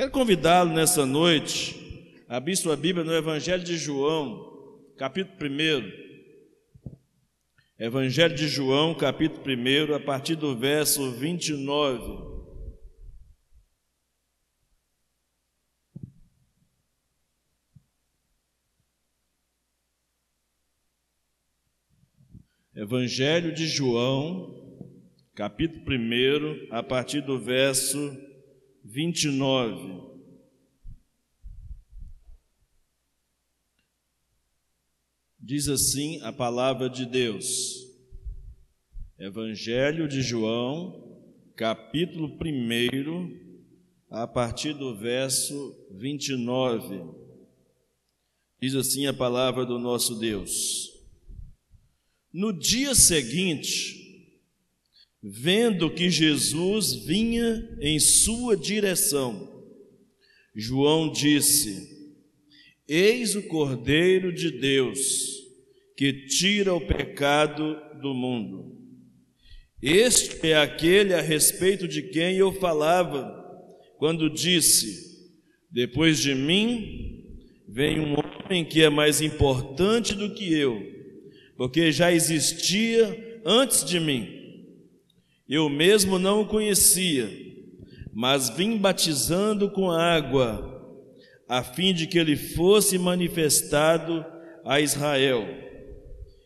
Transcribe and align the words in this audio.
Quero 0.00 0.12
convidá-lo 0.12 0.72
nessa 0.72 1.04
noite 1.04 2.24
a 2.26 2.38
abrir 2.38 2.56
sua 2.56 2.74
Bíblia 2.74 3.04
no 3.04 3.12
Evangelho 3.12 3.62
de 3.62 3.76
João, 3.76 4.88
capítulo 4.96 5.50
1. 5.50 5.92
Evangelho 7.78 8.34
de 8.34 8.48
João, 8.48 8.94
capítulo 8.94 9.44
1, 9.44 9.94
a 9.94 10.00
partir 10.00 10.36
do 10.36 10.56
verso 10.56 11.12
29. 11.12 12.30
Evangelho 22.74 23.52
de 23.52 23.66
João, 23.66 24.88
capítulo 25.34 25.94
1, 25.94 26.68
a 26.74 26.82
partir 26.82 27.20
do 27.20 27.38
verso 27.38 28.29
29. 28.92 30.02
Diz 35.38 35.68
assim 35.68 36.20
a 36.22 36.32
palavra 36.32 36.90
de 36.90 37.06
Deus. 37.06 37.86
Evangelho 39.16 40.08
de 40.08 40.22
João, 40.22 41.22
capítulo 41.54 42.36
1, 42.36 43.60
a 44.10 44.26
partir 44.26 44.74
do 44.74 44.96
verso 44.96 45.86
29. 45.92 47.04
Diz 48.60 48.74
assim 48.74 49.06
a 49.06 49.14
palavra 49.14 49.64
do 49.64 49.78
nosso 49.78 50.18
Deus. 50.18 50.90
No 52.32 52.52
dia 52.52 52.92
seguinte, 52.96 54.09
vendo 55.22 55.90
que 55.90 56.08
Jesus 56.08 56.94
vinha 56.94 57.76
em 57.80 57.98
sua 57.98 58.56
direção, 58.56 59.48
João 60.54 61.10
disse: 61.10 61.88
Eis 62.88 63.34
o 63.34 63.42
Cordeiro 63.42 64.32
de 64.32 64.50
Deus 64.50 65.38
que 65.96 66.26
tira 66.26 66.74
o 66.74 66.80
pecado 66.80 67.76
do 68.00 68.14
mundo. 68.14 68.76
Este 69.82 70.46
é 70.48 70.56
aquele 70.56 71.14
a 71.14 71.20
respeito 71.20 71.86
de 71.86 72.02
quem 72.02 72.36
eu 72.36 72.52
falava 72.52 73.36
quando 73.98 74.30
disse: 74.30 75.30
Depois 75.70 76.18
de 76.18 76.34
mim 76.34 77.24
vem 77.68 78.00
um 78.00 78.14
homem 78.14 78.64
que 78.64 78.82
é 78.82 78.88
mais 78.88 79.20
importante 79.20 80.14
do 80.14 80.34
que 80.34 80.52
eu 80.52 81.00
porque 81.60 81.92
já 81.92 82.10
existia 82.10 83.42
antes 83.44 83.84
de 83.84 84.00
mim. 84.00 84.39
Eu 85.50 85.68
mesmo 85.68 86.16
não 86.16 86.42
o 86.42 86.46
conhecia, 86.46 87.28
mas 88.12 88.48
vim 88.48 88.76
batizando 88.76 89.68
com 89.68 89.90
água, 89.90 90.80
a 91.48 91.64
fim 91.64 91.92
de 91.92 92.06
que 92.06 92.16
ele 92.16 92.36
fosse 92.36 92.96
manifestado 92.96 94.24
a 94.64 94.80
Israel. 94.80 95.44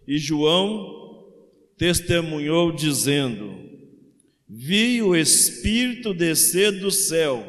E 0.09 0.17
João 0.17 1.23
testemunhou, 1.77 2.73
dizendo: 2.73 3.55
Vi 4.49 5.03
o 5.03 5.15
Espírito 5.15 6.15
descer 6.15 6.73
do 6.73 6.91
céu, 6.91 7.45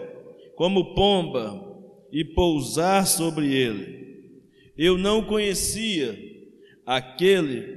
como 0.58 0.94
pomba, 0.94 1.64
e 2.12 2.25
pousar 2.25 3.08
sobre 3.08 3.53
ele. 3.53 4.44
Eu 4.78 4.97
não 4.97 5.23
conhecia, 5.23 6.19
Aquele, 6.86 7.75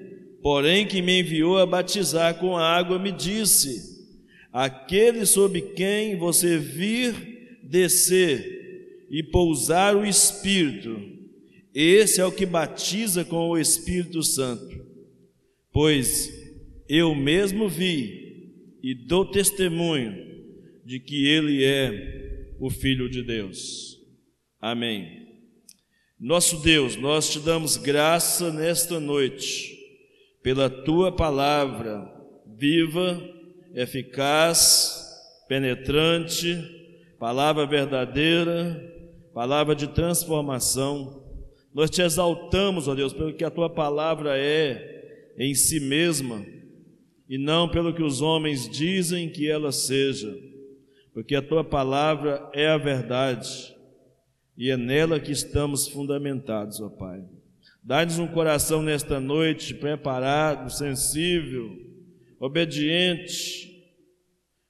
porém, 0.49 0.87
que 0.87 1.03
me 1.03 1.21
enviou 1.21 1.59
a 1.59 1.67
batizar 1.67 2.39
com 2.39 2.57
água, 2.57 2.99
me 2.99 3.13
disse: 3.13 4.09
Aquele 4.51 5.27
sob 5.27 5.61
quem 5.61 6.17
você 6.17 6.57
vir 6.57 7.59
descer 7.63 9.05
e 9.11 9.23
pousar 9.23 9.95
o 9.95 10.07
Espírito, 10.07 10.99
esse 11.75 12.19
é 12.19 12.25
o 12.25 12.33
que 12.33 12.47
batiza 12.47 13.27
com 13.27 13.51
o 13.51 13.59
Espírito 13.59 14.23
Santo. 14.23 14.87
Pois 15.71 16.33
eu 16.89 17.14
mesmo 17.14 17.69
vi 17.69 18.79
e 18.83 18.95
dou 18.95 19.27
testemunho 19.27 20.17
de 20.83 20.98
que 20.98 21.27
ele 21.27 21.63
é 21.63 22.55
o 22.58 22.70
Filho 22.70 23.11
de 23.11 23.23
Deus. 23.23 23.98
Amém. 24.58 25.29
Nosso 26.19 26.63
Deus, 26.63 26.97
nós 26.97 27.29
te 27.29 27.39
damos 27.39 27.77
graça 27.77 28.51
nesta 28.51 28.98
noite, 28.98 29.77
pela 30.43 30.71
tua 30.71 31.11
palavra 31.13 32.11
viva, 32.47 33.21
eficaz, 33.75 35.09
penetrante, 35.49 36.57
palavra 37.19 37.67
verdadeira, 37.67 38.81
palavra 39.33 39.75
de 39.75 39.87
transformação. 39.89 41.25
Nós 41.73 41.91
te 41.91 42.03
exaltamos, 42.03 42.89
ó 42.89 42.95
Deus, 42.95 43.13
pelo 43.13 43.35
que 43.35 43.45
a 43.45 43.51
tua 43.51 43.71
palavra 43.71 44.37
é 44.37 45.35
em 45.39 45.55
si 45.55 45.79
mesma 45.79 46.45
e 47.29 47.39
não 47.39 47.69
pelo 47.69 47.95
que 47.95 48.03
os 48.03 48.23
homens 48.23 48.69
dizem 48.69 49.29
que 49.29 49.49
ela 49.49 49.70
seja, 49.70 50.35
porque 51.13 51.35
a 51.35 51.43
tua 51.43 51.63
palavra 51.63 52.51
é 52.55 52.69
a 52.69 52.79
verdade 52.79 53.77
e 54.57 54.70
é 54.70 54.77
nela 54.77 55.20
que 55.20 55.31
estamos 55.31 55.87
fundamentados, 55.87 56.81
ó 56.81 56.89
Pai. 56.89 57.23
Dá-nos 57.89 58.19
um 58.19 58.27
coração 58.27 58.83
nesta 58.83 59.19
noite 59.19 59.73
preparado, 59.73 60.71
sensível, 60.71 61.75
obediente, 62.39 63.83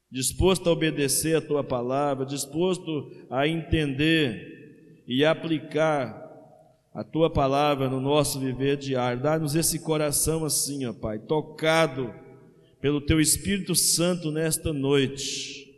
disposto 0.09 0.69
a 0.69 0.73
obedecer 0.73 1.37
a 1.37 1.41
tua 1.41 1.65
palavra, 1.65 2.25
disposto 2.25 3.11
a 3.29 3.49
entender 3.49 5.03
e 5.05 5.25
aplicar 5.25 6.31
a 6.95 7.03
tua 7.03 7.29
palavra 7.29 7.91
no 7.91 8.01
nosso 8.01 8.39
viver 8.39 8.77
diário. 8.77 9.21
Dá-nos 9.21 9.57
esse 9.57 9.81
coração 9.81 10.45
assim, 10.45 10.87
ó 10.87 10.93
Pai, 10.93 11.19
tocado 11.19 12.15
pelo 12.81 13.01
teu 13.01 13.21
Espírito 13.21 13.75
Santo 13.75 14.31
nesta 14.31 14.73
noite. 14.73 15.75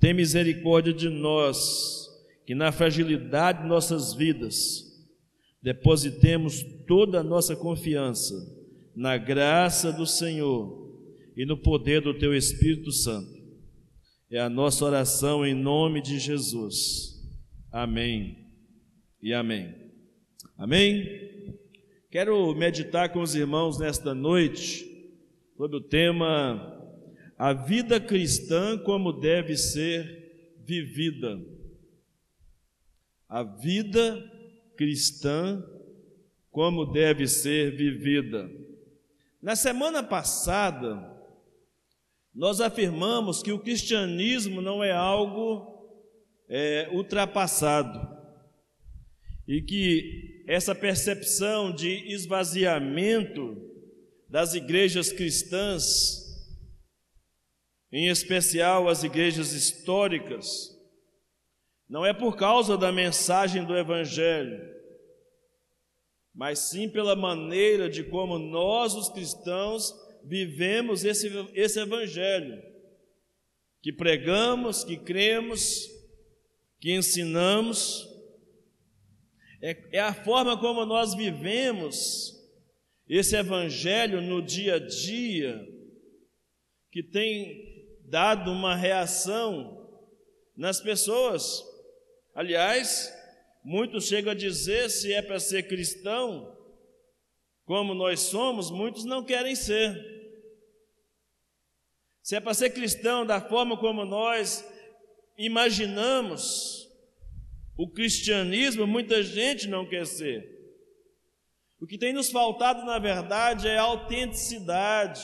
Tem 0.00 0.12
misericórdia 0.12 0.92
de 0.92 1.08
nós 1.08 2.08
que 2.44 2.52
na 2.52 2.72
fragilidade 2.72 3.62
de 3.62 3.68
nossas 3.68 4.12
vidas 4.12 4.90
depositemos 5.62 6.62
toda 6.90 7.20
a 7.20 7.22
nossa 7.22 7.54
confiança 7.54 8.34
na 8.96 9.16
graça 9.16 9.92
do 9.92 10.04
Senhor 10.04 10.90
e 11.36 11.46
no 11.46 11.56
poder 11.56 12.00
do 12.00 12.12
Teu 12.12 12.34
Espírito 12.34 12.90
Santo. 12.90 13.30
É 14.28 14.40
a 14.40 14.50
nossa 14.50 14.84
oração 14.84 15.46
em 15.46 15.54
nome 15.54 16.02
de 16.02 16.18
Jesus. 16.18 17.14
Amém 17.70 18.44
e 19.22 19.32
amém. 19.32 19.72
Amém? 20.58 21.54
Quero 22.10 22.52
meditar 22.56 23.12
com 23.12 23.22
os 23.22 23.36
irmãos 23.36 23.78
nesta 23.78 24.12
noite 24.12 24.84
sobre 25.56 25.76
o 25.76 25.80
tema 25.80 26.76
A 27.38 27.52
vida 27.52 28.00
cristã 28.00 28.76
como 28.76 29.12
deve 29.12 29.56
ser 29.56 30.58
vivida 30.66 31.40
a 33.28 33.44
vida 33.44 34.28
cristã 34.76 35.64
como 36.50 36.86
deve 36.86 37.26
ser 37.26 37.76
vivida. 37.76 38.50
Na 39.40 39.56
semana 39.56 40.02
passada, 40.02 41.18
nós 42.34 42.60
afirmamos 42.60 43.42
que 43.42 43.52
o 43.52 43.58
cristianismo 43.58 44.60
não 44.60 44.82
é 44.82 44.92
algo 44.92 45.80
é, 46.48 46.88
ultrapassado 46.92 48.18
e 49.46 49.62
que 49.62 50.44
essa 50.46 50.74
percepção 50.74 51.72
de 51.72 52.12
esvaziamento 52.12 53.56
das 54.28 54.54
igrejas 54.54 55.12
cristãs, 55.12 56.20
em 57.90 58.08
especial 58.08 58.88
as 58.88 59.02
igrejas 59.02 59.52
históricas, 59.52 60.76
não 61.88 62.06
é 62.06 62.12
por 62.12 62.36
causa 62.36 62.78
da 62.78 62.92
mensagem 62.92 63.64
do 63.64 63.76
Evangelho, 63.76 64.79
mas 66.34 66.70
sim 66.70 66.88
pela 66.88 67.16
maneira 67.16 67.88
de 67.88 68.04
como 68.04 68.38
nós, 68.38 68.94
os 68.94 69.08
cristãos, 69.08 69.92
vivemos 70.24 71.04
esse, 71.04 71.28
esse 71.54 71.80
Evangelho, 71.80 72.62
que 73.82 73.92
pregamos, 73.92 74.84
que 74.84 74.96
cremos, 74.96 75.88
que 76.78 76.94
ensinamos, 76.94 78.08
é, 79.62 79.76
é 79.92 80.00
a 80.00 80.14
forma 80.14 80.58
como 80.58 80.84
nós 80.86 81.14
vivemos 81.14 82.38
esse 83.08 83.36
Evangelho 83.36 84.20
no 84.20 84.40
dia 84.40 84.76
a 84.76 84.78
dia, 84.78 85.60
que 86.92 87.02
tem 87.02 87.98
dado 88.04 88.50
uma 88.50 88.74
reação 88.74 89.88
nas 90.56 90.80
pessoas. 90.80 91.64
Aliás, 92.34 93.12
muitos 93.64 94.06
chegam 94.06 94.32
a 94.32 94.34
dizer 94.34 94.88
se 94.90 95.12
é 95.12 95.22
para 95.22 95.38
ser 95.38 95.64
cristão, 95.64 96.56
como 97.64 97.94
nós 97.94 98.20
somos, 98.20 98.70
muitos 98.70 99.04
não 99.04 99.24
querem 99.24 99.54
ser. 99.54 99.94
Se 102.22 102.36
é 102.36 102.40
para 102.40 102.54
ser 102.54 102.70
cristão 102.70 103.24
da 103.24 103.40
forma 103.40 103.76
como 103.78 104.04
nós 104.04 104.64
imaginamos, 105.36 106.88
o 107.76 107.88
cristianismo, 107.88 108.86
muita 108.86 109.22
gente 109.22 109.66
não 109.66 109.88
quer 109.88 110.06
ser. 110.06 110.44
O 111.80 111.86
que 111.86 111.96
tem 111.96 112.12
nos 112.12 112.30
faltado, 112.30 112.84
na 112.84 112.98
verdade, 112.98 113.66
é 113.66 113.78
autenticidade. 113.78 115.22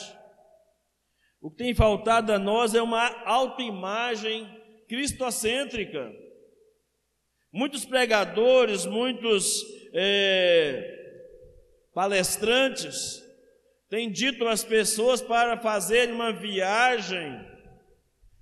O 1.39 1.51
que 1.51 1.57
tem 1.57 1.75
faltado 1.75 2.33
a 2.33 2.39
nós 2.39 2.73
é 2.73 2.81
uma 2.81 3.07
autoimagem 3.25 4.47
cristocêntrica. 4.87 6.11
Muitos 7.51 7.85
pregadores, 7.85 8.85
muitos 8.85 9.63
é, 9.93 10.97
palestrantes 11.93 13.23
têm 13.89 14.11
dito 14.11 14.47
às 14.47 14.63
pessoas 14.63 15.21
para 15.21 15.57
fazerem 15.57 16.13
uma 16.13 16.33
viagem 16.33 17.45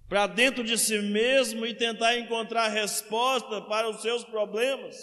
para 0.07 0.27
dentro 0.27 0.63
de 0.63 0.77
si 0.77 0.99
mesmo 0.99 1.65
e 1.65 1.73
tentar 1.73 2.17
encontrar 2.17 2.67
resposta 2.67 3.61
para 3.61 3.89
os 3.89 4.01
seus 4.01 4.23
problemas. 4.23 4.95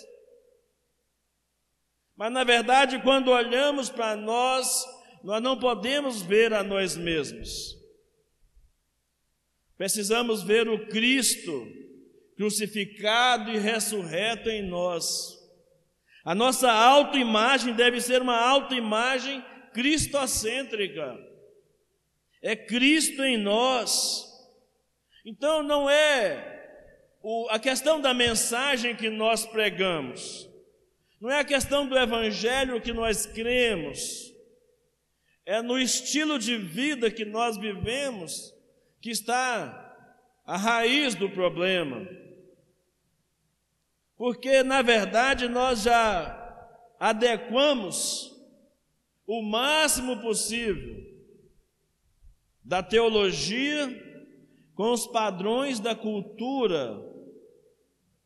Mas 2.17 2.33
na 2.33 2.45
verdade, 2.45 3.01
quando 3.03 3.31
olhamos 3.31 3.91
para 3.91 4.15
nós, 4.15 4.85
nós 5.25 5.43
não 5.43 5.59
podemos 5.59 6.23
ver 6.23 6.53
a 6.53 6.63
nós 6.63 6.97
mesmos. 6.97 7.77
Precisamos 9.77 10.43
ver 10.43 10.69
o 10.69 10.87
Cristo 10.87 11.67
crucificado 12.37 13.51
e 13.51 13.59
ressurreto 13.59 14.49
em 14.49 14.63
nós. 14.63 15.39
A 16.25 16.35
nossa 16.35 16.71
autoimagem 16.71 17.75
deve 17.75 18.01
ser 18.01 18.23
uma 18.23 18.39
autoimagem 18.39 19.45
cristocêntrica. 19.73 21.19
É 22.41 22.55
Cristo 22.55 23.23
em 23.23 23.37
nós. 23.37 24.29
Então 25.25 25.63
não 25.63 25.89
é 25.89 26.53
o, 27.23 27.49
a 27.51 27.59
questão 27.59 28.01
da 28.01 28.13
mensagem 28.13 28.97
que 28.97 29.09
nós 29.09 29.47
pregamos, 29.47 30.49
não 31.21 31.31
é 31.31 31.39
a 31.39 31.45
questão 31.45 31.87
do 31.87 31.97
evangelho 31.97 32.81
que 32.81 32.93
nós 32.93 33.27
cremos, 33.27 34.33
é 35.47 35.63
no 35.63 35.79
estilo 35.79 36.39
de 36.39 36.57
vida 36.57 37.11
que 37.11 37.25
nós 37.25 37.57
vivemos 37.57 38.53
que 39.01 39.11
está 39.11 39.82
a 40.45 40.57
raiz 40.57 41.15
do 41.15 41.31
problema. 41.31 42.07
Porque, 44.17 44.63
na 44.63 44.83
verdade, 44.83 45.49
nós 45.49 45.83
já 45.83 46.39
adequamos 46.99 48.31
o 49.27 49.43
máximo 49.43 50.21
possível 50.21 50.97
da 52.65 52.83
teologia 52.83 53.89
com 54.75 54.93
os 54.93 55.07
padrões 55.07 55.81
da 55.81 55.95
cultura 55.95 57.13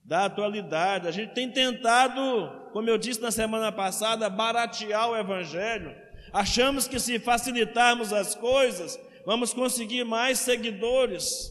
da 0.04 0.26
atualidade. 0.26 1.08
A 1.08 1.10
gente 1.10 1.34
tem 1.34 1.50
tentado, 1.50 2.70
como 2.72 2.88
eu 2.88 2.96
disse 2.96 3.20
na 3.20 3.30
semana 3.30 3.72
passada, 3.72 4.30
baratear 4.30 5.10
o 5.10 5.16
evangelho. 5.16 5.94
Achamos 6.32 6.86
que 6.86 7.00
se 7.00 7.18
facilitarmos 7.18 8.12
as 8.12 8.34
coisas, 8.34 8.98
vamos 9.24 9.52
conseguir 9.52 10.04
mais 10.04 10.38
seguidores, 10.38 11.50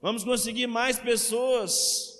vamos 0.00 0.24
conseguir 0.24 0.66
mais 0.66 0.98
pessoas. 0.98 2.16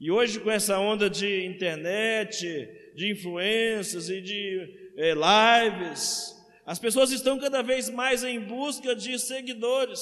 E 0.00 0.10
hoje, 0.10 0.38
com 0.40 0.50
essa 0.50 0.78
onda 0.78 1.10
de 1.10 1.44
internet, 1.44 2.46
de 2.94 3.10
influências 3.10 4.08
e 4.08 4.20
de 4.20 4.92
é, 4.96 5.12
lives, 5.14 6.34
as 6.64 6.78
pessoas 6.78 7.10
estão 7.10 7.38
cada 7.38 7.62
vez 7.62 7.88
mais 7.88 8.22
em 8.22 8.38
busca 8.40 8.94
de 8.94 9.18
seguidores. 9.18 10.00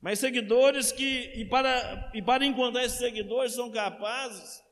Mas 0.00 0.18
seguidores 0.18 0.90
que, 0.90 1.32
e 1.34 1.44
para, 1.44 2.10
e 2.14 2.22
para 2.22 2.44
encontrar 2.46 2.84
esses 2.84 2.98
seguidores, 2.98 3.52
são 3.52 3.70
capazes 3.70 4.62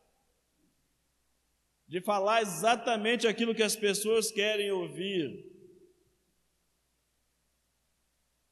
de 1.87 2.00
falar 2.00 2.43
exatamente 2.43 3.27
aquilo 3.27 3.55
que 3.55 3.62
as 3.62 3.77
pessoas 3.77 4.31
querem 4.31 4.71
ouvir. 4.71 5.48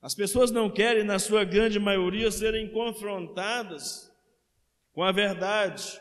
As 0.06 0.14
pessoas 0.14 0.52
não 0.52 0.70
querem, 0.70 1.02
na 1.02 1.18
sua 1.18 1.42
grande 1.42 1.80
maioria, 1.80 2.30
serem 2.30 2.70
confrontadas 2.70 4.08
com 4.92 5.02
a 5.02 5.10
verdade. 5.10 6.00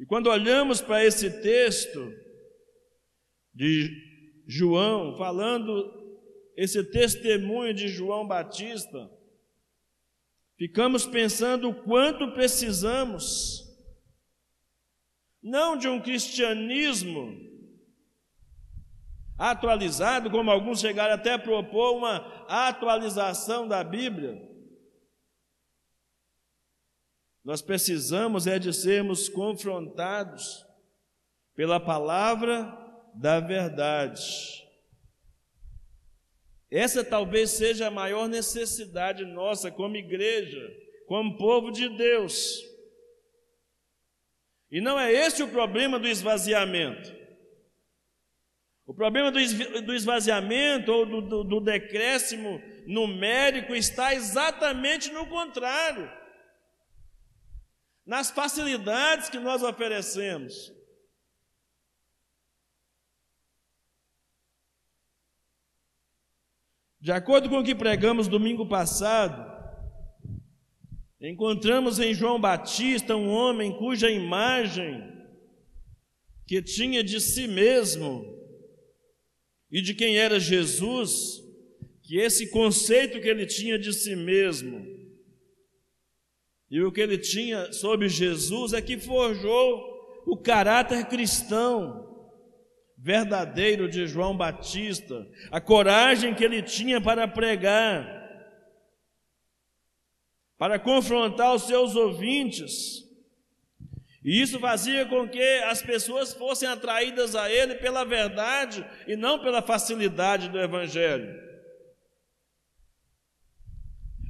E 0.00 0.06
quando 0.06 0.30
olhamos 0.30 0.80
para 0.80 1.04
esse 1.04 1.42
texto 1.42 2.10
de 3.52 4.42
João, 4.46 5.14
falando 5.18 5.92
esse 6.56 6.82
testemunho 6.82 7.74
de 7.74 7.86
João 7.88 8.26
Batista, 8.26 9.10
ficamos 10.56 11.04
pensando 11.04 11.68
o 11.68 11.84
quanto 11.84 12.32
precisamos, 12.32 13.62
não 15.42 15.76
de 15.76 15.86
um 15.86 16.00
cristianismo 16.00 17.57
atualizado, 19.38 20.30
como 20.30 20.50
alguns 20.50 20.80
chegaram 20.80 21.14
até 21.14 21.34
a 21.34 21.38
propor 21.38 21.96
uma 21.96 22.16
atualização 22.48 23.68
da 23.68 23.84
Bíblia. 23.84 24.46
Nós 27.44 27.62
precisamos 27.62 28.46
é 28.46 28.58
de 28.58 28.74
sermos 28.74 29.28
confrontados 29.28 30.66
pela 31.54 31.78
palavra 31.78 32.76
da 33.14 33.40
verdade. 33.40 34.66
Essa 36.70 37.02
talvez 37.02 37.50
seja 37.50 37.86
a 37.86 37.90
maior 37.90 38.28
necessidade 38.28 39.24
nossa 39.24 39.70
como 39.70 39.96
igreja, 39.96 40.60
como 41.06 41.38
povo 41.38 41.70
de 41.70 41.88
Deus. 41.96 42.62
E 44.70 44.80
não 44.80 45.00
é 45.00 45.10
esse 45.10 45.42
o 45.42 45.48
problema 45.48 45.98
do 45.98 46.06
esvaziamento. 46.06 47.17
O 48.88 48.94
problema 48.94 49.30
do 49.30 49.94
esvaziamento 49.94 50.90
ou 50.90 51.04
do, 51.04 51.20
do, 51.20 51.44
do 51.44 51.60
decréscimo 51.60 52.58
numérico 52.86 53.74
está 53.74 54.14
exatamente 54.14 55.12
no 55.12 55.26
contrário. 55.26 56.10
Nas 58.06 58.30
facilidades 58.30 59.28
que 59.28 59.38
nós 59.38 59.62
oferecemos. 59.62 60.72
De 66.98 67.12
acordo 67.12 67.50
com 67.50 67.58
o 67.58 67.64
que 67.64 67.74
pregamos 67.74 68.26
domingo 68.26 68.66
passado, 68.66 69.46
encontramos 71.20 71.98
em 71.98 72.14
João 72.14 72.40
Batista 72.40 73.14
um 73.14 73.28
homem 73.28 73.76
cuja 73.76 74.10
imagem 74.10 75.12
que 76.46 76.62
tinha 76.62 77.04
de 77.04 77.20
si 77.20 77.46
mesmo 77.46 78.37
e 79.70 79.80
de 79.80 79.94
quem 79.94 80.18
era 80.18 80.40
Jesus, 80.40 81.42
que 82.02 82.18
esse 82.18 82.50
conceito 82.50 83.20
que 83.20 83.28
ele 83.28 83.46
tinha 83.46 83.78
de 83.78 83.92
si 83.92 84.16
mesmo 84.16 84.98
e 86.70 86.82
o 86.82 86.92
que 86.92 87.00
ele 87.00 87.16
tinha 87.16 87.72
sobre 87.72 88.08
Jesus 88.08 88.72
é 88.72 88.82
que 88.82 88.98
forjou 88.98 90.22
o 90.26 90.36
caráter 90.36 91.06
cristão 91.06 92.06
verdadeiro 92.96 93.88
de 93.88 94.06
João 94.06 94.36
Batista, 94.36 95.26
a 95.50 95.60
coragem 95.60 96.34
que 96.34 96.44
ele 96.44 96.62
tinha 96.62 97.00
para 97.00 97.26
pregar, 97.26 98.06
para 100.58 100.78
confrontar 100.78 101.54
os 101.54 101.62
seus 101.62 101.94
ouvintes. 101.94 103.07
E 104.28 104.42
isso 104.42 104.60
fazia 104.60 105.06
com 105.06 105.26
que 105.26 105.42
as 105.60 105.80
pessoas 105.80 106.34
fossem 106.34 106.68
atraídas 106.68 107.34
a 107.34 107.50
ele 107.50 107.76
pela 107.76 108.04
verdade 108.04 108.86
e 109.06 109.16
não 109.16 109.38
pela 109.38 109.62
facilidade 109.62 110.50
do 110.50 110.60
Evangelho. 110.60 111.34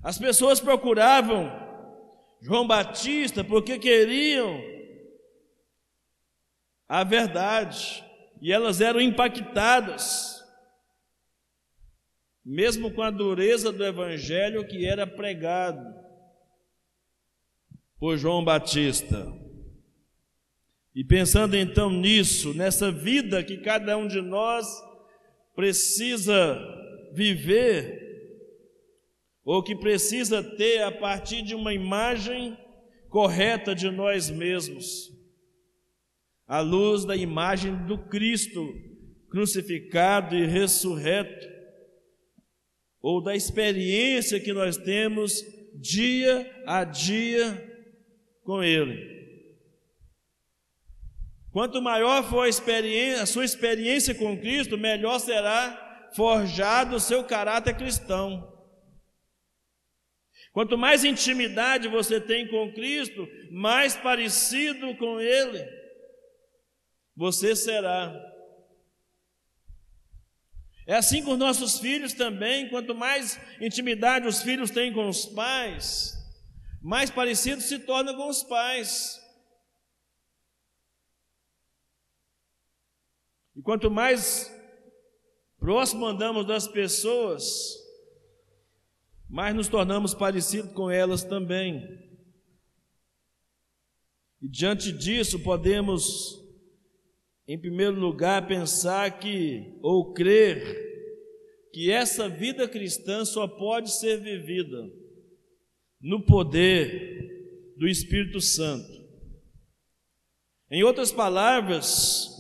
As 0.00 0.16
pessoas 0.16 0.60
procuravam 0.60 1.50
João 2.40 2.64
Batista 2.64 3.42
porque 3.42 3.76
queriam 3.76 4.62
a 6.88 7.02
verdade 7.02 8.04
e 8.40 8.52
elas 8.52 8.80
eram 8.80 9.00
impactadas, 9.00 10.44
mesmo 12.44 12.94
com 12.94 13.02
a 13.02 13.10
dureza 13.10 13.72
do 13.72 13.84
evangelho 13.84 14.64
que 14.64 14.86
era 14.86 15.04
pregado 15.04 15.92
por 17.98 18.16
João 18.16 18.44
Batista. 18.44 19.47
E 20.98 21.04
pensando 21.04 21.56
então 21.56 21.92
nisso, 21.92 22.52
nessa 22.52 22.90
vida 22.90 23.40
que 23.44 23.58
cada 23.58 23.96
um 23.96 24.08
de 24.08 24.20
nós 24.20 24.66
precisa 25.54 26.60
viver, 27.14 28.04
ou 29.44 29.62
que 29.62 29.76
precisa 29.76 30.42
ter 30.42 30.82
a 30.82 30.90
partir 30.90 31.42
de 31.42 31.54
uma 31.54 31.72
imagem 31.72 32.58
correta 33.08 33.76
de 33.76 33.88
nós 33.88 34.28
mesmos 34.28 35.16
à 36.48 36.58
luz 36.58 37.04
da 37.04 37.14
imagem 37.14 37.76
do 37.86 37.96
Cristo 37.96 38.68
crucificado 39.30 40.34
e 40.34 40.46
ressurreto, 40.46 41.48
ou 43.00 43.22
da 43.22 43.36
experiência 43.36 44.40
que 44.40 44.52
nós 44.52 44.76
temos 44.76 45.44
dia 45.76 46.60
a 46.66 46.82
dia 46.82 47.86
com 48.42 48.64
Ele. 48.64 49.17
Quanto 51.58 51.82
maior 51.82 52.22
for 52.22 52.46
a, 52.46 53.20
a 53.20 53.26
sua 53.26 53.44
experiência 53.44 54.14
com 54.14 54.38
Cristo, 54.38 54.78
melhor 54.78 55.18
será 55.18 56.08
forjado 56.14 56.94
o 56.94 57.00
seu 57.00 57.24
caráter 57.24 57.76
cristão. 57.76 58.56
Quanto 60.52 60.78
mais 60.78 61.02
intimidade 61.02 61.88
você 61.88 62.20
tem 62.20 62.46
com 62.46 62.72
Cristo, 62.72 63.26
mais 63.50 63.96
parecido 63.96 64.96
com 64.98 65.20
Ele 65.20 65.68
você 67.16 67.56
será. 67.56 68.14
É 70.86 70.94
assim 70.94 71.24
com 71.24 71.32
os 71.32 71.38
nossos 71.38 71.80
filhos 71.80 72.12
também. 72.12 72.68
Quanto 72.68 72.94
mais 72.94 73.36
intimidade 73.60 74.28
os 74.28 74.42
filhos 74.42 74.70
têm 74.70 74.92
com 74.92 75.08
os 75.08 75.26
pais, 75.26 76.14
mais 76.80 77.10
parecido 77.10 77.60
se 77.60 77.80
torna 77.80 78.14
com 78.14 78.28
os 78.28 78.44
pais. 78.44 79.26
E 83.58 83.60
quanto 83.60 83.90
mais 83.90 84.48
próximo 85.58 86.06
andamos 86.06 86.46
das 86.46 86.68
pessoas, 86.68 87.74
mais 89.28 89.52
nos 89.52 89.66
tornamos 89.66 90.14
parecidos 90.14 90.70
com 90.70 90.88
elas 90.88 91.24
também. 91.24 91.82
E 94.40 94.48
diante 94.48 94.92
disso, 94.92 95.40
podemos, 95.40 96.40
em 97.48 97.58
primeiro 97.58 97.98
lugar, 97.98 98.46
pensar 98.46 99.18
que, 99.18 99.76
ou 99.82 100.12
crer, 100.14 100.86
que 101.72 101.90
essa 101.90 102.28
vida 102.28 102.68
cristã 102.68 103.24
só 103.24 103.48
pode 103.48 103.90
ser 103.90 104.20
vivida 104.20 104.88
no 106.00 106.24
poder 106.24 107.74
do 107.76 107.88
Espírito 107.88 108.40
Santo. 108.40 109.04
Em 110.70 110.84
outras 110.84 111.10
palavras, 111.10 112.37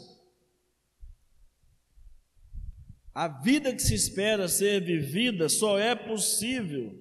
A 3.18 3.26
vida 3.26 3.74
que 3.74 3.82
se 3.82 3.96
espera 3.96 4.46
ser 4.46 4.80
vivida 4.80 5.48
só 5.48 5.76
é 5.76 5.92
possível, 5.92 6.96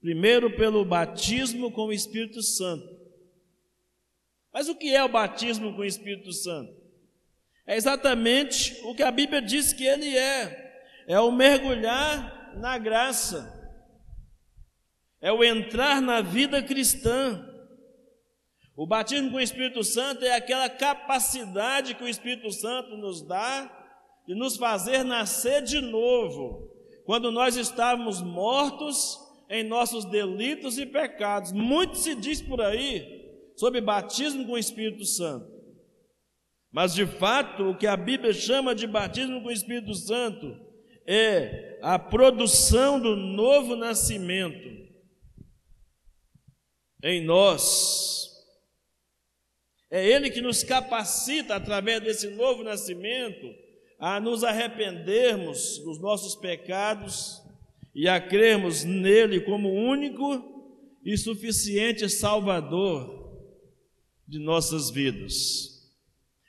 primeiro, 0.00 0.56
pelo 0.56 0.84
batismo 0.84 1.72
com 1.72 1.86
o 1.86 1.92
Espírito 1.92 2.40
Santo. 2.40 2.86
Mas 4.52 4.68
o 4.68 4.76
que 4.76 4.94
é 4.94 5.02
o 5.02 5.08
batismo 5.08 5.74
com 5.74 5.80
o 5.80 5.84
Espírito 5.84 6.32
Santo? 6.32 6.72
É 7.66 7.74
exatamente 7.74 8.78
o 8.84 8.94
que 8.94 9.02
a 9.02 9.10
Bíblia 9.10 9.42
diz 9.42 9.72
que 9.72 9.84
ele 9.84 10.16
é: 10.16 11.04
é 11.08 11.18
o 11.18 11.32
mergulhar 11.32 12.56
na 12.58 12.78
graça, 12.78 13.52
é 15.20 15.32
o 15.32 15.42
entrar 15.42 16.00
na 16.00 16.20
vida 16.20 16.62
cristã. 16.62 17.44
O 18.76 18.86
batismo 18.86 19.32
com 19.32 19.38
o 19.38 19.40
Espírito 19.40 19.82
Santo 19.82 20.24
é 20.24 20.36
aquela 20.36 20.70
capacidade 20.70 21.96
que 21.96 22.04
o 22.04 22.08
Espírito 22.08 22.52
Santo 22.52 22.96
nos 22.96 23.26
dá 23.26 23.75
de 24.26 24.34
nos 24.34 24.56
fazer 24.56 25.04
nascer 25.04 25.62
de 25.62 25.80
novo, 25.80 26.70
quando 27.04 27.30
nós 27.30 27.56
estávamos 27.56 28.20
mortos 28.20 29.18
em 29.48 29.62
nossos 29.62 30.04
delitos 30.04 30.78
e 30.78 30.84
pecados. 30.86 31.52
Muito 31.52 31.96
se 31.96 32.14
diz 32.14 32.42
por 32.42 32.60
aí 32.60 33.24
sobre 33.54 33.80
batismo 33.80 34.44
com 34.44 34.52
o 34.52 34.58
Espírito 34.58 35.04
Santo. 35.04 35.54
Mas 36.72 36.92
de 36.92 37.06
fato, 37.06 37.70
o 37.70 37.78
que 37.78 37.86
a 37.86 37.96
Bíblia 37.96 38.32
chama 38.32 38.74
de 38.74 38.86
batismo 38.86 39.40
com 39.40 39.48
o 39.48 39.52
Espírito 39.52 39.94
Santo 39.94 40.60
é 41.06 41.78
a 41.80 41.98
produção 41.98 43.00
do 43.00 43.14
novo 43.14 43.76
nascimento 43.76 44.68
em 47.02 47.24
nós. 47.24 48.26
É 49.88 50.04
Ele 50.04 50.30
que 50.30 50.40
nos 50.40 50.64
capacita, 50.64 51.54
através 51.54 52.02
desse 52.02 52.28
novo 52.30 52.64
nascimento, 52.64 53.46
a 53.98 54.20
nos 54.20 54.44
arrependermos 54.44 55.78
dos 55.78 55.98
nossos 56.00 56.36
pecados 56.36 57.42
e 57.94 58.08
a 58.08 58.20
crermos 58.20 58.84
nele 58.84 59.40
como 59.40 59.72
único 59.72 60.54
e 61.04 61.16
suficiente 61.16 62.08
Salvador 62.08 63.38
de 64.26 64.38
nossas 64.38 64.90
vidas. 64.90 65.76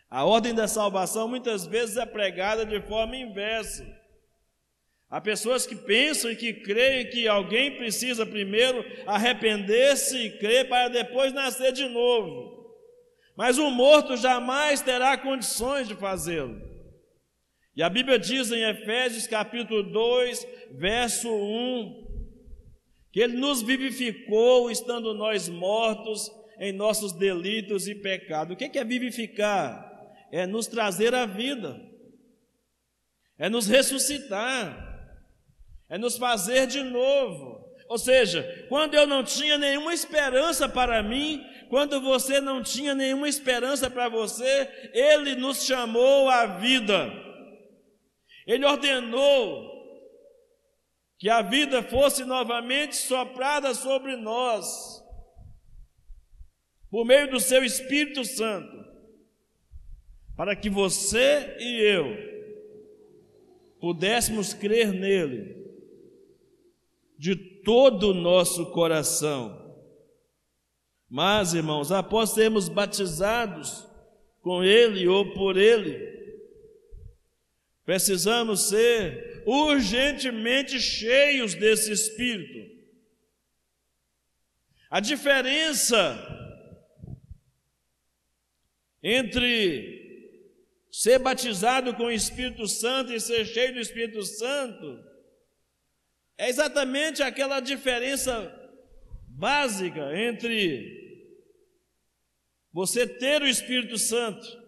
A 0.09 0.25
ordem 0.25 0.53
da 0.53 0.67
salvação 0.67 1.27
muitas 1.27 1.65
vezes 1.65 1.97
é 1.97 2.05
pregada 2.05 2.65
de 2.65 2.81
forma 2.81 3.15
inversa. 3.15 3.85
Há 5.09 5.21
pessoas 5.21 5.65
que 5.65 5.75
pensam 5.75 6.31
e 6.31 6.35
que 6.35 6.53
creem 6.53 7.09
que 7.09 7.27
alguém 7.27 7.77
precisa 7.77 8.25
primeiro 8.25 8.83
arrepender-se 9.05 10.17
e 10.17 10.37
crer 10.37 10.67
para 10.67 10.89
depois 10.89 11.31
nascer 11.31 11.71
de 11.71 11.87
novo. 11.87 12.57
Mas 13.37 13.57
o 13.57 13.69
morto 13.69 14.17
jamais 14.17 14.81
terá 14.81 15.17
condições 15.17 15.87
de 15.87 15.95
fazê-lo. 15.95 16.76
E 17.77 17.83
a 17.83 17.89
Bíblia 17.89 18.17
diz 18.17 18.51
em 18.51 18.63
Efésios 18.63 19.27
capítulo 19.27 19.83
2, 19.83 20.47
verso 20.71 21.29
1, 21.29 22.07
que 23.13 23.19
Ele 23.19 23.37
nos 23.37 23.61
vivificou 23.61 24.71
estando 24.71 25.13
nós 25.13 25.47
mortos 25.47 26.27
em 26.59 26.71
nossos 26.71 27.13
delitos 27.13 27.87
e 27.87 27.93
pecados. 27.93 28.55
O 28.55 28.57
que 28.57 28.79
é 28.79 28.83
vivificar? 28.83 29.85
É 30.31 30.47
nos 30.47 30.65
trazer 30.65 31.13
a 31.13 31.27
vida, 31.27 31.79
é 33.37 33.47
nos 33.47 33.67
ressuscitar, 33.67 35.13
é 35.87 35.99
nos 35.99 36.17
fazer 36.17 36.65
de 36.65 36.81
novo. 36.81 37.63
Ou 37.87 37.99
seja, 37.99 38.65
quando 38.69 38.95
eu 38.95 39.05
não 39.05 39.23
tinha 39.23 39.55
nenhuma 39.55 39.93
esperança 39.93 40.67
para 40.67 41.03
mim, 41.03 41.45
quando 41.69 42.01
você 42.01 42.41
não 42.41 42.63
tinha 42.63 42.95
nenhuma 42.95 43.29
esperança 43.29 43.87
para 43.87 44.09
você, 44.09 44.67
Ele 44.95 45.35
nos 45.35 45.63
chamou 45.63 46.27
à 46.27 46.57
vida. 46.57 47.26
Ele 48.47 48.65
ordenou 48.65 49.77
que 51.19 51.29
a 51.29 51.41
vida 51.41 51.83
fosse 51.83 52.23
novamente 52.23 52.95
soprada 52.95 53.73
sobre 53.75 54.15
nós, 54.15 55.03
por 56.89 57.05
meio 57.05 57.29
do 57.29 57.39
seu 57.41 57.63
Espírito 57.65 58.23
Santo, 58.23 58.85
para 60.37 60.55
que 60.55 60.69
você 60.69 61.57
e 61.59 61.81
eu 61.81 62.27
pudéssemos 63.81 64.53
crer 64.53 64.93
nele 64.93 65.57
de 67.17 67.35
todo 67.35 68.11
o 68.11 68.13
nosso 68.13 68.71
coração. 68.71 69.75
Mas, 71.09 71.53
irmãos, 71.53 71.91
após 71.91 72.29
sermos 72.29 72.69
batizados 72.69 73.85
com 74.41 74.63
ele 74.63 75.07
ou 75.07 75.33
por 75.33 75.57
ele, 75.57 76.16
Precisamos 77.87 78.67
ser 78.67 79.43
urgentemente 79.45 80.77
cheios 80.77 81.55
desse 81.55 81.89
Espírito. 81.89 82.69
A 84.89 84.99
diferença 84.99 85.97
entre 89.01 90.35
ser 90.91 91.19
batizado 91.19 91.95
com 91.95 92.07
o 92.07 92.11
Espírito 92.11 92.67
Santo 92.67 93.13
e 93.13 93.21
ser 93.21 93.45
cheio 93.45 93.75
do 93.75 93.79
Espírito 93.79 94.21
Santo 94.21 95.01
é 96.37 96.49
exatamente 96.49 97.23
aquela 97.23 97.61
diferença 97.61 98.53
básica 99.29 100.13
entre 100.13 101.31
você 102.73 103.07
ter 103.07 103.41
o 103.41 103.47
Espírito 103.47 103.97
Santo 103.97 104.66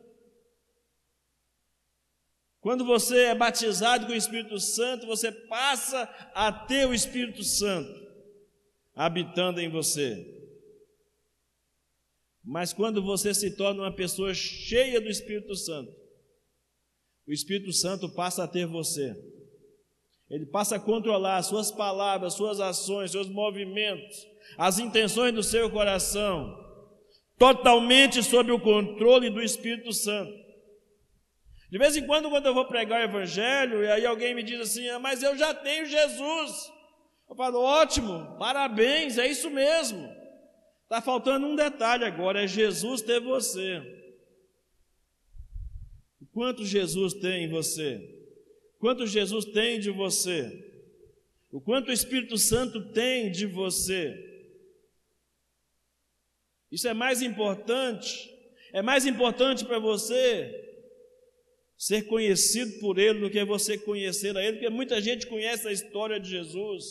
quando 2.69 2.85
você 2.85 3.23
é 3.23 3.33
batizado 3.33 4.05
com 4.05 4.11
o 4.11 4.15
Espírito 4.15 4.59
Santo, 4.59 5.07
você 5.07 5.31
passa 5.31 6.03
a 6.35 6.51
ter 6.51 6.87
o 6.87 6.93
Espírito 6.93 7.43
Santo 7.43 7.91
habitando 8.93 9.59
em 9.59 9.67
você. 9.67 10.23
Mas 12.45 12.71
quando 12.71 13.01
você 13.01 13.33
se 13.33 13.57
torna 13.57 13.81
uma 13.81 13.91
pessoa 13.91 14.35
cheia 14.35 15.01
do 15.01 15.09
Espírito 15.09 15.55
Santo, 15.55 15.91
o 17.25 17.33
Espírito 17.33 17.73
Santo 17.73 18.07
passa 18.07 18.43
a 18.43 18.47
ter 18.47 18.67
você. 18.67 19.15
Ele 20.29 20.45
passa 20.45 20.75
a 20.75 20.79
controlar 20.79 21.37
as 21.37 21.47
suas 21.47 21.71
palavras, 21.71 22.35
suas 22.35 22.59
ações, 22.59 23.09
seus 23.09 23.27
movimentos, 23.27 24.27
as 24.59 24.77
intenções 24.77 25.33
do 25.33 25.41
seu 25.41 25.71
coração, 25.71 26.55
totalmente 27.35 28.21
sob 28.21 28.51
o 28.51 28.59
controle 28.59 29.31
do 29.31 29.41
Espírito 29.41 29.91
Santo. 29.91 30.48
De 31.69 31.77
vez 31.77 31.95
em 31.95 32.05
quando, 32.05 32.29
quando 32.29 32.47
eu 32.47 32.53
vou 32.53 32.65
pregar 32.65 32.99
o 32.99 33.03
Evangelho, 33.03 33.83
e 33.83 33.87
aí 33.87 34.05
alguém 34.05 34.33
me 34.33 34.41
diz 34.41 34.59
assim: 34.59 34.89
ah, 34.89 34.97
Mas 34.97 35.21
eu 35.21 35.37
já 35.37 35.53
tenho 35.53 35.85
Jesus. 35.85 36.71
Eu 37.29 37.35
falo: 37.35 37.59
Ótimo, 37.59 38.37
parabéns, 38.39 39.17
é 39.17 39.27
isso 39.27 39.51
mesmo. 39.51 40.09
Está 40.83 40.99
faltando 40.99 41.45
um 41.45 41.55
detalhe 41.55 42.05
agora: 42.05 42.43
é 42.43 42.47
Jesus 42.47 43.01
ter 43.01 43.19
você. 43.19 43.81
Quanto 46.31 46.65
Jesus 46.65 47.13
tem 47.13 47.43
em 47.43 47.49
você? 47.49 48.01
Quanto 48.79 49.05
Jesus 49.05 49.45
tem 49.45 49.79
de 49.79 49.91
você? 49.91 50.65
O 51.51 51.61
quanto 51.61 51.89
o 51.89 51.93
Espírito 51.93 52.37
Santo 52.37 52.91
tem 52.91 53.29
de 53.29 53.45
você. 53.45 54.25
Isso 56.71 56.87
é 56.87 56.93
mais 56.93 57.21
importante. 57.21 58.27
É 58.71 58.81
mais 58.81 59.05
importante 59.05 59.65
para 59.65 59.79
você 59.79 60.68
ser 61.79 62.01
conhecido 62.07 62.77
por 62.81 62.99
Ele 62.99 63.21
do 63.21 63.29
que 63.29 63.41
você 63.45 63.77
conhecer 63.77 64.35
a 64.35 64.43
Ele, 64.43 64.57
porque 64.57 64.69
muita 64.69 65.01
gente 65.01 65.25
conhece 65.25 65.65
a 65.65 65.71
história 65.71 66.19
de 66.19 66.29
Jesus, 66.29 66.83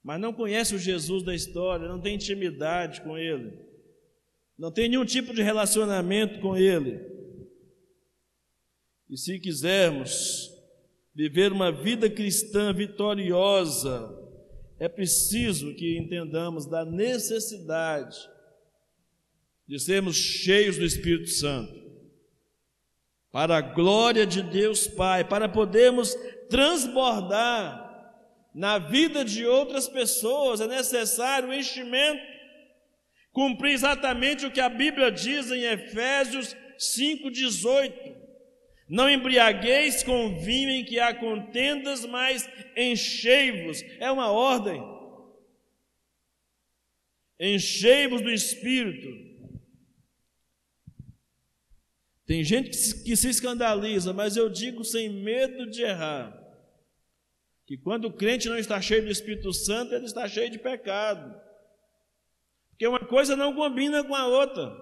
mas 0.00 0.20
não 0.20 0.32
conhece 0.32 0.76
o 0.76 0.78
Jesus 0.78 1.24
da 1.24 1.34
história, 1.34 1.88
não 1.88 2.00
tem 2.00 2.14
intimidade 2.14 3.00
com 3.00 3.18
Ele, 3.18 3.58
não 4.56 4.70
tem 4.70 4.88
nenhum 4.88 5.04
tipo 5.04 5.34
de 5.34 5.42
relacionamento 5.42 6.38
com 6.38 6.56
Ele. 6.56 7.04
E 9.08 9.16
se 9.16 9.40
quisermos 9.40 10.48
viver 11.12 11.50
uma 11.50 11.72
vida 11.72 12.08
cristã 12.08 12.72
vitoriosa, 12.72 14.08
é 14.78 14.88
preciso 14.88 15.74
que 15.74 15.98
entendamos 15.98 16.64
da 16.64 16.84
necessidade 16.84 18.16
de 19.66 19.80
sermos 19.80 20.14
cheios 20.14 20.78
do 20.78 20.84
Espírito 20.84 21.30
Santo, 21.30 21.89
para 23.32 23.58
a 23.58 23.60
glória 23.60 24.26
de 24.26 24.42
Deus 24.42 24.88
Pai, 24.88 25.24
para 25.24 25.48
podermos 25.48 26.14
transbordar 26.48 27.88
na 28.54 28.78
vida 28.78 29.24
de 29.24 29.46
outras 29.46 29.88
pessoas, 29.88 30.60
é 30.60 30.66
necessário 30.66 31.48
o 31.48 31.54
enchimento, 31.54 32.20
cumprir 33.32 33.72
exatamente 33.72 34.44
o 34.44 34.50
que 34.50 34.60
a 34.60 34.68
Bíblia 34.68 35.10
diz 35.10 35.50
em 35.50 35.62
Efésios 35.62 36.56
5,18. 36.76 38.16
Não 38.88 39.08
embriagueis 39.08 40.02
com 40.02 40.36
vinho 40.40 40.70
em 40.70 40.84
que 40.84 40.98
há 40.98 41.14
contendas, 41.14 42.04
mas 42.04 42.50
enchei-vos. 42.76 43.80
É 44.00 44.10
uma 44.10 44.32
ordem. 44.32 44.82
Enchei-vos 47.38 48.20
do 48.20 48.30
Espírito. 48.30 49.29
Tem 52.30 52.44
gente 52.44 52.70
que 52.70 52.76
se, 52.76 53.02
que 53.02 53.16
se 53.16 53.28
escandaliza, 53.28 54.12
mas 54.12 54.36
eu 54.36 54.48
digo 54.48 54.84
sem 54.84 55.08
medo 55.08 55.68
de 55.68 55.82
errar, 55.82 56.32
que 57.66 57.76
quando 57.76 58.04
o 58.04 58.12
crente 58.12 58.48
não 58.48 58.56
está 58.56 58.80
cheio 58.80 59.02
do 59.02 59.10
Espírito 59.10 59.52
Santo, 59.52 59.92
ele 59.92 60.04
está 60.04 60.28
cheio 60.28 60.48
de 60.48 60.56
pecado. 60.56 61.34
Porque 62.68 62.86
uma 62.86 63.00
coisa 63.00 63.34
não 63.34 63.52
combina 63.52 64.04
com 64.04 64.14
a 64.14 64.28
outra. 64.28 64.72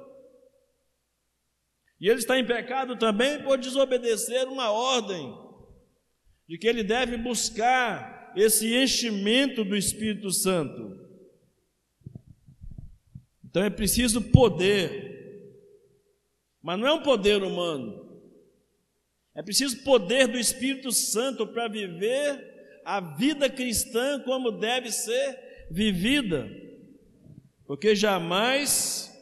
E 1.98 2.10
ele 2.10 2.18
está 2.18 2.38
em 2.38 2.46
pecado 2.46 2.98
também 2.98 3.42
por 3.42 3.56
desobedecer 3.56 4.46
uma 4.46 4.70
ordem 4.70 5.34
de 6.46 6.58
que 6.58 6.68
ele 6.68 6.84
deve 6.84 7.16
buscar 7.16 8.30
esse 8.36 8.76
enchimento 8.76 9.64
do 9.64 9.74
Espírito 9.74 10.30
Santo. 10.30 11.00
Então 13.42 13.62
é 13.64 13.70
preciso 13.70 14.20
poder, 14.20 15.07
mas 16.62 16.78
não 16.78 16.86
é 16.86 16.92
um 16.92 17.02
poder 17.02 17.42
humano. 17.42 18.08
É 19.34 19.42
preciso 19.42 19.82
poder 19.84 20.26
do 20.26 20.38
Espírito 20.38 20.90
Santo 20.90 21.46
para 21.46 21.68
viver 21.68 22.80
a 22.84 23.00
vida 23.00 23.48
cristã 23.48 24.20
como 24.20 24.50
deve 24.50 24.90
ser 24.90 25.66
vivida, 25.70 26.50
porque 27.66 27.94
jamais 27.94 29.12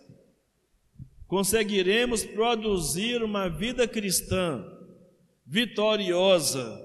conseguiremos 1.27 2.25
produzir 2.25 3.23
uma 3.23 3.49
vida 3.49 3.87
cristã 3.89 4.65
vitoriosa 5.45 6.83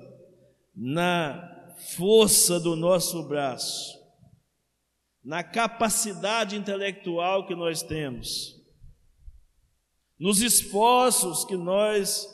na 0.76 1.76
força 1.96 2.60
do 2.60 2.76
nosso 2.76 3.28
braço, 3.28 4.00
na 5.24 5.44
capacidade 5.44 6.56
intelectual 6.56 7.46
que 7.48 7.56
nós 7.56 7.82
temos, 7.82 8.61
nos 10.22 10.40
esforços 10.40 11.44
que 11.44 11.58
nós 11.58 12.28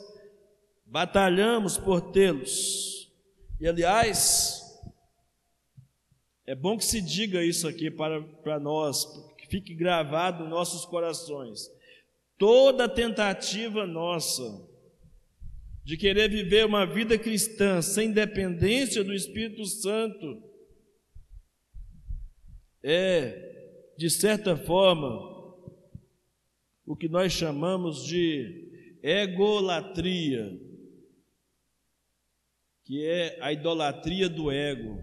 batalhamos 0.84 1.78
por 1.78 2.12
tê-los. 2.12 3.10
E 3.58 3.66
aliás, 3.66 4.62
é 6.46 6.54
bom 6.54 6.76
que 6.76 6.84
se 6.84 7.00
diga 7.00 7.42
isso 7.42 7.66
aqui 7.66 7.90
para, 7.90 8.20
para 8.20 8.60
nós, 8.60 9.06
que 9.38 9.46
fique 9.46 9.74
gravado 9.74 10.40
nos 10.42 10.50
nossos 10.50 10.84
corações. 10.84 11.70
Toda 12.36 12.90
tentativa 12.90 13.86
nossa 13.86 14.68
de 15.82 15.96
querer 15.96 16.28
viver 16.28 16.66
uma 16.66 16.84
vida 16.84 17.16
cristã 17.18 17.80
sem 17.80 18.12
dependência 18.12 19.02
do 19.02 19.14
Espírito 19.14 19.64
Santo 19.64 20.42
é, 22.82 23.94
de 23.96 24.10
certa 24.10 24.58
forma, 24.58 25.37
o 26.88 26.96
que 26.96 27.06
nós 27.06 27.32
chamamos 27.32 28.02
de 28.04 28.96
egolatria, 29.02 30.58
que 32.82 33.04
é 33.04 33.38
a 33.42 33.52
idolatria 33.52 34.26
do 34.26 34.50
ego, 34.50 34.98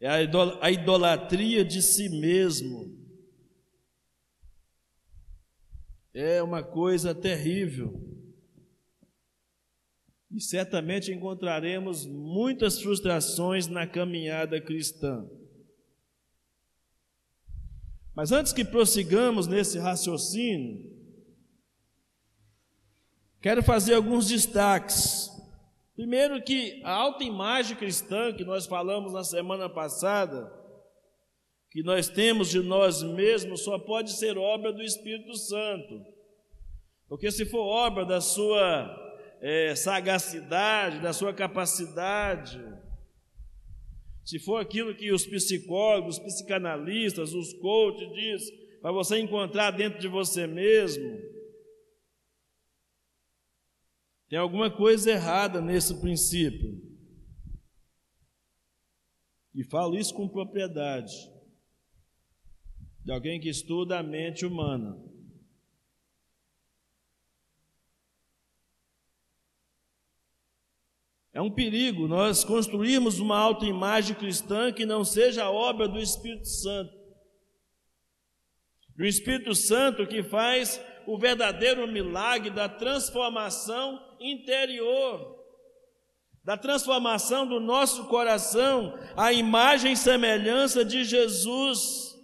é 0.00 0.08
a 0.08 0.70
idolatria 0.70 1.62
de 1.62 1.82
si 1.82 2.08
mesmo 2.08 2.96
é 6.14 6.42
uma 6.42 6.62
coisa 6.62 7.14
terrível. 7.14 7.92
E 10.30 10.40
certamente 10.40 11.12
encontraremos 11.12 12.06
muitas 12.06 12.80
frustrações 12.80 13.66
na 13.66 13.86
caminhada 13.86 14.60
cristã. 14.60 15.28
Mas 18.18 18.32
antes 18.32 18.52
que 18.52 18.64
prossigamos 18.64 19.46
nesse 19.46 19.78
raciocínio, 19.78 20.90
quero 23.40 23.62
fazer 23.62 23.94
alguns 23.94 24.26
destaques. 24.26 25.30
Primeiro, 25.94 26.42
que 26.42 26.82
a 26.82 26.90
autoimagem 26.90 27.76
cristã 27.76 28.34
que 28.34 28.44
nós 28.44 28.66
falamos 28.66 29.12
na 29.12 29.22
semana 29.22 29.68
passada, 29.68 30.52
que 31.70 31.80
nós 31.84 32.08
temos 32.08 32.50
de 32.50 32.58
nós 32.60 33.04
mesmos 33.04 33.62
só 33.62 33.78
pode 33.78 34.10
ser 34.10 34.36
obra 34.36 34.72
do 34.72 34.82
Espírito 34.82 35.36
Santo. 35.36 36.04
Porque 37.08 37.30
se 37.30 37.46
for 37.46 37.60
obra 37.60 38.04
da 38.04 38.20
sua 38.20 39.16
é, 39.40 39.76
sagacidade, 39.76 40.98
da 40.98 41.12
sua 41.12 41.32
capacidade, 41.32 42.60
se 44.28 44.38
for 44.38 44.58
aquilo 44.58 44.94
que 44.94 45.10
os 45.10 45.26
psicólogos, 45.26 46.18
os 46.18 46.22
psicanalistas, 46.22 47.32
os 47.32 47.54
coaches 47.54 48.12
diz, 48.12 48.50
para 48.82 48.92
você 48.92 49.18
encontrar 49.18 49.70
dentro 49.70 49.98
de 49.98 50.06
você 50.06 50.46
mesmo, 50.46 51.18
tem 54.28 54.38
alguma 54.38 54.70
coisa 54.70 55.10
errada 55.10 55.62
nesse 55.62 55.98
princípio. 55.98 56.78
E 59.54 59.64
falo 59.64 59.96
isso 59.96 60.12
com 60.12 60.28
propriedade 60.28 61.14
de 63.02 63.10
alguém 63.10 63.40
que 63.40 63.48
estuda 63.48 63.98
a 63.98 64.02
mente 64.02 64.44
humana. 64.44 65.02
É 71.38 71.40
um 71.40 71.52
perigo 71.52 72.08
nós 72.08 72.42
construirmos 72.42 73.20
uma 73.20 73.38
autoimagem 73.38 74.16
cristã 74.16 74.72
que 74.72 74.84
não 74.84 75.04
seja 75.04 75.44
a 75.44 75.50
obra 75.52 75.86
do 75.86 76.00
Espírito 76.00 76.48
Santo. 76.48 76.92
O 78.98 79.04
Espírito 79.04 79.54
Santo 79.54 80.04
que 80.04 80.20
faz 80.20 80.80
o 81.06 81.16
verdadeiro 81.16 81.86
milagre 81.86 82.50
da 82.50 82.68
transformação 82.68 84.16
interior, 84.18 85.38
da 86.42 86.56
transformação 86.56 87.46
do 87.46 87.60
nosso 87.60 88.08
coração 88.08 88.98
à 89.16 89.32
imagem 89.32 89.92
e 89.92 89.96
semelhança 89.96 90.84
de 90.84 91.04
Jesus. 91.04 92.18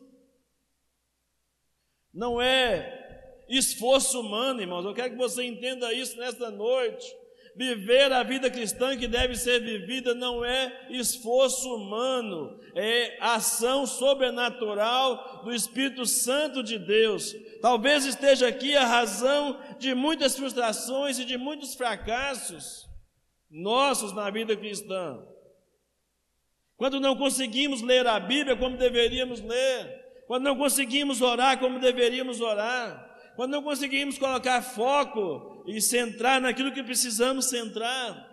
Não 2.13 2.43
é 2.43 3.45
esforço 3.49 4.19
humano, 4.19 4.61
irmãos. 4.61 4.85
Eu 4.85 4.93
quero 4.93 5.11
que 5.11 5.17
você 5.17 5.45
entenda 5.45 5.93
isso 5.93 6.17
nesta 6.17 6.51
noite. 6.51 7.24
Viver 7.57 8.13
a 8.13 8.25
vida 8.25 8.51
cristã 8.51 8.97
que 8.97 9.07
deve 9.07 9.37
ser 9.37 9.61
vivida 9.61 10.13
não 10.13 10.45
é 10.45 10.89
esforço 10.91 11.73
humano, 11.73 12.59
é 12.75 13.17
ação 13.21 13.87
sobrenatural 13.87 15.45
do 15.45 15.55
Espírito 15.55 16.05
Santo 16.05 16.65
de 16.65 16.81
Deus. 16.81 17.33
Talvez 17.63 18.05
esteja 18.05 18.49
aqui 18.49 18.77
a 18.77 18.85
razão 18.85 19.61
de 19.79 19.95
muitas 19.95 20.37
frustrações 20.37 21.21
e 21.21 21.25
de 21.25 21.39
muitos 21.39 21.77
fracassos 21.77 22.89
nossos 23.49 24.13
na 24.13 24.29
vida 24.31 24.57
cristã. 24.57 25.25
Quando 26.77 26.99
não 26.99 27.15
conseguimos 27.15 27.83
ler 27.83 28.05
a 28.05 28.19
Bíblia 28.19 28.57
como 28.57 28.77
deveríamos 28.77 29.41
ler, 29.41 30.05
quando 30.27 30.43
não 30.43 30.57
conseguimos 30.57 31.23
orar 31.23 31.61
como 31.61 31.79
deveríamos 31.79 32.41
orar, 32.41 33.15
quando 33.37 33.53
não 33.53 33.63
conseguimos 33.63 34.19
colocar 34.19 34.61
foco 34.61 35.54
e 35.67 35.81
centrar 35.81 36.41
naquilo 36.41 36.73
que 36.73 36.83
precisamos 36.83 37.47
centrar. 37.47 38.33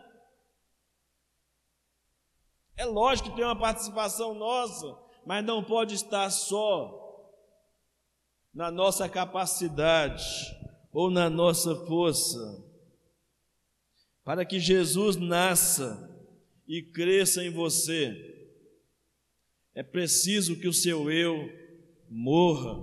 É 2.76 2.86
lógico 2.86 3.30
que 3.30 3.36
tem 3.36 3.46
uma 3.46 3.58
participação 3.58 4.34
nossa, 4.34 4.98
mas 5.26 5.46
não 5.46 5.64
pode 5.64 5.94
estar 5.96 6.30
só 6.30 7.00
na 8.54 8.72
nossa 8.72 9.08
capacidade 9.08 10.24
ou 10.92 11.10
na 11.10 11.30
nossa 11.30 11.76
força. 11.86 12.40
Para 14.24 14.46
que 14.46 14.60
Jesus 14.60 15.16
nasça 15.16 16.10
e 16.68 16.82
cresça 16.82 17.44
em 17.44 17.52
você, 17.52 18.32
é 19.74 19.84
preciso 19.84 20.60
que 20.60 20.68
o 20.68 20.74
seu 20.74 21.10
eu 21.12 21.50
morra. 22.10 22.78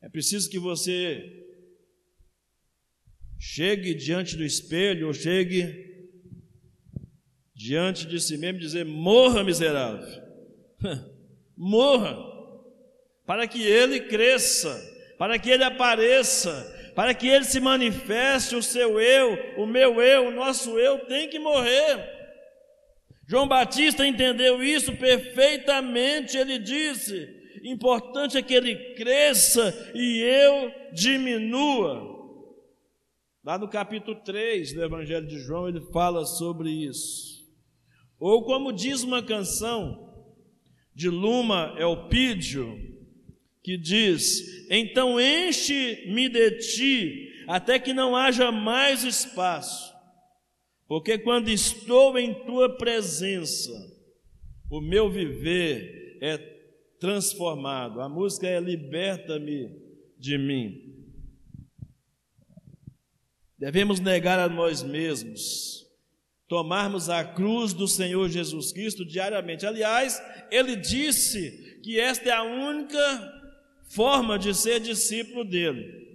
É 0.00 0.08
preciso 0.08 0.48
que 0.48 0.58
você 0.58 1.39
chegue 3.40 3.94
diante 3.94 4.36
do 4.36 4.44
espelho, 4.44 5.06
ou 5.06 5.14
chegue 5.14 5.88
diante 7.54 8.06
de 8.06 8.20
si 8.20 8.36
mesmo 8.36 8.58
e 8.58 8.60
dizer: 8.60 8.84
morra, 8.84 9.42
miserável, 9.42 10.22
morra, 11.56 12.16
para 13.26 13.48
que 13.48 13.62
ele 13.62 14.00
cresça, 14.00 14.78
para 15.18 15.38
que 15.38 15.48
ele 15.48 15.64
apareça, 15.64 16.92
para 16.94 17.14
que 17.14 17.26
ele 17.26 17.46
se 17.46 17.60
manifeste, 17.60 18.54
o 18.54 18.62
seu 18.62 19.00
eu, 19.00 19.54
o 19.56 19.66
meu 19.66 20.02
eu, 20.02 20.28
o 20.28 20.32
nosso 20.32 20.78
eu 20.78 20.98
tem 21.06 21.28
que 21.30 21.38
morrer. 21.38 22.20
João 23.26 23.48
Batista 23.48 24.06
entendeu 24.06 24.62
isso 24.62 24.92
perfeitamente, 24.96 26.36
ele 26.36 26.58
disse: 26.58 27.40
importante 27.64 28.36
é 28.36 28.42
que 28.42 28.52
ele 28.52 28.94
cresça 28.94 29.92
e 29.94 30.20
eu 30.20 30.72
diminua. 30.92 32.19
Lá 33.44 33.58
no 33.58 33.68
capítulo 33.68 34.16
3 34.22 34.74
do 34.74 34.84
Evangelho 34.84 35.26
de 35.26 35.38
João, 35.38 35.68
ele 35.68 35.80
fala 35.92 36.24
sobre 36.24 36.70
isso. 36.70 37.48
Ou 38.18 38.44
como 38.44 38.72
diz 38.72 39.02
uma 39.02 39.22
canção 39.22 40.08
de 40.94 41.08
Luma 41.08 41.74
Elpídio, 41.78 42.76
que 43.62 43.78
diz: 43.78 44.68
Então 44.70 45.20
enche-me 45.20 46.28
de 46.28 46.58
ti, 46.58 47.44
até 47.48 47.78
que 47.78 47.92
não 47.92 48.14
haja 48.14 48.52
mais 48.52 49.04
espaço 49.04 49.90
porque 50.90 51.18
quando 51.18 51.48
estou 51.48 52.18
em 52.18 52.34
tua 52.34 52.76
presença, 52.76 53.70
o 54.68 54.80
meu 54.80 55.08
viver 55.08 56.18
é 56.20 56.36
transformado. 56.98 58.00
A 58.00 58.08
música 58.08 58.48
é 58.48 58.58
Liberta-me 58.58 59.70
de 60.18 60.36
mim. 60.36 60.89
Devemos 63.60 64.00
negar 64.00 64.38
a 64.38 64.48
nós 64.48 64.82
mesmos, 64.82 65.86
tomarmos 66.48 67.10
a 67.10 67.22
cruz 67.22 67.74
do 67.74 67.86
Senhor 67.86 68.26
Jesus 68.30 68.72
Cristo 68.72 69.04
diariamente. 69.04 69.66
Aliás, 69.66 70.18
ele 70.50 70.76
disse 70.76 71.78
que 71.82 72.00
esta 72.00 72.30
é 72.30 72.32
a 72.32 72.42
única 72.42 73.52
forma 73.90 74.38
de 74.38 74.54
ser 74.54 74.80
discípulo 74.80 75.44
dele. 75.44 76.08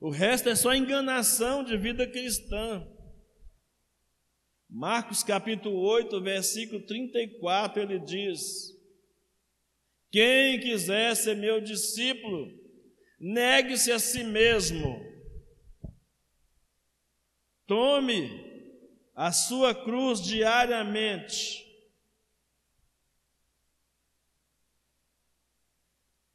O 0.00 0.10
resto 0.10 0.48
é 0.48 0.56
só 0.56 0.74
enganação 0.74 1.62
de 1.62 1.76
vida 1.76 2.08
cristã. 2.08 2.84
Marcos 4.68 5.22
capítulo 5.22 5.78
8, 5.78 6.20
versículo 6.22 6.84
34, 6.84 7.82
ele 7.82 8.00
diz: 8.00 8.76
Quem 10.10 10.58
quiser 10.58 11.14
ser 11.14 11.36
meu 11.36 11.60
discípulo, 11.60 12.52
negue-se 13.20 13.92
a 13.92 14.00
si 14.00 14.24
mesmo, 14.24 15.15
tome 17.66 18.46
a 19.14 19.32
sua 19.32 19.74
cruz 19.74 20.20
diariamente. 20.22 21.64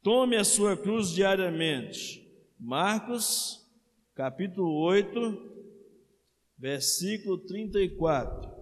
Tome 0.02 0.36
a 0.36 0.44
sua 0.44 0.76
cruz 0.76 1.10
diariamente. 1.10 2.22
Marcos, 2.58 3.64
capítulo 4.14 4.72
8, 4.82 5.52
versículo 6.58 7.38
34. 7.38 8.52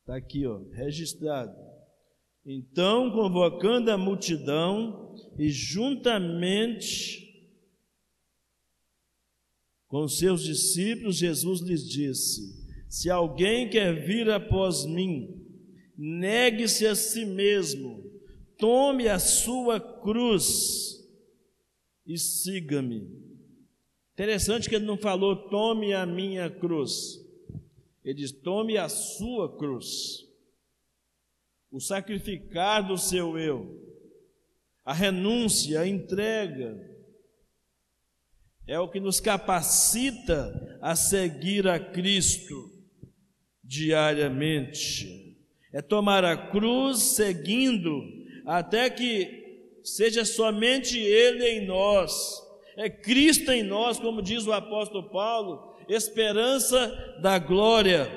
Está 0.00 0.16
aqui, 0.16 0.46
ó, 0.46 0.58
registrado. 0.72 1.56
Então, 2.44 3.12
convocando 3.12 3.90
a 3.92 3.96
multidão 3.96 5.11
e 5.38 5.50
juntamente 5.50 7.22
com 9.88 10.08
seus 10.08 10.42
discípulos, 10.42 11.16
Jesus 11.16 11.60
lhes 11.60 11.88
disse: 11.88 12.66
Se 12.88 13.10
alguém 13.10 13.68
quer 13.68 14.06
vir 14.06 14.30
após 14.30 14.86
mim, 14.86 15.44
negue-se 15.96 16.86
a 16.86 16.94
si 16.94 17.24
mesmo, 17.24 18.02
tome 18.56 19.08
a 19.08 19.18
sua 19.18 19.78
cruz 19.78 21.06
e 22.06 22.18
siga-me. 22.18 23.22
Interessante 24.14 24.68
que 24.68 24.74
ele 24.74 24.84
não 24.84 24.96
falou, 24.96 25.48
tome 25.48 25.94
a 25.94 26.04
minha 26.04 26.50
cruz. 26.50 27.20
Ele 28.04 28.14
diz, 28.14 28.32
tome 28.32 28.76
a 28.76 28.88
sua 28.88 29.56
cruz. 29.56 30.26
O 31.70 31.80
sacrificar 31.80 32.86
do 32.86 32.98
seu 32.98 33.38
eu, 33.38 33.91
a 34.84 34.92
renúncia, 34.92 35.80
a 35.80 35.86
entrega, 35.86 36.78
é 38.66 38.78
o 38.78 38.88
que 38.88 39.00
nos 39.00 39.20
capacita 39.20 40.78
a 40.80 40.94
seguir 40.94 41.66
a 41.68 41.78
Cristo 41.78 42.70
diariamente 43.62 45.22
é 45.72 45.80
tomar 45.80 46.24
a 46.24 46.36
cruz 46.36 46.98
seguindo 47.14 48.02
até 48.44 48.90
que 48.90 49.80
seja 49.82 50.24
somente 50.24 50.98
Ele 50.98 51.44
em 51.48 51.66
nós, 51.66 52.12
é 52.76 52.90
Cristo 52.90 53.50
em 53.50 53.62
nós, 53.62 53.98
como 53.98 54.22
diz 54.22 54.46
o 54.46 54.52
apóstolo 54.52 55.10
Paulo, 55.10 55.76
esperança 55.88 56.88
da 57.20 57.38
glória. 57.38 58.08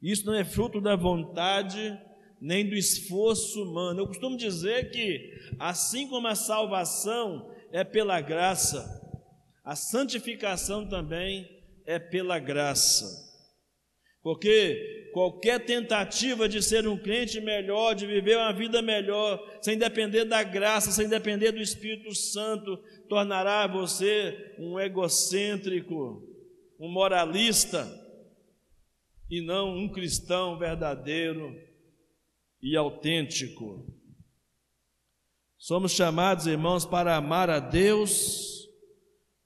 Isso 0.00 0.24
não 0.26 0.34
é 0.34 0.44
fruto 0.44 0.80
da 0.80 0.96
vontade 0.96 1.98
nem 2.40 2.68
do 2.68 2.74
esforço 2.74 3.62
humano. 3.62 4.00
Eu 4.00 4.06
costumo 4.06 4.36
dizer 4.36 4.90
que, 4.90 5.38
assim 5.58 6.08
como 6.08 6.26
a 6.26 6.34
salvação 6.34 7.54
é 7.70 7.84
pela 7.84 8.20
graça, 8.20 9.00
a 9.64 9.76
santificação 9.76 10.88
também 10.88 11.48
é 11.84 11.98
pela 11.98 12.38
graça. 12.38 13.28
Porque 14.22 15.10
qualquer 15.12 15.64
tentativa 15.64 16.48
de 16.48 16.62
ser 16.62 16.86
um 16.86 16.96
crente 16.96 17.40
melhor, 17.40 17.94
de 17.94 18.06
viver 18.06 18.36
uma 18.36 18.52
vida 18.52 18.82
melhor, 18.82 19.58
sem 19.62 19.78
depender 19.78 20.24
da 20.24 20.42
graça, 20.42 20.90
sem 20.90 21.08
depender 21.08 21.52
do 21.52 21.60
Espírito 21.60 22.14
Santo, 22.14 22.76
tornará 23.08 23.66
você 23.66 24.54
um 24.58 24.78
egocêntrico, 24.78 26.22
um 26.78 26.88
moralista, 26.88 27.88
e 29.30 29.40
não 29.40 29.76
um 29.76 29.88
cristão 29.88 30.58
verdadeiro 30.58 31.56
e 32.62 32.76
autêntico. 32.76 33.86
Somos 35.58 35.92
chamados, 35.92 36.46
irmãos, 36.46 36.84
para 36.84 37.16
amar 37.16 37.50
a 37.50 37.58
Deus, 37.58 38.68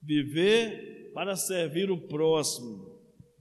viver 0.01 1.13
para 1.13 1.37
servir 1.37 1.91
o 1.91 2.09
próximo 2.09 2.95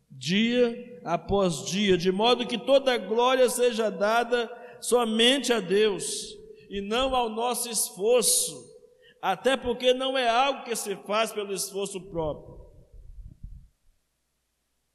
dia 0.09 1.01
após 1.03 1.65
dia, 1.65 1.97
de 1.97 2.11
modo 2.11 2.47
que 2.47 2.57
toda 2.57 2.97
glória 2.97 3.49
seja 3.49 3.89
dada 3.89 4.49
somente 4.79 5.51
a 5.51 5.59
Deus 5.59 6.37
e 6.69 6.81
não 6.81 7.15
ao 7.15 7.29
nosso 7.29 7.69
esforço, 7.69 8.55
até 9.21 9.57
porque 9.57 9.93
não 9.93 10.17
é 10.17 10.29
algo 10.29 10.63
que 10.63 10.75
se 10.75 10.95
faz 10.97 11.31
pelo 11.31 11.53
esforço 11.53 11.99
próprio, 12.09 12.52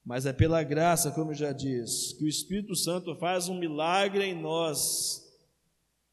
mas 0.08 0.24
é 0.24 0.32
pela 0.32 0.62
graça, 0.62 1.10
como 1.10 1.34
já 1.34 1.52
diz, 1.52 2.14
que 2.14 2.24
o 2.24 2.28
Espírito 2.28 2.74
Santo 2.74 3.14
faz 3.16 3.46
um 3.50 3.58
milagre 3.58 4.24
em 4.24 4.34
nós 4.34 5.22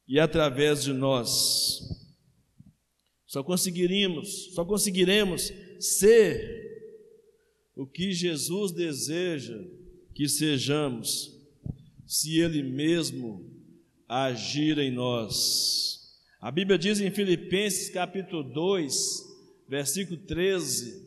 e 0.06 0.20
através 0.20 0.84
de 0.84 0.92
nós. 0.92 1.80
Só 3.26 3.42
conseguiríamos, 3.42 4.52
só 4.52 4.66
conseguiremos 4.66 5.50
ser 5.80 6.44
o 7.74 7.86
que 7.86 8.12
Jesus 8.12 8.70
deseja 8.70 9.58
que 10.14 10.28
sejamos, 10.28 11.34
se 12.06 12.38
Ele 12.38 12.62
mesmo 12.62 13.50
agir 14.06 14.76
em 14.76 14.90
nós. 14.90 16.20
A 16.38 16.50
Bíblia 16.50 16.76
diz 16.76 17.00
em 17.00 17.10
Filipenses 17.10 17.88
capítulo 17.88 18.42
2, 18.42 18.94
versículo 19.66 20.20
13, 20.20 21.05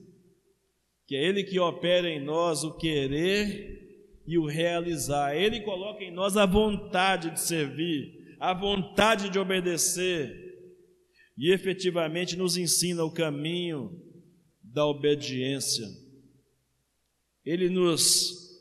que 1.09 1.15
é 1.15 1.25
Ele 1.25 1.43
que 1.43 1.59
opera 1.59 2.07
em 2.07 2.23
nós 2.23 2.63
o 2.63 2.77
querer 2.77 4.21
e 4.27 4.37
o 4.37 4.45
realizar. 4.45 5.35
Ele 5.35 5.61
coloca 5.61 6.03
em 6.03 6.11
nós 6.11 6.37
a 6.37 6.45
vontade 6.45 7.31
de 7.31 7.41
servir, 7.41 8.35
a 8.39 8.53
vontade 8.53 9.27
de 9.27 9.39
obedecer. 9.39 10.47
e 11.35 11.51
efetivamente 11.51 12.35
nos 12.35 12.57
ensina 12.57 13.03
o 13.03 13.11
caminho 13.11 13.99
da 14.61 14.85
obediência. 14.85 15.87
Ele 17.43 17.69
nos 17.69 18.59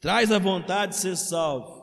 traz 0.00 0.30
a 0.30 0.38
vontade 0.38 0.92
de 0.92 0.98
ser 0.98 1.16
salvo 1.16 1.82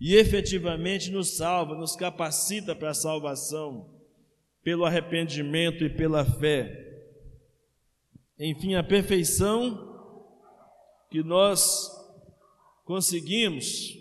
e 0.00 0.16
efetivamente 0.16 1.12
nos 1.12 1.36
salva, 1.36 1.76
nos 1.76 1.94
capacita 1.94 2.74
para 2.74 2.90
a 2.90 2.94
salvação 2.94 3.88
pelo 4.64 4.84
arrependimento 4.84 5.84
e 5.84 5.90
pela 5.90 6.24
fé. 6.24 6.85
Enfim, 8.38 8.74
a 8.74 8.84
perfeição 8.84 9.94
que 11.10 11.22
nós 11.22 11.90
conseguimos, 12.84 13.96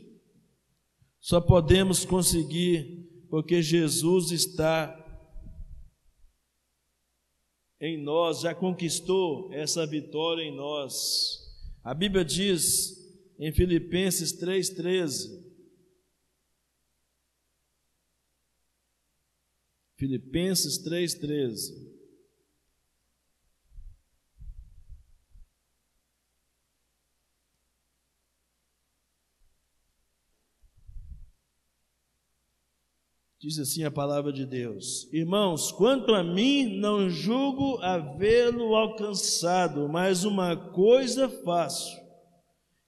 só 1.20 1.40
podemos 1.40 2.04
conseguir 2.04 3.06
porque 3.30 3.62
Jesus 3.62 4.32
está 4.32 5.02
em 7.80 8.02
nós, 8.02 8.42
já 8.42 8.54
conquistou 8.54 9.52
essa 9.54 9.86
vitória 9.86 10.44
em 10.44 10.56
nós. 10.56 11.40
A 11.84 11.94
Bíblia 11.94 12.26
diz 12.26 12.96
em 13.40 13.52
Filipenses 13.54 14.38
3,13: 14.40 15.46
Filipenses 19.98 20.84
3,13. 20.84 21.85
Diz 33.46 33.60
assim 33.60 33.84
a 33.84 33.92
palavra 33.92 34.34
de 34.34 34.44
Deus: 34.44 35.08
Irmãos, 35.14 35.72
quanto 35.72 36.16
a 36.16 36.24
mim, 36.24 36.80
não 36.80 37.08
julgo 37.12 37.78
havê-lo 37.78 38.74
alcançado, 38.74 39.88
mas 39.88 40.24
uma 40.24 40.56
coisa 40.56 41.30
faço, 41.30 41.96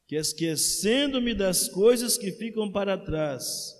que 0.07 0.15
esquecendo-me 0.15 1.35
das 1.35 1.69
coisas 1.69 2.17
que 2.17 2.31
ficam 2.31 2.71
para 2.71 2.97
trás 2.97 3.75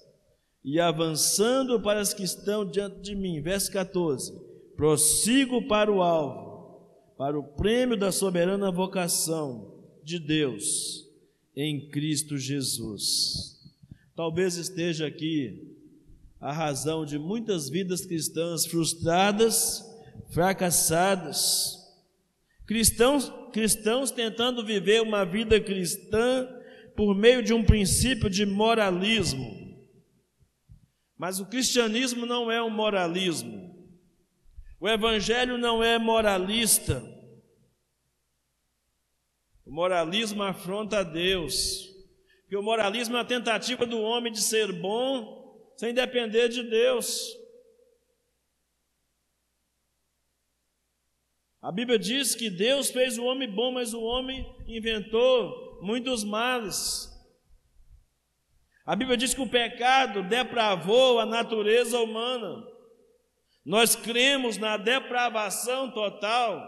e 0.63 0.79
avançando 0.79 1.81
para 1.81 1.99
as 1.99 2.13
que 2.13 2.21
estão 2.21 2.63
diante 2.63 2.99
de 2.99 3.15
mim. 3.15 3.41
Verso 3.41 3.71
14: 3.71 4.31
Prossigo 4.75 5.67
para 5.67 5.91
o 5.91 6.03
alvo, 6.03 6.79
para 7.17 7.39
o 7.39 7.55
prêmio 7.55 7.97
da 7.97 8.11
soberana 8.11 8.69
vocação 8.69 9.81
de 10.03 10.19
Deus 10.19 11.07
em 11.55 11.89
Cristo 11.89 12.37
Jesus. 12.37 13.57
Talvez 14.15 14.57
esteja 14.57 15.07
aqui 15.07 15.75
a 16.39 16.51
razão 16.51 17.05
de 17.05 17.17
muitas 17.17 17.69
vidas 17.69 18.05
cristãs 18.05 18.65
frustradas, 18.65 19.83
fracassadas, 20.33 21.75
cristãos, 22.65 23.31
cristãos 23.51 24.11
tentando 24.11 24.65
viver 24.65 25.01
uma 25.01 25.25
vida 25.25 25.59
cristã 25.59 26.47
por 26.95 27.15
meio 27.15 27.41
de 27.41 27.53
um 27.53 27.63
princípio 27.63 28.29
de 28.29 28.45
moralismo 28.45 29.67
mas 31.17 31.39
o 31.39 31.45
cristianismo 31.45 32.25
não 32.25 32.51
é 32.51 32.61
um 32.61 32.69
moralismo. 32.69 33.75
O 34.79 34.87
evangelho 34.87 35.57
não 35.57 35.83
é 35.83 35.97
moralista. 35.97 37.03
O 39.65 39.73
moralismo 39.73 40.43
afronta 40.43 40.99
a 40.99 41.03
Deus. 41.03 41.87
Porque 42.41 42.55
o 42.55 42.61
moralismo 42.61 43.17
é 43.17 43.21
a 43.21 43.25
tentativa 43.25 43.85
do 43.85 43.99
homem 43.99 44.31
de 44.31 44.41
ser 44.41 44.71
bom 44.71 45.46
sem 45.77 45.93
depender 45.93 46.49
de 46.49 46.63
Deus. 46.63 47.37
A 51.61 51.71
Bíblia 51.71 51.99
diz 51.99 52.33
que 52.33 52.49
Deus 52.49 52.89
fez 52.89 53.17
o 53.17 53.25
homem 53.25 53.49
bom, 53.49 53.71
mas 53.71 53.93
o 53.93 54.01
homem 54.01 54.45
inventou 54.67 55.79
muitos 55.81 56.23
males. 56.23 57.13
A 58.85 58.95
Bíblia 58.95 59.17
diz 59.17 59.33
que 59.33 59.41
o 59.41 59.49
pecado 59.49 60.23
depravou 60.23 61.19
a 61.19 61.25
natureza 61.25 61.99
humana. 61.99 62.65
Nós 63.65 63.95
cremos 63.95 64.57
na 64.57 64.77
depravação 64.77 65.91
total 65.91 66.65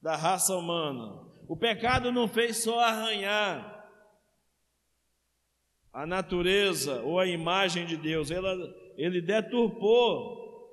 da 0.00 0.14
raça 0.14 0.54
humana. 0.54 1.24
O 1.48 1.56
pecado 1.56 2.12
não 2.12 2.28
fez 2.28 2.58
só 2.62 2.78
arranhar 2.80 3.73
a 5.94 6.04
natureza 6.04 7.00
ou 7.02 7.20
a 7.20 7.26
imagem 7.26 7.86
de 7.86 7.96
Deus, 7.96 8.28
ele 8.98 9.20
deturpou, 9.20 10.68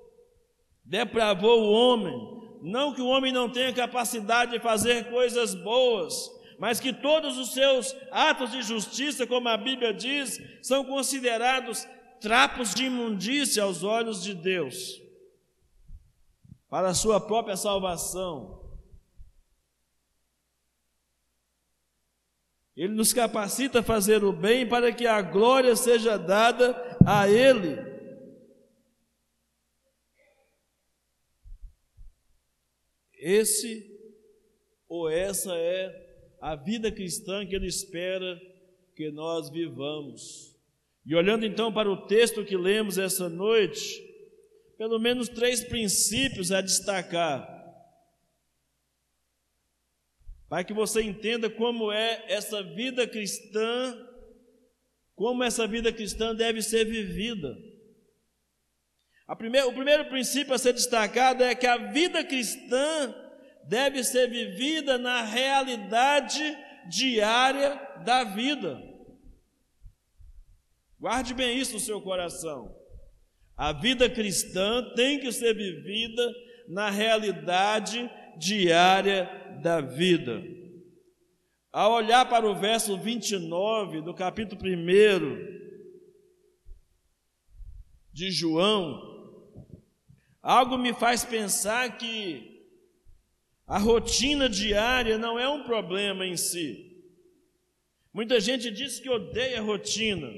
depravou 0.84 1.62
o 1.62 1.72
homem. 1.72 2.42
Não 2.64 2.92
que 2.92 3.02
o 3.02 3.08
homem 3.08 3.32
não 3.32 3.48
tenha 3.48 3.72
capacidade 3.72 4.52
de 4.52 4.60
fazer 4.60 5.12
coisas 5.12 5.54
boas, 5.54 6.30
mas 6.58 6.80
que 6.80 6.92
todos 6.92 7.38
os 7.38 7.54
seus 7.54 7.96
atos 8.12 8.52
de 8.52 8.64
justiça, 8.64 9.28
como 9.28 9.48
a 9.48 9.58
Bíblia 9.58 9.94
diz, 9.94 10.40
são 10.64 10.84
considerados 10.84 11.88
trapos 12.20 12.74
de 12.74 12.86
imundícia 12.86 13.62
aos 13.62 13.84
olhos 13.84 14.24
de 14.24 14.34
Deus, 14.34 15.00
para 16.68 16.90
a 16.90 16.96
sua 16.96 17.20
própria 17.20 17.56
salvação. 17.56 18.61
Ele 22.82 22.96
nos 22.96 23.14
capacita 23.14 23.82
a 23.82 23.84
fazer 23.84 24.24
o 24.24 24.34
bem 24.34 24.68
para 24.68 24.92
que 24.92 25.06
a 25.06 25.22
glória 25.22 25.76
seja 25.76 26.18
dada 26.18 26.76
a 27.06 27.30
Ele. 27.30 27.78
Esse 33.14 33.88
ou 34.90 35.08
essa 35.08 35.54
é 35.54 36.34
a 36.42 36.56
vida 36.56 36.92
cristã 36.92 37.46
que 37.46 37.56
Ele 37.56 37.68
espera 37.68 38.42
que 38.96 39.12
nós 39.12 39.52
vivamos. 39.52 40.58
E 41.06 41.14
olhando 41.14 41.46
então 41.46 41.72
para 41.72 41.88
o 41.88 42.08
texto 42.08 42.44
que 42.44 42.58
lemos 42.58 42.98
essa 42.98 43.30
noite, 43.30 44.04
pelo 44.76 44.98
menos 44.98 45.30
três 45.30 45.64
princípios 45.64 46.52
a 46.52 46.62
destacar, 46.62 47.61
para 50.52 50.66
que 50.66 50.74
você 50.74 51.02
entenda 51.02 51.50
como 51.50 51.94
é 51.94 52.26
essa 52.28 52.62
vida 52.62 53.08
cristã, 53.08 53.98
como 55.16 55.46
essa 55.46 55.66
vida 55.66 55.94
cristã 55.94 56.36
deve 56.36 56.62
ser 56.62 56.84
vivida. 56.84 57.58
O 59.30 59.72
primeiro 59.72 60.10
princípio 60.10 60.54
a 60.54 60.58
ser 60.58 60.74
destacado 60.74 61.42
é 61.42 61.56
que 61.56 61.66
a 61.66 61.78
vida 61.94 62.22
cristã 62.26 63.16
deve 63.70 64.04
ser 64.04 64.30
vivida 64.30 64.98
na 64.98 65.24
realidade 65.24 66.44
diária 66.90 67.76
da 68.04 68.26
vida. 68.26 68.78
Guarde 71.00 71.34
bem 71.34 71.58
isso 71.58 71.76
no 71.76 71.80
seu 71.80 72.02
coração. 72.02 72.76
A 73.56 73.72
vida 73.72 74.10
cristã 74.10 74.84
tem 74.96 75.18
que 75.18 75.32
ser 75.32 75.56
vivida 75.56 76.30
na 76.68 76.90
realidade 76.90 78.12
diária 78.38 79.30
da 79.62 79.82
vida. 79.82 80.44
Ao 81.72 81.94
olhar 81.94 82.28
para 82.28 82.50
o 82.50 82.56
verso 82.56 82.98
29 82.98 84.02
do 84.02 84.14
capítulo 84.14 84.62
1 84.62 85.62
de 88.12 88.30
João, 88.30 89.02
algo 90.42 90.78
me 90.78 90.94
faz 90.94 91.24
pensar 91.24 91.98
que 91.98 92.52
a 93.66 93.78
rotina 93.78 94.50
diária 94.50 95.18
não 95.18 95.40
é 95.40 95.48
um 95.48 95.64
problema 95.64 96.26
em 96.26 96.36
si. 96.36 96.92
Muita 98.14 98.40
gente 98.42 98.70
diz 98.70 99.00
que 99.00 99.10
odeia 99.10 99.60
a 99.60 99.64
rotina, 99.64 100.30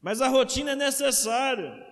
mas 0.00 0.22
a 0.22 0.28
rotina 0.28 0.70
é 0.70 0.76
necessária. 0.76 1.86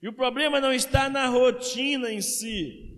E 0.00 0.08
o 0.08 0.12
problema 0.12 0.60
não 0.60 0.72
está 0.72 1.08
na 1.08 1.26
rotina 1.26 2.12
em 2.12 2.20
si, 2.20 2.89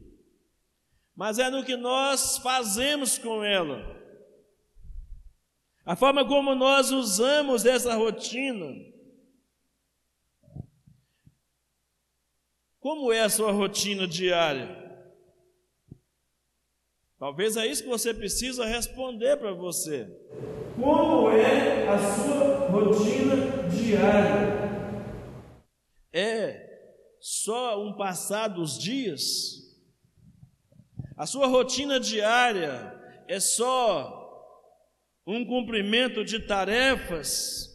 mas 1.22 1.38
é 1.38 1.48
no 1.48 1.64
que 1.64 1.76
nós 1.76 2.38
fazemos 2.38 3.16
com 3.16 3.44
ela. 3.44 3.96
A 5.84 5.94
forma 5.94 6.26
como 6.26 6.52
nós 6.52 6.90
usamos 6.90 7.64
essa 7.64 7.94
rotina. 7.94 8.74
Como 12.80 13.12
é 13.12 13.20
a 13.20 13.28
sua 13.28 13.52
rotina 13.52 14.04
diária? 14.04 14.68
Talvez 17.20 17.56
é 17.56 17.68
isso 17.68 17.84
que 17.84 17.88
você 17.88 18.12
precisa 18.12 18.66
responder 18.66 19.36
para 19.36 19.52
você. 19.52 20.08
Como 20.74 21.30
é 21.30 21.86
a 21.86 21.98
sua 22.16 22.68
rotina 22.68 23.68
diária? 23.68 24.72
É 26.12 26.98
só 27.20 27.80
um 27.80 27.96
passar 27.96 28.48
dos 28.48 28.76
dias? 28.76 29.61
A 31.16 31.26
sua 31.26 31.46
rotina 31.46 32.00
diária 32.00 32.98
é 33.28 33.38
só 33.38 34.20
um 35.26 35.44
cumprimento 35.44 36.24
de 36.24 36.40
tarefas? 36.40 37.72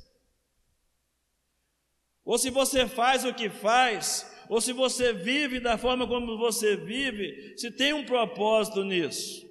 ou 2.28 2.38
se 2.38 2.50
você 2.50 2.86
faz 2.86 3.24
o 3.24 3.34
que 3.34 3.50
faz, 3.50 4.30
ou 4.50 4.60
se 4.60 4.74
você 4.74 5.14
vive 5.14 5.62
da 5.62 5.78
forma 5.78 6.06
como 6.06 6.38
você 6.38 6.76
vive, 6.76 7.58
se 7.58 7.72
tem 7.72 7.94
um 7.94 8.06
propósito 8.06 8.84
nisso. 8.84 9.48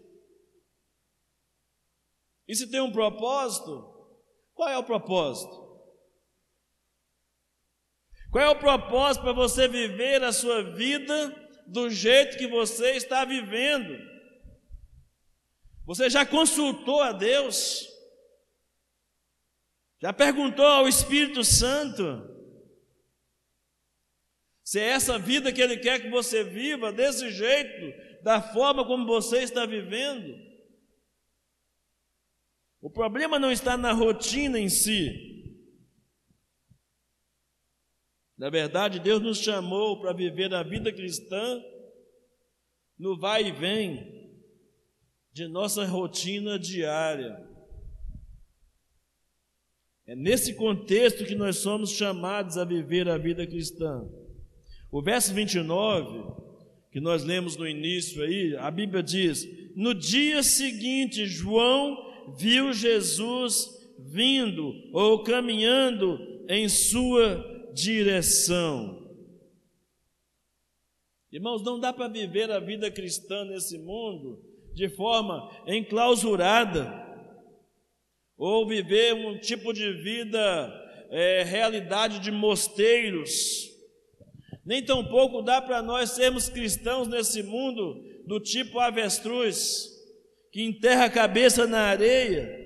E 2.47 2.55
se 2.55 2.71
tem 2.71 2.83
um 2.83 2.93
propósito, 2.93 3.83
qual 4.53 4.69
é 4.69 4.77
o 4.77 4.85
propósito? 4.85 5.57
Qual 8.31 8.45
é 8.45 8.49
o 8.51 8.59
propósito 8.59 9.23
para 9.23 9.33
você 9.33 9.67
viver 9.67 10.23
a 10.23 10.31
sua 10.31 10.63
vida 10.75 11.46
do 11.67 11.91
jeito 11.91 12.39
que 12.39 12.47
você 12.47 12.93
está 12.93 13.25
vivendo? 13.25 13.99
Você 15.85 16.09
já 16.11 16.25
consultou 16.25 17.01
a 17.03 17.13
Deus? 17.13 17.87
Já 20.01 20.13
perguntou 20.13 20.67
ao 20.67 20.89
Espírito 20.89 21.43
Santo? 21.45 22.35
Se 24.65 24.81
é 24.81 24.89
essa 24.89 25.19
vida 25.19 25.53
que 25.53 25.63
Ele 25.63 25.77
quer 25.77 26.01
que 26.01 26.11
você 26.11 26.43
viva, 26.43 26.93
desse 26.93 27.31
jeito, 27.31 28.23
da 28.23 28.43
forma 28.43 28.85
como 28.85 29.07
você 29.07 29.39
está 29.39 29.65
vivendo. 29.65 30.35
O 32.81 32.91
problema 32.91 33.39
não 33.39 33.53
está 33.53 33.77
na 33.77 33.93
rotina 33.93 34.59
em 34.59 34.69
si. 34.69 35.36
Na 38.37 38.51
verdade, 38.51 39.01
Deus 39.01 39.23
nos 39.23 39.39
chamou 39.39 40.01
para 40.01 40.13
viver 40.13 40.53
a 40.53 40.63
vida 40.63 40.93
cristã 40.93 41.63
no 42.99 43.19
vai 43.19 43.49
e 43.49 43.53
vem 43.53 44.31
de 45.33 45.47
nossa 45.47 45.85
rotina 45.85 46.59
diária. 46.59 47.37
É 50.07 50.15
nesse 50.15 50.55
contexto 50.55 51.25
que 51.25 51.35
nós 51.35 51.57
somos 51.57 51.91
chamados 51.91 52.57
a 52.57 52.65
viver 52.65 53.09
a 53.09 53.19
vida 53.19 53.47
cristã. 53.47 54.07
O 54.91 55.03
verso 55.03 55.35
29, 55.35 56.33
que 56.93 57.01
nós 57.01 57.25
lemos 57.25 57.57
no 57.57 57.67
início 57.67 58.23
aí, 58.23 58.57
a 58.57 58.71
Bíblia 58.71 59.03
diz: 59.03 59.47
No 59.75 59.93
dia 59.93 60.43
seguinte, 60.43 61.27
João 61.27 62.35
viu 62.39 62.73
Jesus 62.73 63.69
vindo 63.99 64.73
ou 64.93 65.23
caminhando 65.23 66.19
em 66.49 66.69
sua 66.69 67.56
direção. 67.77 69.07
Irmãos, 71.31 71.63
não 71.63 71.79
dá 71.79 71.93
para 71.93 72.09
viver 72.09 72.51
a 72.51 72.59
vida 72.59 72.91
cristã 72.91 73.45
nesse 73.45 73.77
mundo 73.77 74.43
de 74.73 74.89
forma 74.89 75.51
enclausurada, 75.67 77.05
ou 78.37 78.67
viver 78.67 79.15
um 79.15 79.39
tipo 79.39 79.73
de 79.73 79.93
vida, 79.93 81.09
é, 81.11 81.43
realidade 81.43 82.19
de 82.19 82.31
mosteiros, 82.31 83.71
nem 84.65 84.83
tampouco 84.83 85.43
dá 85.43 85.61
para 85.61 85.81
nós 85.83 86.11
sermos 86.11 86.49
cristãos 86.49 87.09
nesse 87.09 87.43
mundo 87.43 88.03
do 88.27 88.41
tipo 88.41 88.79
avestruz, 88.79 89.91
que 90.51 90.63
enterra 90.63 91.05
a 91.05 91.11
cabeça 91.11 91.67
na 91.67 91.81
areia 91.81 92.66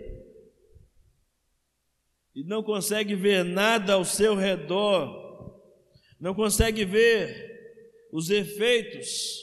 e 2.35 2.45
não 2.45 2.63
consegue 2.63 3.15
ver 3.15 3.45
nada 3.45 3.95
ao 3.95 4.05
seu 4.05 4.35
redor, 4.35 5.61
não 6.19 6.35
consegue 6.35 6.85
ver 6.85 8.09
os 8.13 8.31
efeitos. 8.31 9.41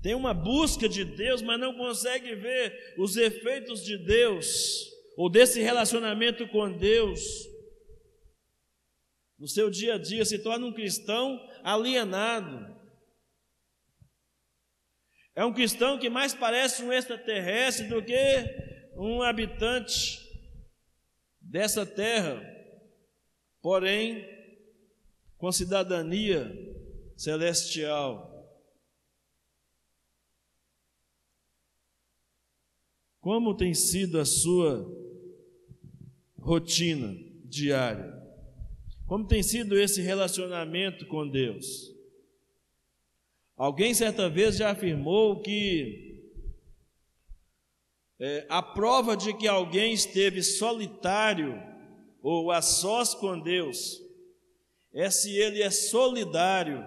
Tem 0.00 0.14
uma 0.14 0.32
busca 0.32 0.88
de 0.88 1.04
Deus, 1.04 1.42
mas 1.42 1.58
não 1.58 1.74
consegue 1.76 2.34
ver 2.34 2.94
os 2.96 3.16
efeitos 3.16 3.84
de 3.84 3.98
Deus, 3.98 4.88
ou 5.16 5.28
desse 5.28 5.60
relacionamento 5.60 6.46
com 6.48 6.70
Deus 6.70 7.20
no 9.38 9.46
seu 9.46 9.70
dia 9.70 9.94
a 9.94 9.98
dia, 9.98 10.24
se 10.24 10.38
torna 10.40 10.66
um 10.66 10.72
cristão 10.72 11.40
alienado. 11.62 12.76
É 15.34 15.44
um 15.44 15.52
cristão 15.52 15.98
que 15.98 16.10
mais 16.10 16.34
parece 16.34 16.82
um 16.82 16.92
extraterrestre 16.92 17.86
do 17.86 18.02
que 18.02 18.67
um 18.98 19.22
habitante 19.22 20.28
dessa 21.40 21.86
terra, 21.86 22.42
porém 23.62 24.26
com 25.38 25.52
cidadania 25.52 26.52
celestial. 27.16 28.34
Como 33.20 33.56
tem 33.56 33.72
sido 33.72 34.18
a 34.18 34.24
sua 34.24 34.84
rotina 36.36 37.16
diária? 37.44 38.16
Como 39.06 39.26
tem 39.26 39.42
sido 39.42 39.78
esse 39.78 40.02
relacionamento 40.02 41.06
com 41.06 41.28
Deus? 41.28 41.94
Alguém 43.56 43.94
certa 43.94 44.28
vez 44.28 44.56
já 44.56 44.70
afirmou 44.70 45.40
que 45.40 46.07
é, 48.20 48.46
a 48.48 48.60
prova 48.60 49.16
de 49.16 49.32
que 49.34 49.46
alguém 49.46 49.92
esteve 49.92 50.42
solitário 50.42 51.62
ou 52.20 52.50
a 52.50 52.60
sós 52.60 53.14
com 53.14 53.38
Deus 53.38 54.02
é 54.92 55.08
se 55.10 55.36
ele 55.36 55.62
é 55.62 55.70
solidário 55.70 56.84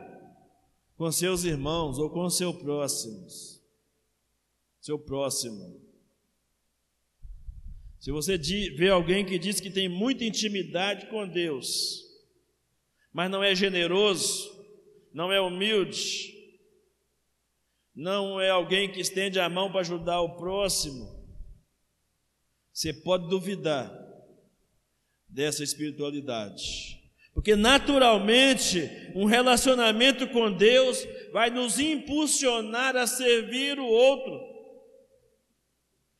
com 0.97 1.11
seus 1.11 1.43
irmãos 1.43 1.97
ou 1.97 2.09
com 2.09 2.29
seu 2.29 2.53
próximos, 2.53 3.63
seu 4.79 4.99
próximo. 4.99 5.79
Se 7.99 8.11
você 8.11 8.37
vê 8.37 8.89
alguém 8.89 9.25
que 9.25 9.39
diz 9.39 9.59
que 9.59 9.69
tem 9.69 9.87
muita 9.87 10.25
intimidade 10.25 11.07
com 11.07 11.27
Deus, 11.27 12.03
mas 13.13 13.29
não 13.29 13.43
é 13.43 13.55
generoso, 13.55 14.49
não 15.13 15.31
é 15.31 15.39
humilde, 15.39 16.33
não 17.95 18.41
é 18.41 18.49
alguém 18.49 18.91
que 18.91 18.99
estende 18.99 19.39
a 19.39 19.47
mão 19.47 19.71
para 19.71 19.81
ajudar 19.81 20.21
o 20.21 20.35
próximo, 20.35 21.20
você 22.73 22.93
pode 22.93 23.27
duvidar 23.27 23.91
dessa 25.27 25.63
espiritualidade. 25.63 26.99
Porque 27.33 27.55
naturalmente 27.55 28.89
um 29.15 29.25
relacionamento 29.25 30.27
com 30.27 30.51
Deus 30.51 31.05
vai 31.31 31.49
nos 31.49 31.79
impulsionar 31.79 32.95
a 32.95 33.07
servir 33.07 33.79
o 33.79 33.85
outro. 33.85 34.51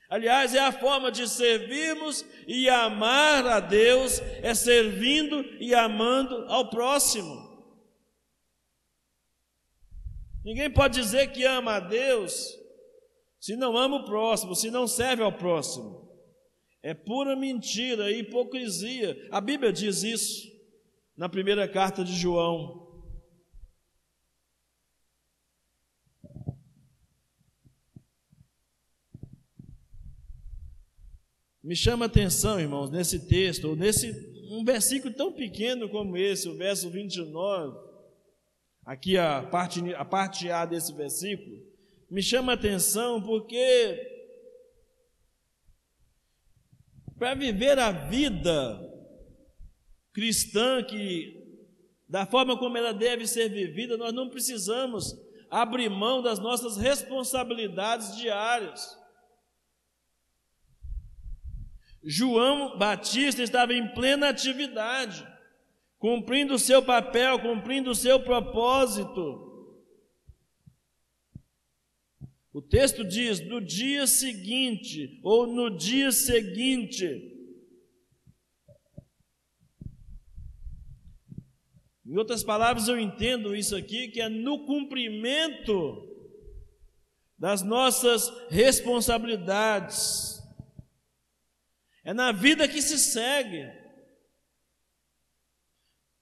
Aliás, 0.10 0.54
é 0.54 0.60
a 0.60 0.74
forma 0.74 1.10
de 1.10 1.28
servirmos 1.28 2.26
e 2.46 2.68
amar 2.68 3.48
a 3.48 3.60
Deus, 3.62 4.20
é 4.42 4.54
servindo 4.54 5.42
e 5.60 5.74
amando 5.74 6.46
ao 6.50 6.70
próximo. 6.70 7.50
Ninguém 10.44 10.70
pode 10.70 11.00
dizer 11.00 11.32
que 11.32 11.46
ama 11.46 11.76
a 11.76 11.80
Deus 11.80 12.58
se 13.40 13.56
não 13.56 13.78
ama 13.78 13.98
o 13.98 14.06
próximo, 14.06 14.56
se 14.56 14.70
não 14.70 14.88
serve 14.88 15.24
ao 15.24 15.32
próximo. 15.32 16.01
É 16.84 16.94
pura 16.94 17.36
mentira 17.36 18.12
e 18.12 18.20
hipocrisia. 18.20 19.28
A 19.30 19.40
Bíblia 19.40 19.72
diz 19.72 20.04
isso 20.04 20.52
na 21.16 21.30
primeira 21.30 21.68
carta 21.68 22.04
de 22.04 22.14
João. 22.14 22.90
Me 31.64 31.76
chama 31.76 32.06
a 32.06 32.08
atenção, 32.08 32.60
irmãos, 32.60 32.90
nesse 32.90 33.28
texto, 33.28 33.66
ou 33.70 33.76
nesse 33.76 34.12
um 34.50 34.66
versículo 34.66 35.14
tão 35.14 35.32
pequeno 35.32 35.88
como 35.88 36.18
esse, 36.18 36.50
o 36.50 36.58
verso 36.58 36.90
29, 36.90 37.78
aqui 38.84 39.18
a 39.18 39.44
parte, 39.44 39.94
a 39.94 40.04
parte 40.04 40.50
A 40.50 40.66
desse 40.66 40.92
versículo, 40.94 41.64
me 42.10 42.22
chama 42.22 42.52
a 42.52 42.56
atenção 42.56 43.22
porque 43.22 44.11
para 47.22 47.36
viver 47.36 47.78
a 47.78 47.92
vida 47.92 48.82
cristã 50.12 50.84
que 50.84 51.40
da 52.10 52.26
forma 52.26 52.58
como 52.58 52.76
ela 52.76 52.96
deve 52.96 53.28
ser 53.28 53.48
vivida, 53.48 53.96
nós 53.96 54.12
não 54.12 54.28
precisamos 54.28 55.14
abrir 55.48 55.88
mão 55.88 56.24
das 56.24 56.40
nossas 56.40 56.78
responsabilidades 56.78 58.18
diárias. 58.18 58.98
João 62.04 62.76
Batista 62.80 63.44
estava 63.44 63.72
em 63.72 63.94
plena 63.94 64.30
atividade, 64.30 65.24
cumprindo 66.00 66.56
o 66.56 66.60
seu 66.60 66.82
papel, 66.82 67.40
cumprindo 67.40 67.92
o 67.92 67.96
seu 67.96 68.20
propósito. 68.24 69.51
O 72.54 72.62
texto 72.62 73.04
diz: 73.04 73.40
no 73.40 73.62
dia 73.62 74.06
seguinte, 74.06 75.20
ou 75.24 75.48
no 75.48 75.76
dia 75.76 76.12
seguinte. 76.12 77.30
Em 82.06 82.18
outras 82.18 82.44
palavras, 82.44 82.90
eu 82.90 83.00
entendo 83.00 83.56
isso 83.56 83.74
aqui, 83.76 84.10
que 84.10 84.20
é 84.20 84.28
no 84.28 84.66
cumprimento 84.66 86.10
das 87.38 87.62
nossas 87.64 88.30
responsabilidades, 88.50 90.40
é 92.04 92.14
na 92.14 92.32
vida 92.34 92.68
que 92.68 92.82
se 92.82 93.00
segue. 93.00 93.81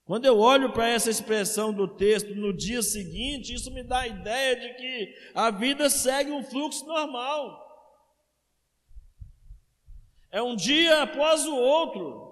Quando 0.10 0.26
eu 0.26 0.40
olho 0.40 0.74
para 0.74 0.90
essa 0.90 1.08
expressão 1.08 1.72
do 1.72 1.88
texto 1.88 2.34
no 2.34 2.52
dia 2.52 2.82
seguinte, 2.82 3.54
isso 3.54 3.70
me 3.70 3.84
dá 3.84 4.00
a 4.00 4.08
ideia 4.08 4.56
de 4.56 4.74
que 4.74 5.16
a 5.36 5.52
vida 5.52 5.88
segue 5.88 6.32
um 6.32 6.44
fluxo 6.44 6.84
normal. 6.88 7.64
É 10.32 10.42
um 10.42 10.56
dia 10.56 11.04
após 11.04 11.46
o 11.46 11.56
outro. 11.56 12.28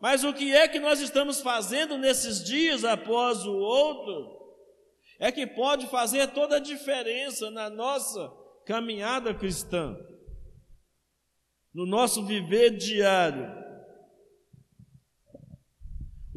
Mas 0.00 0.22
o 0.22 0.32
que 0.32 0.54
é 0.54 0.68
que 0.68 0.78
nós 0.78 1.00
estamos 1.00 1.40
fazendo 1.40 1.98
nesses 1.98 2.44
dias 2.44 2.84
após 2.84 3.44
o 3.44 3.56
outro 3.56 4.38
é 5.18 5.32
que 5.32 5.44
pode 5.44 5.88
fazer 5.88 6.28
toda 6.28 6.58
a 6.58 6.60
diferença 6.60 7.50
na 7.50 7.68
nossa 7.68 8.32
caminhada 8.64 9.34
cristã, 9.34 9.98
no 11.74 11.84
nosso 11.84 12.24
viver 12.24 12.76
diário. 12.76 13.67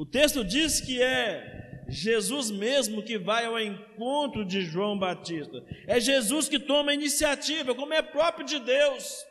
O 0.02 0.06
texto 0.06 0.44
diz 0.44 0.82
que 0.82 1.00
é 1.00 1.84
Jesus 1.88 2.50
mesmo 2.50 3.04
que 3.04 3.20
vai 3.20 3.46
ao 3.46 3.60
encontro 3.60 4.44
de 4.44 4.64
João 4.64 4.98
Batista. 4.98 5.64
É 5.86 6.00
Jesus 6.00 6.50
que 6.50 6.58
toma 6.58 6.90
a 6.90 6.96
iniciativa, 6.96 7.76
como 7.76 7.94
é 7.94 8.02
próprio 8.02 8.44
de 8.44 8.58
Deus. 8.58 9.24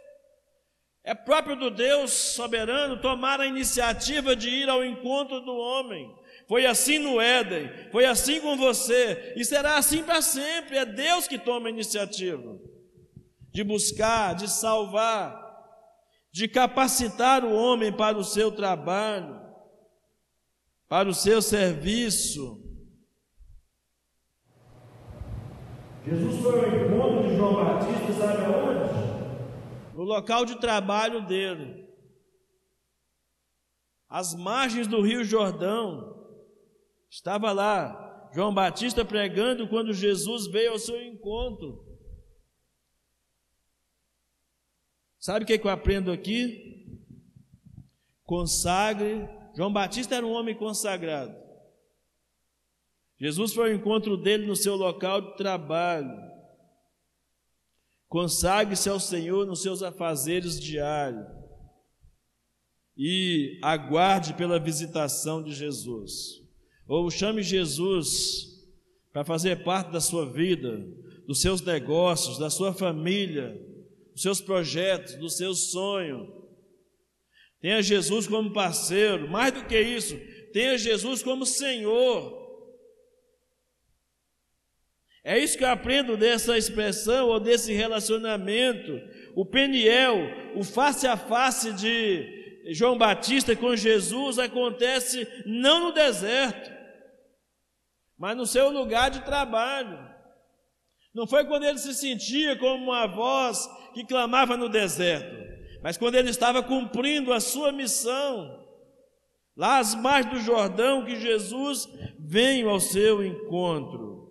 É 1.03 1.12
próprio 1.12 1.57
do 1.57 1.73
Deus 1.73 2.12
soberano 2.12 3.01
tomar 3.01 3.41
a 3.41 3.49
iniciativa 3.49 4.37
de 4.37 4.49
ir 4.49 4.68
ao 4.68 4.85
encontro 4.85 5.41
do 5.41 5.57
homem. 5.57 6.09
Foi 6.47 6.64
assim 6.66 7.01
no 7.01 7.21
Éden, 7.21 7.68
foi 7.91 8.05
assim 8.05 8.41
com 8.41 8.57
você, 8.57 9.35
e 9.37 9.45
será 9.45 9.77
assim 9.77 10.05
para 10.05 10.23
sempre. 10.23 10.77
É 10.77 10.85
Deus 10.85 11.27
que 11.27 11.37
toma 11.37 11.66
a 11.66 11.73
iniciativa 11.73 12.57
de 13.53 13.64
buscar, 13.64 14.37
de 14.37 14.49
salvar, 14.49 15.37
de 16.33 16.47
capacitar 16.47 17.45
o 17.45 17.53
homem 17.53 17.93
para 17.93 18.16
o 18.16 18.23
seu 18.23 18.53
trabalho 18.53 19.49
para 20.91 21.09
o 21.09 21.14
seu 21.14 21.41
serviço. 21.41 22.61
Jesus 26.05 26.43
foi 26.43 26.59
ao 26.59 26.66
encontro 26.66 27.28
de 27.28 27.36
João 27.36 27.55
Batista, 27.55 28.12
sabe 28.14 28.45
aonde? 28.45 29.95
No 29.95 30.03
local 30.03 30.45
de 30.45 30.59
trabalho 30.59 31.24
dele. 31.24 31.88
Às 34.09 34.34
margens 34.34 34.88
do 34.88 35.01
Rio 35.01 35.22
Jordão. 35.22 36.26
Estava 37.09 37.53
lá 37.53 38.28
João 38.34 38.53
Batista 38.53 39.05
pregando 39.05 39.68
quando 39.68 39.93
Jesus 39.93 40.49
veio 40.49 40.72
ao 40.72 40.78
seu 40.80 41.01
encontro. 41.01 41.86
Sabe 45.20 45.45
o 45.45 45.47
que, 45.47 45.53
é 45.53 45.59
que 45.59 45.66
eu 45.68 45.70
aprendo 45.70 46.11
aqui? 46.11 46.99
Consagre 48.24 49.28
João 49.55 49.72
Batista 49.72 50.14
era 50.14 50.26
um 50.26 50.32
homem 50.32 50.55
consagrado. 50.55 51.34
Jesus 53.18 53.53
foi 53.53 53.70
ao 53.70 53.76
encontro 53.76 54.16
dele 54.16 54.46
no 54.46 54.57
seu 54.57 54.76
local 54.76 55.20
de 55.20 55.36
trabalho. 55.36 56.30
Consagre-se 58.09 58.88
ao 58.88 58.98
Senhor 58.98 59.46
nos 59.46 59.62
seus 59.62 59.82
afazeres 59.82 60.59
diários 60.59 61.26
e 62.96 63.59
aguarde 63.62 64.34
pela 64.34 64.59
visitação 64.59 65.42
de 65.42 65.55
Jesus. 65.55 66.42
Ou 66.88 67.11
chame 67.11 67.42
Jesus 67.42 68.48
para 69.12 69.24
fazer 69.24 69.62
parte 69.62 69.92
da 69.92 70.01
sua 70.01 70.30
vida, 70.30 70.84
dos 71.26 71.40
seus 71.40 71.61
negócios, 71.61 72.38
da 72.38 72.51
sua 72.51 72.72
família, 72.72 73.61
dos 74.12 74.22
seus 74.22 74.40
projetos, 74.40 75.14
dos 75.16 75.36
seus 75.36 75.70
sonhos 75.70 76.39
Tenha 77.61 77.83
Jesus 77.83 78.27
como 78.27 78.53
parceiro, 78.53 79.29
mais 79.29 79.53
do 79.53 79.65
que 79.65 79.79
isso, 79.79 80.19
tenha 80.53 80.79
Jesus 80.79 81.23
como 81.23 81.45
Senhor. 81.45 82.41
É 85.23 85.39
isso 85.39 85.59
que 85.59 85.65
eu 85.65 85.69
aprendo 85.69 86.17
dessa 86.17 86.57
expressão 86.57 87.29
ou 87.29 87.39
desse 87.39 87.75
relacionamento. 87.75 89.01
O 89.37 89.45
Peniel, 89.45 90.17
o 90.57 90.65
face 90.65 91.07
a 91.07 91.17
face 91.17 91.75
de 91.75 92.41
João 92.73 92.97
Batista 92.97 93.55
com 93.55 93.77
Jesus 93.77 94.39
acontece 94.39 95.29
não 95.45 95.85
no 95.85 95.93
deserto, 95.93 96.71
mas 98.19 98.37
no 98.37 98.47
seu 98.47 98.71
lugar 98.71 99.11
de 99.11 99.23
trabalho. 99.23 100.09
Não 101.15 101.27
foi 101.27 101.45
quando 101.45 101.65
ele 101.65 101.79
se 101.79 101.93
sentia 101.93 102.57
como 102.57 102.85
uma 102.85 103.07
voz 103.07 103.69
que 103.93 104.07
clamava 104.07 104.57
no 104.57 104.69
deserto. 104.69 105.51
Mas 105.83 105.97
quando 105.97 106.14
ele 106.14 106.31
estava 106.31 106.62
cumprindo 106.62 107.33
a 107.33 107.41
sua 107.41 107.72
missão, 107.72 108.66
lá 109.57 109.78
às 109.78 109.95
margens 109.95 110.35
do 110.35 110.41
Jordão, 110.41 111.05
que 111.05 111.16
Jesus 111.16 111.89
veio 112.18 112.68
ao 112.68 112.81
seu 112.81 113.24
encontro. 113.24 114.31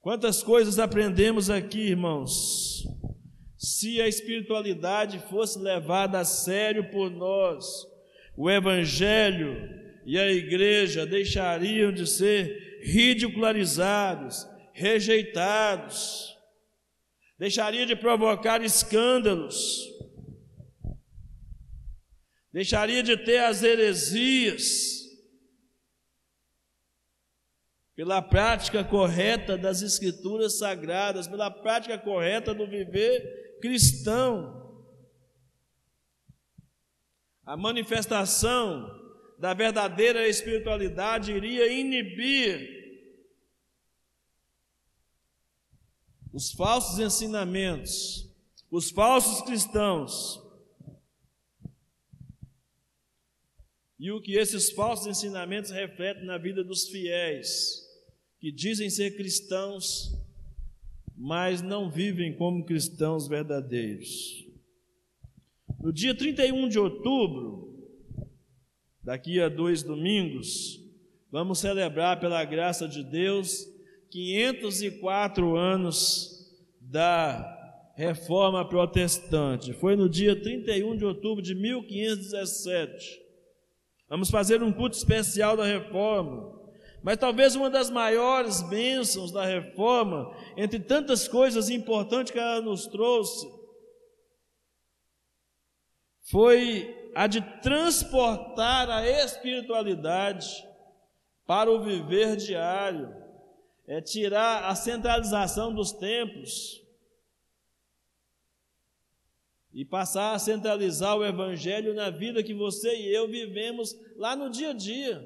Quantas 0.00 0.42
coisas 0.42 0.78
aprendemos 0.78 1.50
aqui, 1.50 1.88
irmãos? 1.88 2.82
Se 3.58 4.00
a 4.00 4.08
espiritualidade 4.08 5.18
fosse 5.28 5.58
levada 5.58 6.18
a 6.18 6.24
sério 6.24 6.90
por 6.90 7.10
nós, 7.10 7.66
o 8.34 8.50
Evangelho 8.50 9.68
e 10.06 10.18
a 10.18 10.32
igreja 10.32 11.04
deixariam 11.04 11.92
de 11.92 12.06
ser 12.06 12.80
ridicularizados, 12.82 14.46
rejeitados, 14.72 16.34
deixaria 17.38 17.84
de 17.84 17.94
provocar 17.94 18.62
escândalos, 18.62 19.89
deixaria 22.52 23.02
de 23.02 23.16
ter 23.16 23.38
as 23.38 23.62
heresias, 23.62 25.00
pela 27.94 28.22
prática 28.22 28.82
correta 28.82 29.58
das 29.58 29.82
Escrituras 29.82 30.58
sagradas, 30.58 31.28
pela 31.28 31.50
prática 31.50 31.98
correta 31.98 32.54
do 32.54 32.66
viver 32.66 33.58
cristão. 33.60 34.84
A 37.44 37.56
manifestação 37.56 38.88
da 39.38 39.52
verdadeira 39.52 40.26
espiritualidade 40.26 41.32
iria 41.32 41.70
inibir 41.70 42.80
os 46.32 46.52
falsos 46.52 46.98
ensinamentos, 46.98 48.28
os 48.70 48.90
falsos 48.90 49.42
cristãos, 49.42 50.40
e 54.00 54.10
o 54.10 54.18
que 54.18 54.32
esses 54.32 54.70
falsos 54.70 55.06
ensinamentos 55.06 55.70
refletem 55.70 56.24
na 56.24 56.38
vida 56.38 56.64
dos 56.64 56.88
fiéis, 56.88 57.86
que 58.40 58.50
dizem 58.50 58.88
ser 58.88 59.14
cristãos, 59.14 60.10
mas 61.14 61.60
não 61.60 61.90
vivem 61.90 62.34
como 62.34 62.64
cristãos 62.64 63.28
verdadeiros. 63.28 64.42
No 65.78 65.92
dia 65.92 66.14
31 66.14 66.66
de 66.70 66.78
outubro, 66.78 67.78
daqui 69.04 69.38
a 69.38 69.50
dois 69.50 69.82
domingos, 69.82 70.80
vamos 71.30 71.58
celebrar, 71.58 72.18
pela 72.20 72.42
graça 72.42 72.88
de 72.88 73.04
Deus, 73.04 73.66
504 74.08 75.56
anos 75.56 76.50
da 76.80 77.92
Reforma 77.94 78.66
Protestante. 78.66 79.74
Foi 79.74 79.94
no 79.94 80.08
dia 80.08 80.34
31 80.34 80.96
de 80.96 81.04
outubro 81.04 81.42
de 81.42 81.54
1517. 81.54 83.29
Vamos 84.10 84.28
fazer 84.28 84.60
um 84.60 84.72
culto 84.72 84.96
especial 84.96 85.56
da 85.56 85.64
Reforma. 85.64 86.58
Mas 87.00 87.16
talvez 87.16 87.54
uma 87.54 87.70
das 87.70 87.88
maiores 87.88 88.60
bênçãos 88.62 89.30
da 89.30 89.46
Reforma, 89.46 90.34
entre 90.56 90.80
tantas 90.80 91.28
coisas 91.28 91.70
importantes 91.70 92.32
que 92.32 92.38
ela 92.38 92.60
nos 92.60 92.88
trouxe, 92.88 93.48
foi 96.30 97.12
a 97.14 97.26
de 97.26 97.40
transportar 97.60 98.90
a 98.90 99.08
espiritualidade 99.08 100.48
para 101.46 101.70
o 101.70 101.82
viver 101.82 102.36
diário 102.36 103.14
é 103.86 104.00
tirar 104.00 104.64
a 104.64 104.74
centralização 104.74 105.74
dos 105.74 105.90
templos 105.90 106.79
e 109.72 109.84
passar 109.84 110.34
a 110.34 110.38
centralizar 110.38 111.16
o 111.16 111.24
Evangelho 111.24 111.94
na 111.94 112.10
vida 112.10 112.42
que 112.42 112.52
você 112.52 112.94
e 112.96 113.14
eu 113.14 113.28
vivemos 113.28 113.96
lá 114.16 114.34
no 114.34 114.50
dia 114.50 114.70
a 114.70 114.72
dia, 114.72 115.24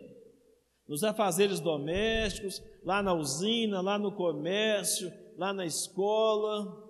nos 0.87 1.03
afazeres 1.03 1.61
domésticos, 1.61 2.63
lá 2.83 3.03
na 3.03 3.15
usina, 3.15 3.81
lá 3.81 3.99
no 3.99 4.13
comércio, 4.13 5.11
lá 5.37 5.53
na 5.53 5.65
escola. 5.65 6.83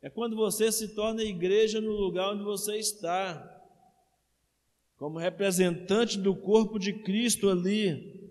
É 0.00 0.08
quando 0.08 0.34
você 0.34 0.72
se 0.72 0.94
torna 0.94 1.22
igreja 1.22 1.80
no 1.80 1.92
lugar 1.92 2.32
onde 2.32 2.42
você 2.42 2.76
está, 2.76 3.50
como 4.96 5.18
representante 5.18 6.18
do 6.18 6.34
corpo 6.34 6.78
de 6.78 6.92
Cristo 6.92 7.50
ali. 7.50 8.22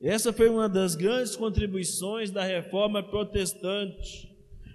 Essa 0.00 0.32
foi 0.32 0.48
uma 0.48 0.68
das 0.68 0.94
grandes 0.94 1.34
contribuições 1.34 2.30
da 2.30 2.44
reforma 2.44 3.02
protestante. 3.02 4.33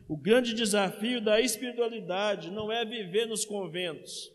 O 0.09 0.17
grande 0.17 0.55
desafio 0.55 1.21
da 1.21 1.39
espiritualidade 1.39 2.49
não 2.49 2.71
é 2.71 2.83
viver 2.83 3.27
nos 3.27 3.45
conventos, 3.45 4.33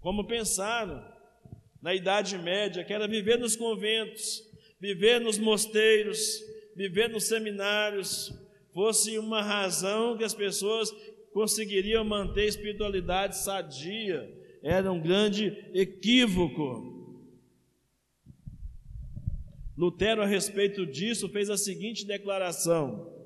como 0.00 0.26
pensaram 0.26 1.04
na 1.82 1.94
Idade 1.94 2.38
Média, 2.38 2.82
que 2.82 2.94
era 2.94 3.06
viver 3.06 3.38
nos 3.38 3.56
conventos, 3.56 4.42
viver 4.80 5.20
nos 5.20 5.36
mosteiros, 5.36 6.42
viver 6.74 7.10
nos 7.10 7.24
seminários, 7.24 8.32
fosse 8.72 9.18
uma 9.18 9.42
razão 9.42 10.16
que 10.16 10.24
as 10.24 10.32
pessoas 10.32 10.90
conseguiriam 11.34 12.02
manter 12.02 12.44
a 12.44 12.46
espiritualidade 12.46 13.36
sadia. 13.36 14.34
Era 14.62 14.90
um 14.90 14.98
grande 14.98 15.48
equívoco. 15.74 16.96
Lutero, 19.76 20.22
a 20.22 20.26
respeito 20.26 20.86
disso, 20.86 21.28
fez 21.28 21.50
a 21.50 21.58
seguinte 21.58 22.06
declaração: 22.06 23.19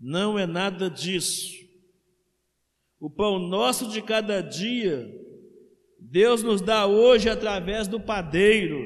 Não 0.00 0.38
é 0.38 0.46
nada 0.46 0.88
disso. 0.88 1.60
O 2.98 3.10
pão 3.10 3.38
nosso 3.38 3.88
de 3.88 4.00
cada 4.00 4.40
dia, 4.40 5.06
Deus 5.98 6.42
nos 6.42 6.60
dá 6.60 6.86
hoje 6.86 7.28
através 7.28 7.86
do 7.86 8.00
padeiro. 8.00 8.82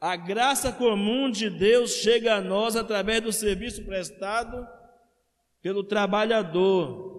A 0.00 0.16
graça 0.16 0.72
comum 0.72 1.30
de 1.30 1.50
Deus 1.50 1.92
chega 1.92 2.34
a 2.34 2.40
nós 2.40 2.76
através 2.76 3.20
do 3.20 3.32
serviço 3.32 3.84
prestado 3.84 4.66
pelo 5.60 5.84
trabalhador. 5.84 7.10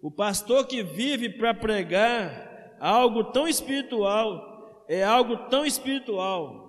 O 0.00 0.10
pastor 0.10 0.66
que 0.66 0.82
vive 0.82 1.30
para 1.30 1.54
pregar 1.54 2.76
algo 2.78 3.24
tão 3.24 3.48
espiritual, 3.48 4.84
é 4.88 5.02
algo 5.02 5.48
tão 5.48 5.64
espiritual 5.64 6.64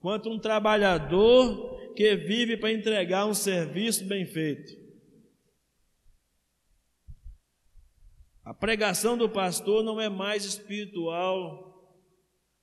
quanto 0.00 0.30
um 0.30 0.38
trabalhador 0.38 1.75
que 1.96 2.14
vive 2.14 2.58
para 2.58 2.70
entregar 2.70 3.24
um 3.24 3.32
serviço 3.32 4.04
bem 4.04 4.26
feito. 4.26 4.84
A 8.44 8.52
pregação 8.52 9.16
do 9.16 9.28
pastor 9.28 9.82
não 9.82 10.00
é 10.00 10.08
mais 10.08 10.44
espiritual 10.44 11.66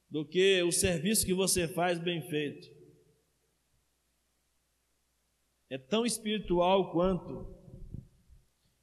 do 0.09 0.23
que 0.23 0.61
o 0.61 0.71
serviço 0.71 1.25
que 1.25 1.33
você 1.33 1.67
faz 1.67 1.97
bem 1.97 2.21
feito. 2.29 2.71
É 5.69 5.77
tão 5.77 6.05
espiritual 6.05 6.91
quanto. 6.91 7.51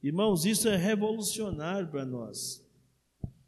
Irmãos, 0.03 0.45
isso 0.45 0.69
é 0.69 0.77
revolucionário 0.77 1.89
para 1.89 2.05
nós. 2.05 2.69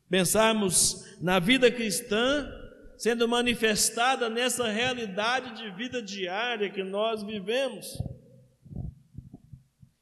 Pensarmos 0.08 1.20
na 1.20 1.40
vida 1.40 1.70
cristã 1.70 2.48
sendo 2.96 3.28
manifestada 3.28 4.28
nessa 4.28 4.68
realidade 4.68 5.56
de 5.56 5.70
vida 5.76 6.02
diária 6.02 6.70
que 6.70 6.82
nós 6.82 7.22
vivemos. 7.22 7.98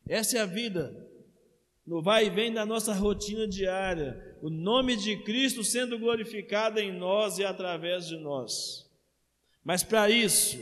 Essa 0.08 0.38
é 0.38 0.40
a 0.40 0.46
vida, 0.46 1.08
no 1.86 2.02
vai 2.02 2.26
e 2.26 2.30
vem 2.30 2.52
da 2.52 2.66
nossa 2.66 2.92
rotina 2.92 3.46
diária, 3.46 4.36
o 4.42 4.50
nome 4.50 4.96
de 4.96 5.16
Cristo 5.22 5.62
sendo 5.62 5.98
glorificado 5.98 6.80
em 6.80 6.92
nós 6.92 7.38
e 7.38 7.44
através 7.44 8.06
de 8.06 8.16
nós. 8.16 8.88
Mas 9.64 9.82
para 9.82 10.10
isso, 10.10 10.58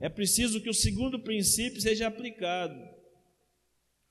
é 0.00 0.08
preciso 0.08 0.60
que 0.60 0.70
o 0.70 0.74
segundo 0.74 1.18
princípio 1.18 1.80
seja 1.80 2.06
aplicado. 2.06 2.78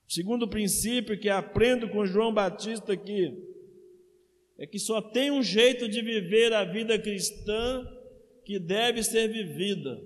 O 0.07 0.13
segundo 0.13 0.47
princípio 0.47 1.19
que 1.19 1.29
aprendo 1.29 1.89
com 1.89 2.05
João 2.05 2.33
Batista 2.33 2.93
aqui, 2.93 3.33
é 4.57 4.65
que 4.65 4.79
só 4.79 5.01
tem 5.01 5.29
um 5.31 5.43
jeito 5.43 5.87
de 5.87 6.01
viver 6.01 6.51
a 6.53 6.63
vida 6.63 6.97
cristã 6.97 7.85
que 8.43 8.57
deve 8.57 9.03
ser 9.03 9.27
vivida. 9.27 10.01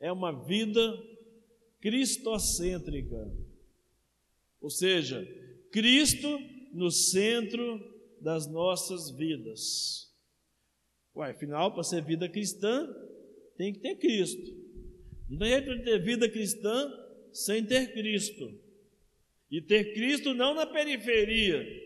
É 0.00 0.10
uma 0.10 0.44
vida 0.44 0.96
cristocêntrica. 1.80 3.30
Ou 4.60 4.70
seja, 4.70 5.26
Cristo 5.70 6.38
no 6.72 6.90
centro 6.90 7.80
das 8.20 8.50
nossas 8.50 9.10
vidas. 9.10 10.12
Ué, 11.14 11.30
afinal, 11.30 11.72
para 11.72 11.82
ser 11.82 12.02
vida 12.02 12.28
cristã, 12.28 12.88
tem 13.56 13.72
que 13.72 13.80
ter 13.80 13.96
Cristo. 13.96 14.66
Não 15.28 15.38
tem 15.38 15.48
jeito 15.48 15.76
de 15.76 15.84
ter 15.84 16.02
vida 16.02 16.28
cristã 16.28 16.92
sem 17.32 17.64
ter 17.64 17.92
Cristo. 17.92 18.52
E 19.50 19.60
ter 19.60 19.94
Cristo 19.94 20.34
não 20.34 20.54
na 20.54 20.66
periferia, 20.66 21.85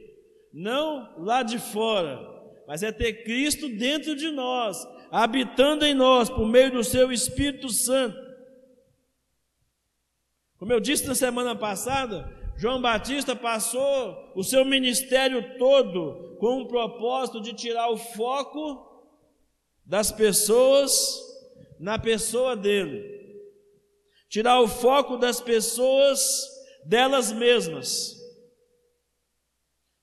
não 0.52 1.14
lá 1.18 1.42
de 1.42 1.58
fora, 1.58 2.28
mas 2.66 2.82
é 2.82 2.92
ter 2.92 3.24
Cristo 3.24 3.68
dentro 3.68 4.14
de 4.14 4.30
nós, 4.30 4.76
habitando 5.10 5.84
em 5.84 5.94
nós 5.94 6.28
por 6.28 6.46
meio 6.46 6.72
do 6.72 6.84
seu 6.84 7.12
Espírito 7.12 7.68
Santo. 7.68 8.18
Como 10.58 10.72
eu 10.72 10.80
disse 10.80 11.06
na 11.06 11.14
semana 11.14 11.54
passada, 11.54 12.30
João 12.56 12.80
Batista 12.80 13.34
passou 13.34 14.32
o 14.34 14.42
seu 14.42 14.64
ministério 14.64 15.56
todo 15.58 16.36
com 16.38 16.60
o 16.60 16.68
propósito 16.68 17.40
de 17.40 17.54
tirar 17.54 17.88
o 17.88 17.96
foco 17.96 18.86
das 19.84 20.12
pessoas 20.12 21.18
na 21.78 21.98
pessoa 21.98 22.54
dele, 22.54 23.02
tirar 24.28 24.60
o 24.60 24.68
foco 24.68 25.16
das 25.16 25.40
pessoas 25.40 26.46
delas 26.84 27.32
mesmas 27.32 28.19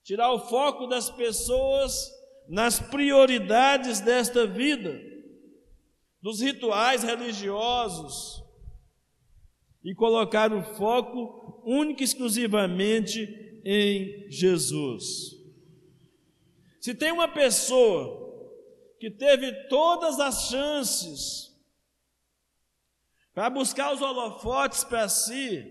tirar 0.08 0.32
o 0.32 0.38
foco 0.38 0.86
das 0.86 1.10
pessoas 1.10 2.10
nas 2.48 2.80
prioridades 2.80 4.00
desta 4.00 4.46
vida, 4.46 4.98
dos 6.22 6.40
rituais 6.40 7.02
religiosos, 7.02 8.42
e 9.84 9.94
colocar 9.94 10.50
o 10.50 10.62
foco 10.76 11.62
única 11.62 12.00
e 12.00 12.04
exclusivamente 12.04 13.60
em 13.62 14.30
Jesus. 14.30 15.36
Se 16.80 16.94
tem 16.94 17.12
uma 17.12 17.28
pessoa 17.28 18.48
que 18.98 19.10
teve 19.10 19.52
todas 19.68 20.18
as 20.18 20.48
chances 20.48 21.54
para 23.34 23.50
buscar 23.50 23.92
os 23.92 24.00
holofotes 24.00 24.84
para 24.84 25.06
si, 25.06 25.70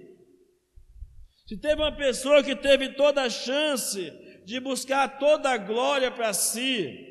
se 1.47 1.57
teve 1.57 1.81
uma 1.81 1.95
pessoa 1.95 2.43
que 2.43 2.55
teve 2.55 2.89
toda 2.89 3.23
a 3.23 3.29
chance 3.31 4.26
de 4.47 4.61
buscar 4.61 5.19
toda 5.19 5.49
a 5.49 5.57
glória 5.57 6.09
para 6.09 6.31
si. 6.31 7.05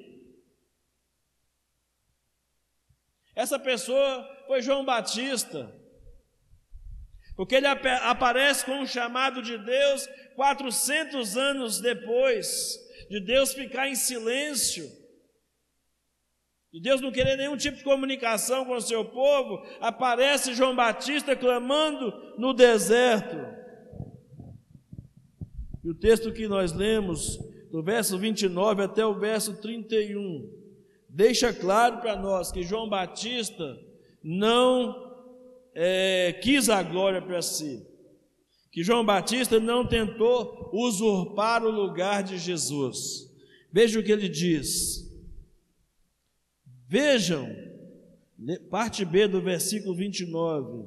Essa 3.34 3.58
pessoa 3.58 4.26
foi 4.46 4.62
João 4.62 4.86
Batista, 4.86 5.70
porque 7.36 7.56
ele 7.56 7.66
ap 7.66 7.84
aparece 8.04 8.64
com 8.64 8.78
um 8.78 8.86
chamado 8.86 9.42
de 9.42 9.58
Deus 9.58 10.08
400 10.34 11.36
anos 11.36 11.78
depois, 11.78 12.74
de 13.10 13.20
Deus 13.20 13.52
ficar 13.52 13.86
em 13.86 13.94
silêncio, 13.94 14.90
de 16.72 16.80
Deus 16.80 17.02
não 17.02 17.12
querer 17.12 17.36
nenhum 17.36 17.58
tipo 17.58 17.76
de 17.76 17.84
comunicação 17.84 18.64
com 18.64 18.76
o 18.76 18.80
seu 18.80 19.04
povo, 19.04 19.62
aparece 19.78 20.54
João 20.54 20.74
Batista 20.74 21.36
clamando 21.36 22.34
no 22.38 22.54
deserto. 22.54 23.65
E 25.86 25.88
o 25.88 25.94
texto 25.94 26.32
que 26.32 26.48
nós 26.48 26.72
lemos, 26.72 27.38
do 27.70 27.80
verso 27.80 28.18
29 28.18 28.82
até 28.82 29.06
o 29.06 29.14
verso 29.14 29.56
31, 29.60 30.52
deixa 31.08 31.52
claro 31.52 31.98
para 31.98 32.20
nós 32.20 32.50
que 32.50 32.64
João 32.64 32.88
Batista 32.88 33.78
não 34.20 35.16
é, 35.72 36.32
quis 36.42 36.68
a 36.68 36.82
glória 36.82 37.22
para 37.22 37.40
si, 37.40 37.86
que 38.72 38.82
João 38.82 39.04
Batista 39.04 39.60
não 39.60 39.86
tentou 39.86 40.70
usurpar 40.72 41.64
o 41.64 41.70
lugar 41.70 42.24
de 42.24 42.36
Jesus. 42.36 43.32
Veja 43.70 44.00
o 44.00 44.02
que 44.02 44.10
ele 44.10 44.28
diz. 44.28 45.08
Vejam, 46.88 47.48
parte 48.70 49.04
B 49.04 49.28
do 49.28 49.40
versículo 49.40 49.94
29. 49.94 50.84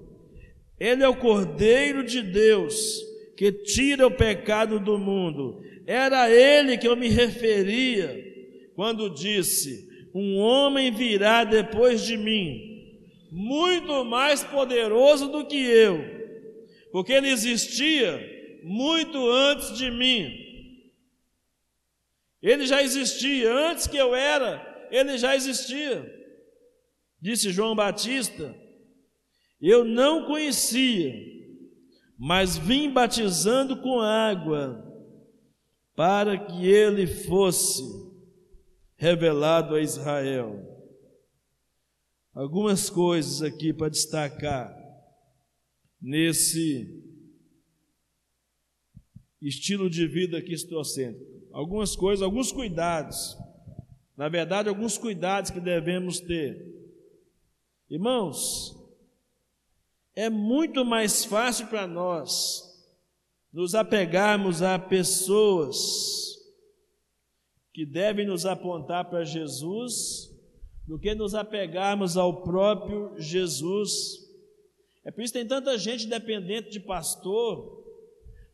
Ele 0.78 1.04
é 1.04 1.08
o 1.08 1.16
Cordeiro 1.16 2.04
de 2.04 2.22
Deus 2.22 3.08
que 3.40 3.54
tira 3.54 4.06
o 4.06 4.12
pecado 4.12 4.82
do 4.82 4.98
mundo. 4.98 5.64
Era 5.88 6.24
a 6.24 6.30
ele 6.30 6.78
que 6.78 6.86
eu 6.86 6.98
me 6.98 7.08
referia 7.08 8.22
quando 8.76 9.10
disse: 9.10 9.88
Um 10.14 10.36
homem 10.40 10.92
virá 10.92 11.46
depois 11.46 12.02
de 12.02 12.18
mim, 12.18 13.00
muito 13.32 14.04
mais 14.04 14.44
poderoso 14.44 15.30
do 15.30 15.48
que 15.48 15.56
eu, 15.56 16.04
porque 16.92 17.14
ele 17.14 17.30
existia 17.30 18.20
muito 18.62 19.26
antes 19.32 19.78
de 19.78 19.90
mim. 19.90 20.36
Ele 22.42 22.68
já 22.68 22.84
existia, 22.84 23.54
antes 23.54 23.88
que 23.88 23.96
eu 23.96 24.14
era, 24.14 24.90
ele 24.92 25.18
já 25.18 25.34
existia. 25.34 26.14
Disse 27.22 27.52
João 27.52 27.74
Batista: 27.74 28.54
Eu 29.62 29.86
não 29.86 30.26
conhecia 30.26 31.39
mas 32.20 32.58
vim 32.58 32.92
batizando 32.92 33.82
com 33.82 34.02
água, 34.02 34.86
para 35.96 36.38
que 36.38 36.68
ele 36.68 37.08
fosse 37.08 37.82
revelado 38.98 39.74
a 39.74 39.82
Israel. 39.82 40.66
Algumas 42.34 42.90
coisas 42.90 43.42
aqui 43.42 43.72
para 43.72 43.88
destacar 43.88 44.76
nesse 46.02 47.02
estilo 49.42 49.90
de 49.90 50.06
vida 50.06 50.42
cristocêntrico. 50.42 51.48
Algumas 51.54 51.96
coisas, 51.96 52.22
alguns 52.22 52.52
cuidados 52.52 53.38
Na 54.16 54.28
verdade, 54.28 54.68
alguns 54.68 54.98
cuidados 54.98 55.50
que 55.50 55.62
devemos 55.62 56.20
ter. 56.20 56.68
Irmãos, 57.90 58.79
é 60.16 60.30
muito 60.30 60.84
mais 60.84 61.24
fácil 61.24 61.68
para 61.68 61.88
nós 61.88 62.64
nos 63.52 63.74
apegarmos 63.74 64.62
a 64.62 64.78
pessoas 64.78 66.38
que 67.74 67.86
devem 67.86 68.28
nos 68.28 68.46
apontar 68.46 69.10
para 69.10 69.24
Jesus 69.24 70.30
do 70.86 71.00
que 71.00 71.14
nos 71.14 71.36
apegarmos 71.36 72.18
ao 72.18 72.42
próprio 72.42 73.14
Jesus. 73.18 74.28
É 75.06 75.12
por 75.12 75.24
isso 75.24 75.34
que 75.34 75.40
tem 75.40 75.48
tanta 75.48 75.78
gente 75.78 76.08
dependente 76.08 76.70
de 76.70 76.80
pastor, 76.80 77.86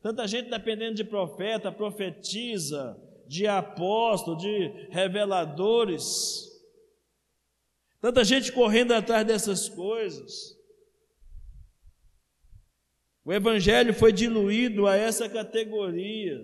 tanta 0.01 0.27
gente 0.27 0.49
dependente 0.49 0.95
de 0.95 1.03
profeta, 1.03 1.71
profetiza, 1.71 3.01
de 3.27 3.47
apóstolo, 3.47 4.37
de 4.37 4.87
reveladores, 4.91 6.51
tanta 7.99 8.23
gente 8.23 8.51
correndo 8.51 8.93
atrás 8.93 9.25
dessas 9.25 9.67
coisas. 9.67 10.54
O 13.25 13.33
Evangelho 13.33 13.91
foi 13.91 14.13
diluído 14.13 14.85
a 14.85 14.95
essa 14.95 15.27
categoria, 15.27 16.39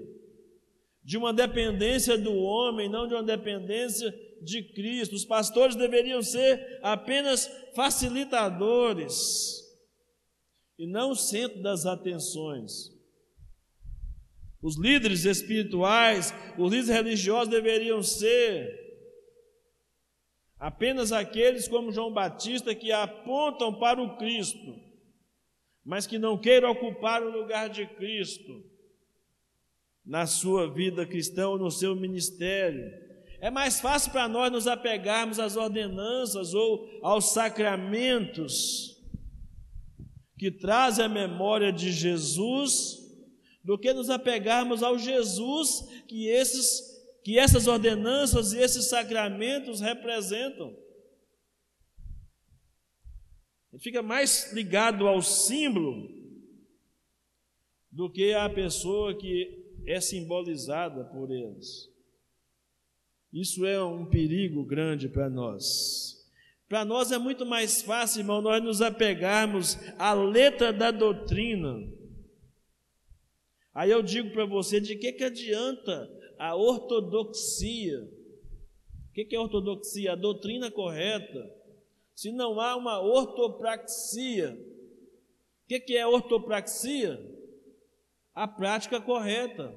de 1.04 1.16
uma 1.16 1.32
dependência 1.32 2.18
do 2.18 2.34
homem, 2.34 2.90
não 2.90 3.08
de 3.08 3.14
uma 3.14 3.24
dependência 3.24 4.12
de 4.42 4.64
Cristo. 4.74 5.16
Os 5.16 5.26
pastores 5.26 5.76
deveriam 5.76 6.22
ser 6.24 6.80
apenas 6.82 7.48
facilitadores 7.76 9.62
e 10.78 10.88
não 10.88 11.12
o 11.12 11.16
centro 11.16 11.62
das 11.62 11.86
atenções. 11.86 12.92
Os 14.62 14.78
líderes 14.78 15.26
espirituais, 15.26 16.34
os 16.58 16.72
líderes 16.72 16.90
religiosos 16.90 17.50
deveriam 17.50 18.02
ser 18.02 18.80
apenas 20.58 21.12
aqueles 21.12 21.68
como 21.68 21.92
João 21.92 22.14
Batista 22.14 22.74
que 22.76 22.92
apontam 22.92 23.80
para 23.80 24.02
o 24.02 24.18
Cristo, 24.18 24.91
mas 25.86 26.06
que 26.06 26.20
não 26.20 26.38
queiram 26.38 26.72
ocupar 26.72 27.24
o 27.24 27.32
lugar 27.32 27.70
de 27.70 27.86
Cristo 27.86 28.64
na 30.06 30.26
sua 30.26 30.72
vida 30.72 31.06
cristã 31.06 31.48
ou 31.50 31.58
no 31.58 31.72
seu 31.72 31.96
ministério. 31.96 32.92
É 33.40 33.50
mais 33.50 33.80
fácil 33.80 34.12
para 34.12 34.28
nós 34.28 34.52
nos 34.52 34.68
apegarmos 34.68 35.40
às 35.40 35.56
ordenanças 35.56 36.54
ou 36.54 36.88
aos 37.02 37.34
sacramentos 37.34 39.02
que 40.38 40.52
trazem 40.52 41.06
a 41.06 41.10
memória 41.10 41.72
de 41.72 41.92
Jesus 41.92 43.00
do 43.64 43.78
que 43.78 43.94
nos 43.94 44.10
apegarmos 44.10 44.82
ao 44.82 44.98
Jesus 44.98 45.88
que, 46.08 46.28
esses, 46.28 47.00
que 47.24 47.38
essas 47.38 47.68
ordenanças 47.68 48.54
e 48.54 48.60
esses 48.60 48.90
sacramentos 48.90 49.82
representam. 49.82 50.76
Ele 53.72 53.82
fica 53.82 54.02
mais 54.02 54.52
ligado 54.54 55.08
ao 55.08 55.22
símbolo 55.22 56.10
do 57.92 58.10
que 58.10 58.34
à 58.34 58.50
pessoa 58.50 59.18
que 59.18 59.66
é 59.86 60.00
simbolizada 60.00 61.04
por 61.06 61.32
eles. 61.32 61.90
Isso 63.32 63.66
é 63.66 63.84
um 63.84 64.06
perigo 64.06 64.66
grande 64.66 65.08
para 65.08 65.30
nós. 65.30 66.18
Para 66.68 66.86
nós 66.86 67.12
é 67.12 67.18
muito 67.18 67.46
mais 67.46 67.82
fácil, 67.82 68.22
irmão, 68.22 68.42
nós 68.42 68.64
nos 68.64 68.82
apegarmos 68.82 69.78
à 69.98 70.14
letra 70.14 70.72
da 70.72 70.92
doutrina 70.92 72.02
Aí 73.74 73.90
eu 73.90 74.02
digo 74.02 74.32
para 74.32 74.46
você: 74.46 74.80
de 74.80 74.96
que, 74.96 75.14
que 75.14 75.24
adianta 75.24 76.10
a 76.38 76.56
ortodoxia? 76.56 78.02
O 79.10 79.14
que, 79.14 79.26
que 79.26 79.36
é 79.36 79.40
ortodoxia? 79.40 80.14
A 80.14 80.16
doutrina 80.16 80.70
correta. 80.70 81.61
Se 82.16 82.32
não 82.32 82.60
há 82.60 82.76
uma 82.76 83.00
ortopraxia. 83.00 84.54
O 84.54 85.68
que, 85.68 85.80
que 85.80 85.98
é 85.98 86.06
ortopraxia? 86.06 87.20
A 88.34 88.48
prática 88.48 89.02
correta. 89.02 89.74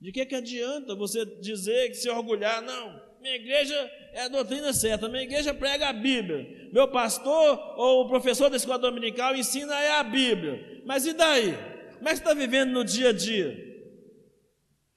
De 0.00 0.10
que, 0.12 0.24
que 0.24 0.34
adianta 0.34 0.94
você 0.94 1.24
dizer 1.40 1.88
que 1.88 1.94
se 1.94 2.08
orgulhar? 2.08 2.62
Não, 2.62 3.10
minha 3.20 3.36
igreja 3.36 3.74
é 4.14 4.22
a 4.22 4.28
doutrina 4.28 4.72
certa, 4.72 5.08
minha 5.08 5.22
igreja 5.22 5.52
prega 5.52 5.88
a 5.88 5.92
Bíblia. 5.92 6.70
Meu 6.72 6.88
pastor 6.88 7.74
ou 7.76 8.04
o 8.04 8.08
professor 8.08 8.48
da 8.48 8.56
escola 8.56 8.78
dominical 8.78 9.36
ensina 9.36 9.78
é 9.78 9.92
a 9.92 10.02
Bíblia. 10.02 10.82
Mas 10.86 11.04
e 11.04 11.12
daí? 11.12 11.52
Como 11.98 12.08
é 12.08 12.12
que 12.12 12.16
você 12.16 12.22
está 12.22 12.32
vivendo 12.32 12.72
no 12.72 12.82
dia 12.82 13.10
a 13.10 13.12
dia? 13.12 13.70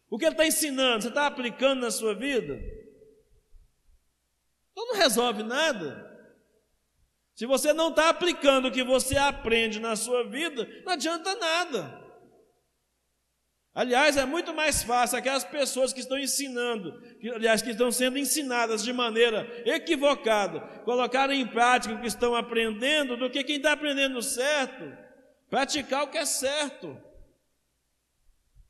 O 0.09 0.17
que 0.17 0.25
ele 0.25 0.33
está 0.33 0.47
ensinando, 0.47 1.01
você 1.01 1.09
está 1.09 1.27
aplicando 1.27 1.81
na 1.81 1.91
sua 1.91 2.13
vida? 2.13 2.57
Então 4.73 4.87
não 4.87 4.95
resolve 4.95 5.41
nada. 5.41 6.11
Se 7.33 7.45
você 7.45 7.71
não 7.71 7.89
está 7.89 8.09
aplicando 8.09 8.67
o 8.67 8.71
que 8.71 8.83
você 8.83 9.15
aprende 9.15 9.79
na 9.79 9.95
sua 9.95 10.25
vida, 10.25 10.67
não 10.83 10.91
adianta 10.91 11.33
nada. 11.35 12.03
Aliás, 13.73 14.17
é 14.17 14.25
muito 14.25 14.53
mais 14.53 14.83
fácil 14.83 15.17
aquelas 15.17 15.45
pessoas 15.45 15.93
que 15.93 16.01
estão 16.01 16.19
ensinando, 16.19 17.01
que, 17.19 17.29
aliás, 17.29 17.61
que 17.61 17.71
estão 17.71 17.91
sendo 17.91 18.19
ensinadas 18.19 18.83
de 18.83 18.91
maneira 18.91 19.47
equivocada, 19.65 20.59
colocarem 20.83 21.39
em 21.39 21.47
prática 21.47 21.95
o 21.95 22.01
que 22.01 22.07
estão 22.07 22.35
aprendendo, 22.35 23.15
do 23.15 23.31
que 23.31 23.43
quem 23.43 23.55
está 23.55 23.71
aprendendo 23.71 24.21
certo 24.21 25.03
praticar 25.53 26.01
o 26.05 26.07
que 26.07 26.17
é 26.17 26.25
certo. 26.25 26.97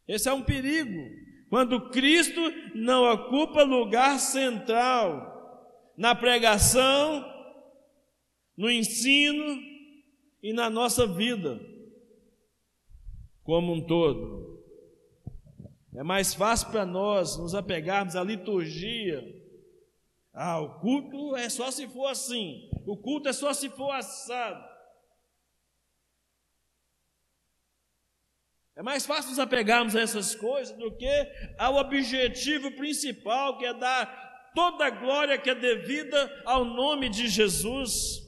Esse 0.05 0.27
é 0.27 0.33
um 0.33 0.43
perigo. 0.43 1.01
Quando 1.49 1.89
Cristo 1.91 2.41
não 2.75 3.09
ocupa 3.09 3.63
lugar 3.63 4.19
central 4.19 5.32
na 5.97 6.15
pregação, 6.15 7.23
no 8.57 8.69
ensino 8.69 9.61
e 10.41 10.53
na 10.53 10.69
nossa 10.69 11.05
vida 11.05 11.59
como 13.43 13.73
um 13.73 13.85
todo. 13.85 14.63
É 15.95 16.01
mais 16.01 16.33
fácil 16.33 16.69
para 16.71 16.85
nós 16.85 17.37
nos 17.37 17.53
apegarmos 17.53 18.15
à 18.15 18.23
liturgia. 18.23 19.21
Ah, 20.33 20.59
o 20.59 20.79
culto 20.79 21.35
é 21.35 21.49
só 21.49 21.69
se 21.69 21.87
for 21.87 22.07
assim. 22.07 22.69
O 22.87 22.97
culto 22.97 23.29
é 23.29 23.33
só 23.33 23.53
se 23.53 23.69
for 23.69 23.91
assado. 23.91 24.73
É 28.75 28.81
mais 28.81 29.05
fácil 29.05 29.29
nos 29.29 29.39
apegarmos 29.39 29.95
a 29.95 30.01
essas 30.01 30.33
coisas 30.33 30.75
do 30.75 30.95
que 30.97 31.31
ao 31.59 31.75
objetivo 31.75 32.71
principal, 32.71 33.59
que 33.59 33.65
é 33.65 33.73
dar 33.73 34.32
toda 34.53 34.85
a 34.85 34.89
glória 34.89 35.37
que 35.37 35.49
é 35.49 35.55
devida 35.55 36.41
ao 36.45 36.65
nome 36.65 37.09
de 37.09 37.27
Jesus. 37.27 38.21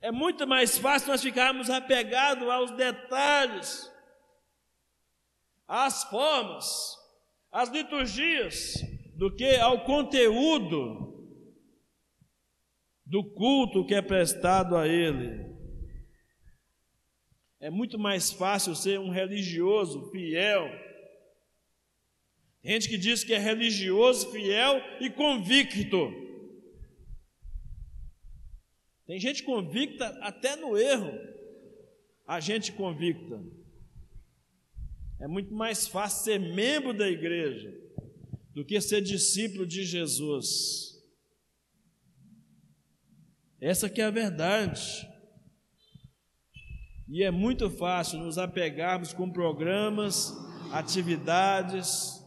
É 0.00 0.10
muito 0.10 0.46
mais 0.46 0.78
fácil 0.78 1.08
nós 1.08 1.22
ficarmos 1.22 1.68
apegados 1.68 2.48
aos 2.48 2.70
detalhes, 2.70 3.90
às 5.68 6.04
formas, 6.04 6.96
às 7.52 7.68
liturgias, 7.68 8.74
do 9.14 9.34
que 9.34 9.56
ao 9.56 9.84
conteúdo 9.84 11.10
do 13.04 13.24
culto 13.34 13.84
que 13.84 13.94
é 13.94 14.00
prestado 14.00 14.76
a 14.76 14.88
Ele. 14.88 15.50
É 17.58 17.68
muito 17.68 17.98
mais 17.98 18.32
fácil 18.32 18.74
ser 18.74 18.98
um 18.98 19.10
religioso 19.10 20.10
fiel. 20.10 20.66
Gente 22.62 22.88
que 22.88 22.98
diz 22.98 23.24
que 23.24 23.32
é 23.32 23.38
religioso, 23.38 24.30
fiel 24.30 24.80
e 25.00 25.08
convicto. 25.08 26.12
Tem 29.06 29.18
gente 29.18 29.42
convicta 29.42 30.06
até 30.20 30.56
no 30.56 30.76
erro. 30.76 31.12
A 32.26 32.38
gente 32.38 32.72
convicta. 32.72 33.42
É 35.18 35.26
muito 35.26 35.52
mais 35.54 35.86
fácil 35.86 36.24
ser 36.24 36.38
membro 36.38 36.92
da 36.92 37.08
igreja 37.08 37.74
do 38.54 38.64
que 38.64 38.80
ser 38.80 39.00
discípulo 39.00 39.66
de 39.66 39.84
Jesus. 39.84 40.90
Essa 43.60 43.88
que 43.88 44.00
é 44.00 44.04
a 44.04 44.10
verdade. 44.10 45.08
E 47.08 47.22
é 47.22 47.30
muito 47.30 47.68
fácil 47.68 48.20
nos 48.20 48.38
apegarmos 48.38 49.12
com 49.12 49.30
programas, 49.30 50.32
atividades, 50.72 52.19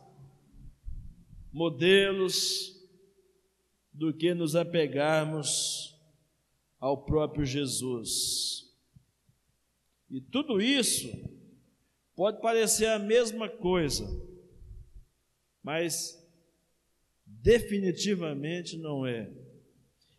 modelos, 1.54 2.74
do 3.94 4.12
que 4.12 4.34
nos 4.34 4.56
apegarmos 4.56 5.96
ao 6.80 7.06
próprio 7.06 7.46
Jesus. 7.46 8.74
E 10.10 10.20
tudo 10.20 10.60
isso 10.60 11.10
pode 12.16 12.42
parecer 12.42 12.88
a 12.88 13.00
mesma 13.00 13.48
coisa, 13.48 14.06
mas 15.62 16.20
definitivamente 17.26 18.78
não 18.78 19.06
é. 19.06 19.32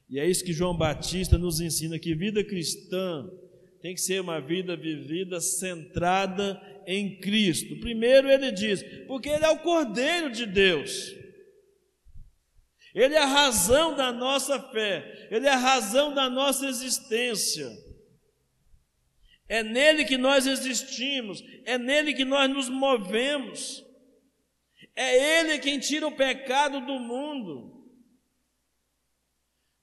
E 0.09 0.19
é 0.19 0.29
isso 0.29 0.45
que 0.45 0.53
João 0.53 0.77
Batista 0.77 1.37
nos 1.37 1.61
ensina: 1.61 1.99
que 1.99 2.15
vida 2.15 2.45
cristã 2.45 3.29
tem 3.81 3.95
que 3.95 4.01
ser 4.01 4.21
uma 4.21 4.41
vida 4.41 4.77
vivida 4.77 5.41
centrada 5.41 6.61
em 6.87 7.19
Cristo. 7.19 7.77
Primeiro 7.81 8.31
ele 8.31 8.51
diz, 8.51 8.83
porque 9.07 9.29
ele 9.29 9.45
é 9.45 9.51
o 9.51 9.59
Cordeiro 9.59 10.31
de 10.31 10.47
Deus. 10.47 11.24
Ele 12.95 13.15
é 13.15 13.19
a 13.19 13.27
razão 13.27 13.95
da 13.95 14.13
nossa 14.13 14.61
fé, 14.71 15.29
ele 15.31 15.49
é 15.49 15.51
a 15.51 15.57
razão 15.57 16.15
da 16.15 16.31
nossa 16.31 16.67
existência. 16.67 17.69
É 19.49 19.63
nele 19.63 20.05
que 20.05 20.17
nós 20.17 20.47
existimos, 20.47 21.43
é 21.65 21.77
nele 21.77 22.15
que 22.15 22.25
nós 22.25 22.49
nos 22.49 22.69
movemos. 22.69 23.85
É 24.97 25.41
ele 25.41 25.59
quem 25.59 25.79
tira 25.79 26.07
o 26.07 26.17
pecado 26.17 26.81
do 26.87 26.99
mundo. 27.01 27.75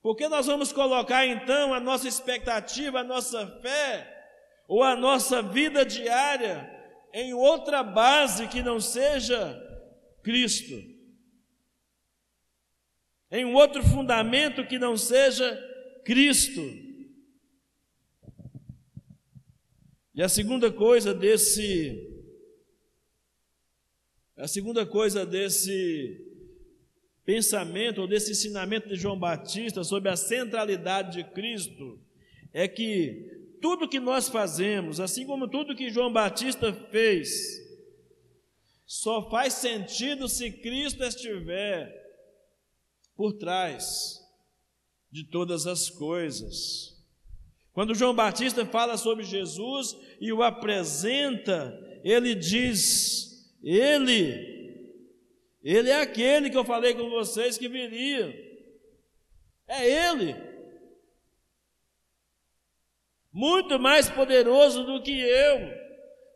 Porque 0.02 0.28
nós 0.28 0.48
vamos 0.48 0.72
colocar 0.72 1.28
então 1.28 1.74
a 1.74 1.80
nossa 1.80 2.08
expectativa, 2.08 3.02
a 3.02 3.04
nossa 3.04 3.46
fé, 3.62 4.22
ou 4.68 4.82
a 4.84 4.96
nossa 4.96 5.44
vida 5.44 5.86
diária 5.86 6.70
em 7.14 7.34
outra 7.34 7.84
base 7.84 8.48
que 8.48 8.64
não 8.64 8.80
seja 8.80 9.60
Cristo, 10.24 10.74
em 13.32 13.46
um 13.46 13.54
outro 13.54 13.82
fundamento 13.82 14.68
que 14.68 14.78
não 14.78 14.98
seja 14.98 15.58
Cristo. 16.04 16.62
E 20.14 20.22
a 20.22 20.28
segunda 20.28 20.72
coisa 20.72 21.14
desse 21.14 22.10
a 24.36 24.48
segunda 24.48 24.86
coisa 24.86 25.26
desse 25.26 26.20
pensamento 27.24 28.02
ou 28.02 28.08
desse 28.08 28.32
ensinamento 28.32 28.90
de 28.90 28.96
João 28.96 29.18
Batista 29.18 29.84
sobre 29.84 30.10
a 30.10 30.16
centralidade 30.16 31.18
de 31.18 31.24
Cristo 31.32 32.00
é 32.52 32.68
que 32.68 33.58
tudo 33.62 33.88
que 33.88 34.00
nós 34.00 34.28
fazemos, 34.28 35.00
assim 35.00 35.26
como 35.26 35.48
tudo 35.48 35.76
que 35.76 35.92
João 35.92 36.12
Batista 36.12 36.74
fez, 36.74 37.62
só 38.86 39.30
faz 39.30 39.54
sentido 39.54 40.28
se 40.28 40.52
Cristo 40.52 41.04
estiver 41.04 42.01
por 43.22 43.34
trás 43.34 44.20
de 45.12 45.24
todas 45.24 45.68
as 45.68 45.92
coisas. 45.92 47.00
Quando 47.72 47.94
João 47.94 48.16
Batista 48.16 48.66
fala 48.66 48.98
sobre 48.98 49.24
Jesus 49.24 49.96
e 50.20 50.34
o 50.34 50.42
apresenta, 50.42 51.72
ele 52.04 52.34
diz: 52.34 53.48
Ele 53.64 54.50
ele 55.64 55.92
é 55.92 56.02
aquele 56.02 56.50
que 56.50 56.58
eu 56.58 56.66
falei 56.66 56.96
com 56.96 57.12
vocês 57.12 57.60
que 57.60 57.70
viria. 57.70 58.34
É 59.68 59.88
Ele. 59.88 60.36
Muito 63.32 63.78
mais 63.78 64.10
poderoso 64.10 64.84
do 64.84 65.04
que 65.04 65.12
eu. 65.12 65.60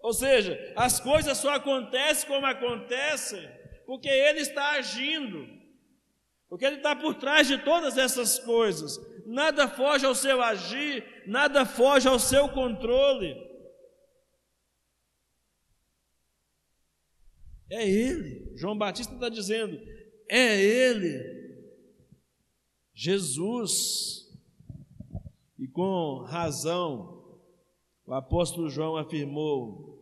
Ou 0.04 0.14
seja, 0.14 0.72
as 0.76 1.00
coisas 1.00 1.36
só 1.40 1.50
acontecem 1.50 2.28
como 2.28 2.46
acontecem, 2.46 3.44
porque 3.88 4.08
Ele 4.08 4.42
está 4.42 4.74
agindo. 4.74 5.65
Porque 6.56 6.64
Ele 6.64 6.78
está 6.78 6.96
por 6.96 7.16
trás 7.16 7.50
de 7.50 7.58
todas 7.58 7.98
essas 7.98 8.40
coisas. 8.40 8.98
Nada 9.26 9.68
foge 9.68 10.06
ao 10.06 10.16
seu 10.16 10.42
agir, 10.42 11.04
nada 11.28 11.66
foge 11.66 12.08
ao 12.08 12.18
seu 12.18 12.48
controle. 12.48 13.36
É 17.70 17.86
Ele. 17.86 18.54
João 18.56 18.78
Batista 18.78 19.14
está 19.14 19.28
dizendo: 19.28 19.78
é 20.30 20.58
Ele, 20.64 21.68
Jesus. 22.94 24.34
E 25.60 25.68
com 25.68 26.24
razão, 26.26 27.38
o 28.06 28.14
apóstolo 28.14 28.70
João 28.70 28.96
afirmou: 28.96 30.02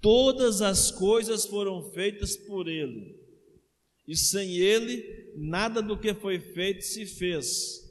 todas 0.00 0.62
as 0.62 0.92
coisas 0.92 1.44
foram 1.44 1.90
feitas 1.90 2.36
por 2.36 2.68
Ele, 2.68 3.18
e 4.06 4.16
sem 4.16 4.58
Ele, 4.58 5.23
nada 5.36 5.82
do 5.82 5.98
que 5.98 6.14
foi 6.14 6.38
feito 6.38 6.82
se 6.82 7.06
fez. 7.06 7.82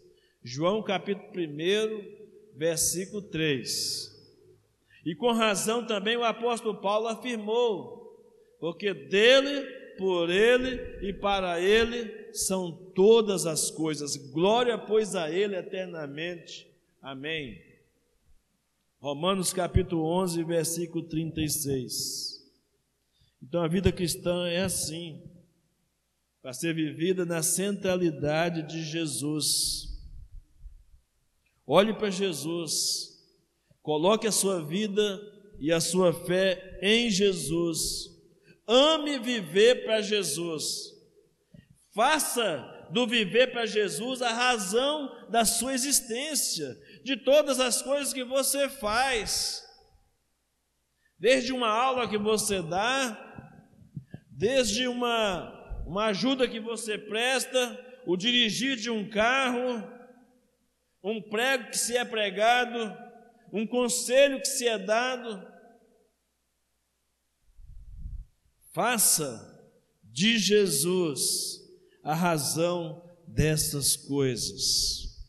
João 0.44 0.84
capítulo 0.84 1.28
1, 1.28 2.58
versículo 2.58 3.22
3. 3.22 4.12
E 5.06 5.16
com 5.16 5.32
razão 5.32 5.86
também 5.86 6.16
o 6.18 6.24
apóstolo 6.24 6.80
Paulo 6.80 7.08
afirmou: 7.08 8.04
porque 8.60 8.94
dele, 8.94 9.62
por 9.98 10.30
ele 10.30 11.08
e 11.08 11.14
para 11.14 11.60
ele 11.60 12.34
são 12.34 12.72
todas 12.96 13.46
as 13.46 13.70
coisas. 13.70 14.16
Glória, 14.16 14.78
pois, 14.78 15.16
a 15.16 15.30
ele 15.30 15.56
eternamente. 15.56 16.68
Amém. 17.02 17.62
Romanos 19.00 19.52
capítulo 19.52 20.06
11, 20.06 20.44
versículo 20.44 21.04
36. 21.04 22.42
Então 23.42 23.62
a 23.62 23.68
vida 23.68 23.92
cristã 23.92 24.48
é 24.48 24.62
assim, 24.62 25.22
para 26.44 26.54
ser 26.54 26.76
vivida 26.76 27.26
na 27.26 27.42
centralidade 27.42 28.62
de 28.62 28.84
Jesus. 28.84 29.88
Olhe 31.66 31.96
para 31.96 32.12
Jesus, 32.12 33.20
coloque 33.82 34.28
a 34.28 34.32
sua 34.32 34.64
vida 34.64 35.20
e 35.58 35.72
a 35.72 35.82
sua 35.82 36.14
fé 36.14 36.78
em 36.84 37.10
Jesus 37.10 38.14
Ame 38.68 39.20
viver 39.20 39.84
para 39.84 40.02
Jesus. 40.02 40.94
Faça 41.94 42.88
do 42.92 43.06
viver 43.06 43.52
para 43.52 43.66
Jesus 43.66 44.22
a 44.22 44.32
razão 44.32 45.28
da 45.30 45.46
sua 45.46 45.74
existência, 45.74 46.78
de 47.04 47.18
todas 47.18 47.60
as 47.60 47.82
coisas 47.82 48.14
que 48.14 48.24
você 48.24 48.70
faz. 48.70 49.64
Desde 51.20 51.52
uma 51.52 51.68
aula 51.68 52.08
que 52.08 52.18
você 52.18 52.62
dá, 52.62 53.20
desde 54.30 54.88
uma, 54.88 55.63
uma 55.86 56.06
ajuda 56.06 56.48
que 56.48 56.60
você 56.60 56.98
presta, 56.98 57.80
o 58.06 58.18
dirigir 58.18 58.76
de 58.76 58.90
um 58.90 59.10
carro, 59.10 59.84
um 61.04 61.22
prego 61.22 61.70
que 61.70 61.78
se 61.78 61.98
é 61.98 62.06
pregado, 62.06 62.96
um 63.52 63.68
conselho 63.68 64.40
que 64.40 64.48
se 64.48 64.68
é 64.68 64.78
dado, 64.78 65.54
Faça 68.74 69.72
de 70.04 70.40
Jesus 70.40 71.62
a 72.04 72.16
razão 72.16 73.08
dessas 73.28 73.96
coisas. 73.96 75.24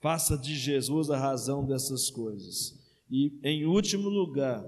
Faça 0.00 0.36
de 0.36 0.56
Jesus 0.56 1.10
a 1.10 1.16
razão 1.16 1.64
dessas 1.64 2.10
coisas. 2.10 2.76
E, 3.08 3.38
em 3.44 3.64
último 3.64 4.08
lugar, 4.08 4.64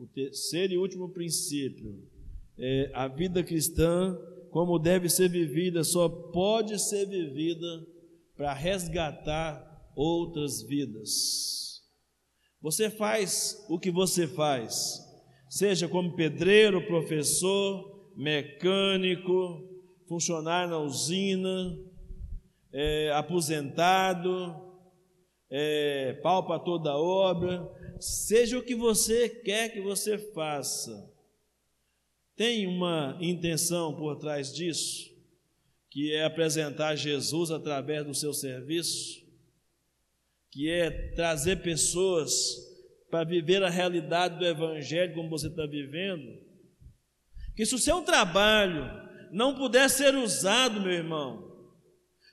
o 0.00 0.06
terceiro 0.06 0.72
e 0.72 0.78
último 0.78 1.10
princípio, 1.10 2.02
é 2.58 2.90
a 2.94 3.06
vida 3.06 3.42
cristã, 3.44 4.16
como 4.50 4.78
deve 4.78 5.10
ser 5.10 5.28
vivida, 5.28 5.84
só 5.84 6.08
pode 6.08 6.78
ser 6.78 7.06
vivida 7.06 7.86
para 8.34 8.54
resgatar 8.54 9.92
outras 9.94 10.62
vidas. 10.62 11.82
Você 12.62 12.88
faz 12.88 13.62
o 13.68 13.78
que 13.78 13.90
você 13.90 14.26
faz, 14.26 14.98
seja 15.48 15.86
como 15.86 16.16
pedreiro, 16.16 16.86
professor, 16.86 18.10
mecânico, 18.16 19.68
funcionário 20.08 20.70
na 20.70 20.78
usina, 20.78 21.78
é, 22.72 23.12
aposentado, 23.12 24.70
é, 25.50 26.14
pau 26.22 26.46
para 26.46 26.58
toda 26.58 26.96
obra, 26.96 27.68
seja 28.00 28.58
o 28.58 28.62
que 28.62 28.74
você 28.74 29.28
quer 29.28 29.70
que 29.70 29.80
você 29.80 30.18
faça. 30.18 31.10
Tem 32.36 32.66
uma 32.66 33.18
intenção 33.20 33.94
por 33.94 34.16
trás 34.16 34.52
disso, 34.52 35.10
que 35.90 36.12
é 36.12 36.24
apresentar 36.24 36.96
Jesus 36.96 37.50
através 37.50 38.06
do 38.06 38.14
seu 38.14 38.32
serviço? 38.32 39.20
que 40.50 40.68
é 40.68 40.90
trazer 41.14 41.62
pessoas 41.62 42.34
para 43.10 43.24
viver 43.24 43.62
a 43.62 43.70
realidade 43.70 44.38
do 44.38 44.46
Evangelho 44.46 45.14
como 45.14 45.30
você 45.30 45.46
está 45.46 45.66
vivendo. 45.66 46.38
Que 47.54 47.64
se 47.64 47.74
o 47.74 47.78
seu 47.78 48.02
trabalho 48.02 48.84
não 49.30 49.54
puder 49.54 49.88
ser 49.88 50.14
usado, 50.14 50.80
meu 50.80 50.92
irmão, 50.92 51.49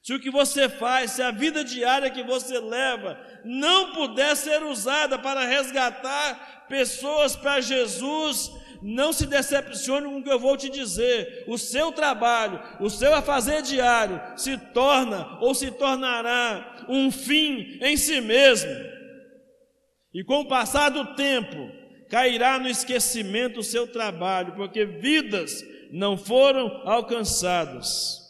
se 0.08 0.14
o 0.14 0.20
que 0.22 0.32
você 0.32 0.70
faz, 0.70 1.12
se 1.12 1.22
a 1.22 1.32
vida 1.32 1.66
diária 1.66 2.10
que 2.10 2.24
você 2.24 2.58
leva 2.62 3.20
não 3.44 3.92
puder 3.92 4.38
ser 4.38 4.64
usada 4.64 5.20
para 5.20 5.46
resgatar 5.46 6.66
pessoas 6.70 7.36
para 7.36 7.60
Jesus, 7.60 8.50
não 8.82 9.12
se 9.12 9.26
decepcione 9.26 10.08
com 10.08 10.20
o 10.20 10.24
que 10.24 10.32
eu 10.32 10.40
vou 10.40 10.56
te 10.56 10.70
dizer. 10.70 11.44
O 11.46 11.58
seu 11.58 11.92
trabalho, 11.92 12.58
o 12.80 12.90
seu 12.90 13.14
a 13.14 13.22
fazer 13.22 13.62
diário, 13.62 14.22
se 14.38 14.58
torna 14.58 15.40
ou 15.42 15.54
se 15.54 15.72
tornará 15.72 16.86
um 16.88 17.12
fim 17.12 17.78
em 17.82 17.98
si 17.98 18.22
mesmo. 18.22 18.72
E 20.14 20.24
com 20.24 20.40
o 20.40 20.48
passar 20.48 20.88
do 20.88 21.16
tempo, 21.16 21.70
cairá 22.10 22.58
no 22.58 22.70
esquecimento 22.70 23.60
o 23.60 23.64
seu 23.64 23.86
trabalho, 23.86 24.56
porque 24.56 24.86
vidas 24.86 25.62
não 25.92 26.18
foram 26.18 26.82
alcançadas. 26.86 28.26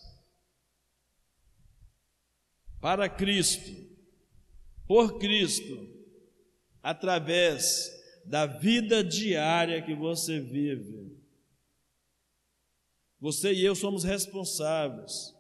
Para 2.88 3.10
Cristo, 3.10 3.86
por 4.88 5.20
Cristo, 5.20 5.90
através 6.82 7.92
da 8.24 8.46
vida 8.46 9.04
diária 9.04 9.82
que 9.82 9.94
você 9.94 10.40
vive. 10.40 11.12
Você 13.20 13.52
e 13.52 13.66
eu 13.66 13.76
somos 13.76 14.06
responsáveis 14.06 15.36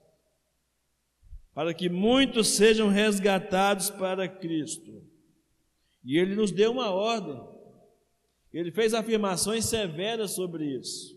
para 1.53 1.73
que 1.73 1.87
muitos 1.87 2.49
sejam 2.49 2.89
resgatados 2.89 3.89
para 3.91 4.27
Cristo. 4.27 5.01
E 6.03 6.17
Ele 6.17 6.35
nos 6.35 6.51
deu 6.51 6.73
uma 6.73 6.91
ordem, 6.91 7.41
Ele 8.51 8.73
fez 8.73 8.93
afirmações 8.93 9.63
severas 9.63 10.31
sobre 10.31 10.65
isso. 10.65 11.16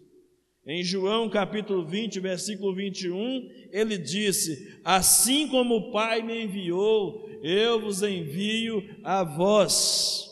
Em 0.66 0.82
João 0.82 1.30
capítulo 1.30 1.86
20, 1.86 2.20
versículo 2.20 2.74
21, 2.74 3.48
ele 3.72 3.96
disse: 3.96 4.78
Assim 4.84 5.48
como 5.48 5.76
o 5.76 5.92
Pai 5.92 6.22
me 6.22 6.44
enviou, 6.44 7.28
eu 7.42 7.80
vos 7.80 8.02
envio 8.02 8.84
a 9.02 9.24
vós. 9.24 10.28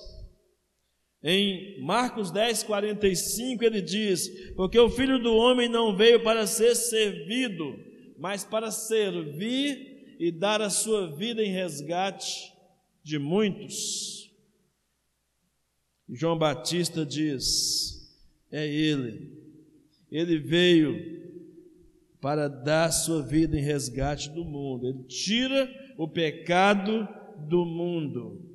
Em 1.22 1.81
Marcos 1.81 2.31
10, 2.31 2.62
45, 2.62 3.64
ele 3.64 3.81
diz: 3.81 4.53
Porque 4.55 4.79
o 4.79 4.91
filho 4.91 5.18
do 5.18 5.35
homem 5.35 5.68
não 5.68 5.97
veio 5.97 6.22
para 6.22 6.47
ser 6.47 6.74
servido, 6.74 7.79
mas 8.18 8.45
para 8.45 8.70
servir 8.70 10.16
e 10.20 10.31
dar 10.31 10.61
a 10.61 10.68
sua 10.68 11.16
vida 11.16 11.43
em 11.43 11.51
resgate 11.51 12.53
de 13.03 13.18
muitos. 13.18 14.31
João 16.07 16.37
Batista 16.37 17.05
diz: 17.05 18.14
É 18.53 18.66
ele. 18.66 19.38
Ele 20.11 20.38
veio 20.38 21.18
para 22.20 22.48
dar 22.48 22.90
sua 22.90 23.22
vida 23.22 23.59
em 23.59 23.62
resgate 23.62 24.30
do 24.30 24.44
mundo. 24.44 24.86
Ele 24.86 25.04
tira 25.04 25.68
o 25.96 26.09
pecado 26.09 27.06
do 27.48 27.64
mundo. 27.64 28.48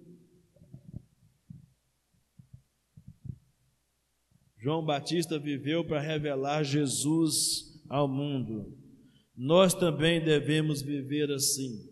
João 4.58 4.84
Batista 4.84 5.38
viveu 5.38 5.84
para 5.86 6.00
revelar 6.00 6.64
Jesus 6.64 7.82
ao 7.90 8.08
mundo. 8.08 8.78
Nós 9.36 9.74
também 9.74 10.24
devemos 10.24 10.82
viver 10.82 11.30
assim, 11.32 11.90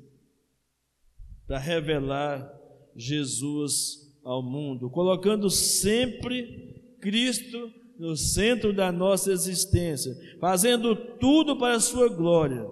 para 1.45 1.57
revelar 1.57 2.49
Jesus 2.95 4.09
ao 4.23 4.41
mundo, 4.41 4.89
colocando 4.89 5.49
sempre 5.49 6.95
Cristo 7.01 7.73
no 8.01 8.17
centro 8.17 8.73
da 8.73 8.91
nossa 8.91 9.31
existência, 9.31 10.11
fazendo 10.39 10.95
tudo 10.95 11.55
para 11.55 11.75
a 11.75 11.79
sua 11.79 12.09
glória. 12.09 12.67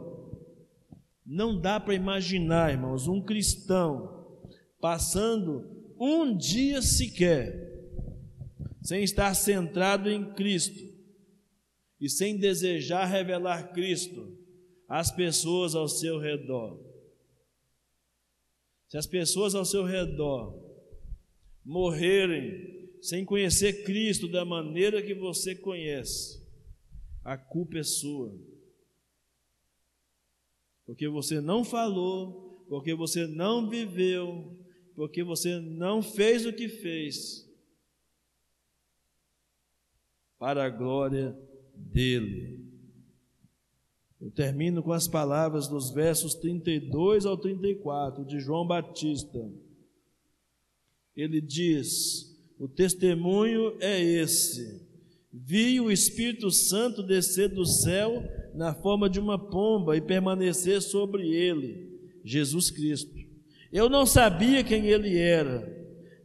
Não 1.23 1.61
dá 1.61 1.80
para 1.80 1.93
imaginar, 1.93 2.71
irmãos, 2.71 3.07
um 3.07 3.21
cristão 3.21 4.27
passando 4.82 5.93
um 5.99 6.36
dia 6.36 6.82
sequer 6.82 7.69
sem 8.82 9.03
estar 9.03 9.36
centrado 9.36 10.09
em 10.09 10.34
Cristo 10.34 10.84
e 12.01 12.09
sem 12.09 12.36
desejar 12.36 13.05
revelar 13.05 13.71
Cristo 13.71 14.36
às 14.88 15.11
pessoas 15.11 15.75
ao 15.75 15.88
seu 15.88 16.17
redor. 16.17 16.84
Se 18.88 18.97
as 18.97 19.05
pessoas 19.05 19.53
ao 19.53 19.63
seu 19.63 19.84
redor 19.84 20.59
morrerem 21.63 22.78
sem 23.02 23.24
conhecer 23.24 23.84
Cristo 23.84 24.28
da 24.28 24.43
maneira 24.43 25.02
que 25.02 25.14
você 25.14 25.56
conhece, 25.56 26.41
a 27.24 27.38
culpa 27.38 27.78
é 27.78 27.84
sua. 27.84 28.34
Porque 30.86 31.08
você 31.08 31.39
não 31.39 31.64
falou, 31.64 32.66
porque 32.68 32.93
você 32.93 33.28
não 33.28 33.70
viveu, 33.70 34.58
porque 34.95 35.24
você 35.24 35.60
não 35.60 36.02
fez 36.02 36.45
o 36.45 36.54
que 36.54 36.68
fez 36.68 37.47
para 40.38 40.66
a 40.66 40.70
glória 40.70 41.38
dele. 41.76 42.60
Eu 44.20 44.32
termino 44.32 44.84
com 44.84 44.91
as 44.91 45.08
palavras 45.08 45.68
dos 45.68 45.91
versos 45.91 46.36
32 46.36 47.26
ao 47.26 47.38
34 47.38 48.26
de 48.26 48.39
João 48.39 48.68
Batista. 48.68 49.50
Ele 51.16 51.39
diz: 51.39 52.28
O 52.60 52.68
testemunho 52.68 53.78
é 53.80 54.03
esse. 54.03 54.86
Vi 55.32 55.80
o 55.80 55.89
Espírito 55.89 56.51
Santo 56.51 57.01
descer 57.01 57.47
do 57.47 57.66
céu 57.66 58.22
na 58.53 58.74
forma 58.74 59.10
de 59.10 59.18
uma 59.18 59.39
pomba 59.39 59.95
e 59.95 60.01
permanecer 60.01 60.82
sobre 60.82 61.30
ele, 61.30 61.88
Jesus 62.26 62.70
Cristo. 62.70 63.16
Eu 63.72 63.89
não 63.89 64.05
sabia 64.05 64.62
quem 64.64 64.88
ele 64.88 65.18
era, 65.18 65.66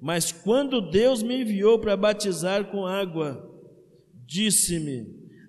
mas 0.01 0.33
quando 0.33 0.91
Deus 0.91 1.23
me 1.23 1.43
enviou 1.43 1.79
para 1.79 1.97
batizar 1.97 2.71
com 2.71 2.85
água, 2.85 3.49
disse-me: 4.27 5.07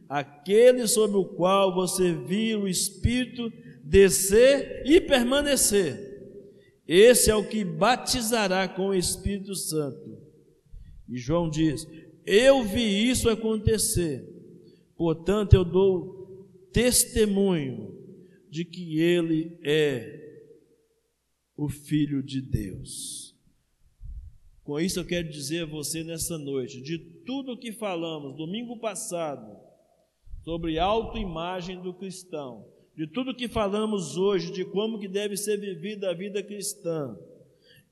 aquele 0.07 0.87
sobre 0.87 1.17
o 1.17 1.25
qual 1.25 1.73
você 1.73 2.11
viu 2.11 2.61
o 2.61 2.67
Espírito 2.67 3.51
descer 3.83 4.83
e 4.85 5.01
permanecer, 5.01 6.05
esse 6.87 7.31
é 7.31 7.35
o 7.35 7.47
que 7.47 7.63
batizará 7.63 8.67
com 8.67 8.89
o 8.89 8.93
Espírito 8.93 9.55
Santo. 9.55 10.14
E 11.09 11.17
João 11.17 11.49
diz: 11.49 11.87
Eu 12.25 12.63
vi 12.63 13.09
isso 13.09 13.29
acontecer, 13.29 14.27
portanto 14.97 15.53
eu 15.53 15.63
dou 15.63 16.49
testemunho 16.71 17.95
de 18.49 18.65
que 18.65 18.99
ele 18.99 19.57
é 19.63 20.25
o 21.55 21.69
Filho 21.69 22.21
de 22.21 22.41
Deus. 22.41 23.35
Com 24.63 24.79
isso 24.79 24.99
eu 24.99 25.05
quero 25.05 25.29
dizer 25.29 25.63
a 25.63 25.65
você 25.67 26.03
nessa 26.03 26.37
noite, 26.37 26.81
de 26.81 26.97
tudo 26.97 27.57
que 27.57 27.71
falamos 27.71 28.35
domingo 28.35 28.79
passado 28.79 29.55
sobre 30.43 30.79
autoimagem 30.79 31.81
do 31.81 31.93
cristão, 31.93 32.65
de 32.95 33.05
tudo 33.07 33.35
que 33.35 33.47
falamos 33.47 34.17
hoje 34.17 34.51
de 34.51 34.65
como 34.65 34.99
que 34.99 35.07
deve 35.07 35.37
ser 35.37 35.59
vivida 35.59 36.09
a 36.09 36.13
vida 36.13 36.41
cristã, 36.41 37.15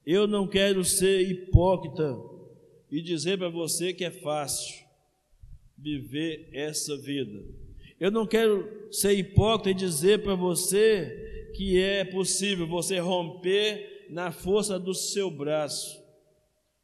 eu 0.05 0.27
não 0.27 0.47
quero 0.47 0.83
ser 0.83 1.21
hipócrita 1.21 2.15
e 2.93 3.01
dizer 3.01 3.39
para 3.39 3.49
você 3.49 3.91
que 3.91 4.05
é 4.05 4.11
fácil 4.11 4.85
viver 5.75 6.47
essa 6.53 6.95
vida. 6.95 7.43
Eu 7.99 8.11
não 8.11 8.27
quero 8.27 8.93
ser 8.93 9.13
hipócrita 9.13 9.71
e 9.71 9.73
dizer 9.73 10.21
para 10.21 10.35
você 10.35 11.49
que 11.55 11.81
é 11.81 12.05
possível 12.05 12.67
você 12.67 12.99
romper 12.99 14.05
na 14.11 14.31
força 14.31 14.77
do 14.77 14.93
seu 14.93 15.31
braço 15.31 15.99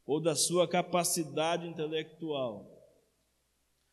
ou 0.04 0.20
da 0.20 0.34
sua 0.34 0.68
capacidade 0.68 1.68
intelectual. 1.68 2.68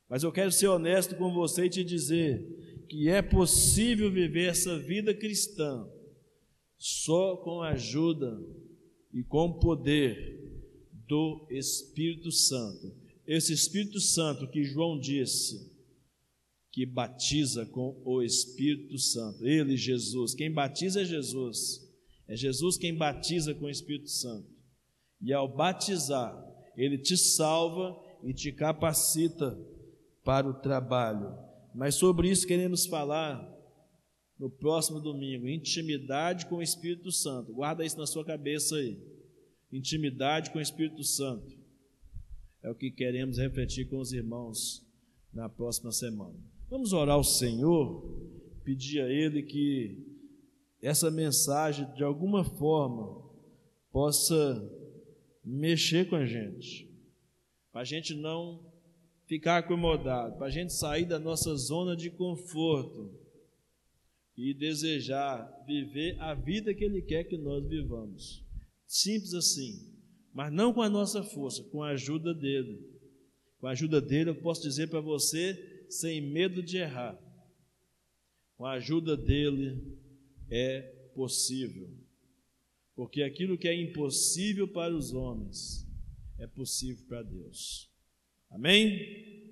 Mas 0.08 0.22
eu 0.22 0.32
quero 0.32 0.50
ser 0.50 0.68
honesto 0.68 1.16
com 1.16 1.34
você 1.34 1.66
e 1.66 1.70
te 1.70 1.84
dizer 1.84 2.86
que 2.88 3.10
é 3.10 3.20
possível 3.20 4.10
viver 4.10 4.48
essa 4.48 4.78
vida 4.78 5.12
cristã 5.12 5.86
só 6.78 7.36
com 7.36 7.60
a 7.60 7.72
ajuda 7.72 8.40
e 9.12 9.22
com 9.22 9.52
poder 9.52 10.35
do 11.06 11.46
Espírito 11.50 12.30
Santo. 12.30 12.94
Esse 13.26 13.52
Espírito 13.52 14.00
Santo 14.00 14.48
que 14.48 14.64
João 14.64 14.98
disse 14.98 15.74
que 16.70 16.84
batiza 16.84 17.64
com 17.66 18.00
o 18.04 18.22
Espírito 18.22 18.98
Santo. 18.98 19.46
Ele, 19.46 19.76
Jesus, 19.76 20.34
quem 20.34 20.52
batiza 20.52 21.02
é 21.02 21.04
Jesus. 21.04 21.80
É 22.28 22.36
Jesus 22.36 22.76
quem 22.76 22.94
batiza 22.94 23.54
com 23.54 23.64
o 23.64 23.70
Espírito 23.70 24.10
Santo. 24.10 24.48
E 25.22 25.32
ao 25.32 25.48
batizar, 25.48 26.36
ele 26.76 26.98
te 26.98 27.16
salva 27.16 27.96
e 28.22 28.34
te 28.34 28.52
capacita 28.52 29.58
para 30.22 30.48
o 30.48 30.60
trabalho. 30.60 31.34
Mas 31.74 31.94
sobre 31.94 32.30
isso 32.30 32.46
queremos 32.46 32.86
falar 32.86 33.56
no 34.38 34.50
próximo 34.50 35.00
domingo, 35.00 35.48
intimidade 35.48 36.46
com 36.46 36.56
o 36.56 36.62
Espírito 36.62 37.10
Santo. 37.10 37.54
Guarda 37.54 37.84
isso 37.84 37.96
na 37.96 38.06
sua 38.06 38.24
cabeça 38.24 38.76
aí. 38.76 38.98
Intimidade 39.76 40.50
com 40.50 40.58
o 40.58 40.62
Espírito 40.62 41.04
Santo. 41.04 41.54
É 42.62 42.70
o 42.70 42.74
que 42.74 42.90
queremos 42.90 43.36
refletir 43.36 43.88
com 43.88 43.98
os 43.98 44.12
irmãos 44.12 44.82
na 45.32 45.48
próxima 45.50 45.92
semana. 45.92 46.34
Vamos 46.70 46.94
orar 46.94 47.14
ao 47.14 47.22
Senhor, 47.22 48.02
pedir 48.64 49.02
a 49.02 49.08
Ele 49.08 49.42
que 49.42 50.02
essa 50.80 51.10
mensagem, 51.10 51.86
de 51.94 52.02
alguma 52.02 52.42
forma, 52.42 53.22
possa 53.92 54.66
mexer 55.44 56.08
com 56.08 56.16
a 56.16 56.24
gente, 56.24 56.90
para 57.70 57.82
a 57.82 57.84
gente 57.84 58.14
não 58.14 58.64
ficar 59.26 59.58
acomodado, 59.58 60.38
para 60.38 60.46
a 60.46 60.50
gente 60.50 60.72
sair 60.72 61.04
da 61.04 61.18
nossa 61.18 61.54
zona 61.54 61.94
de 61.94 62.10
conforto 62.10 63.12
e 64.36 64.54
desejar 64.54 65.64
viver 65.66 66.18
a 66.20 66.32
vida 66.32 66.72
que 66.72 66.84
Ele 66.84 67.02
quer 67.02 67.24
que 67.24 67.36
nós 67.36 67.66
vivamos. 67.66 68.45
Simples 68.86 69.34
assim, 69.34 69.92
mas 70.32 70.52
não 70.52 70.72
com 70.72 70.82
a 70.82 70.88
nossa 70.88 71.22
força, 71.22 71.62
com 71.64 71.82
a 71.82 71.90
ajuda 71.90 72.32
dEle. 72.34 72.84
Com 73.58 73.66
a 73.66 73.70
ajuda 73.70 74.00
dEle, 74.00 74.30
eu 74.30 74.40
posso 74.40 74.62
dizer 74.62 74.88
para 74.88 75.00
você, 75.00 75.86
sem 75.88 76.20
medo 76.20 76.62
de 76.62 76.76
errar, 76.76 77.18
com 78.56 78.64
a 78.64 78.72
ajuda 78.72 79.16
dEle 79.16 79.98
é 80.50 80.80
possível. 81.14 81.90
porque 82.96 83.22
aquilo 83.22 83.58
que 83.58 83.68
é 83.68 83.74
impossível 83.74 84.66
para 84.66 84.96
os 84.96 85.12
homens 85.12 85.86
é 86.38 86.46
possível 86.46 87.04
para 87.06 87.22
Deus. 87.22 87.90
Amém? 88.50 89.45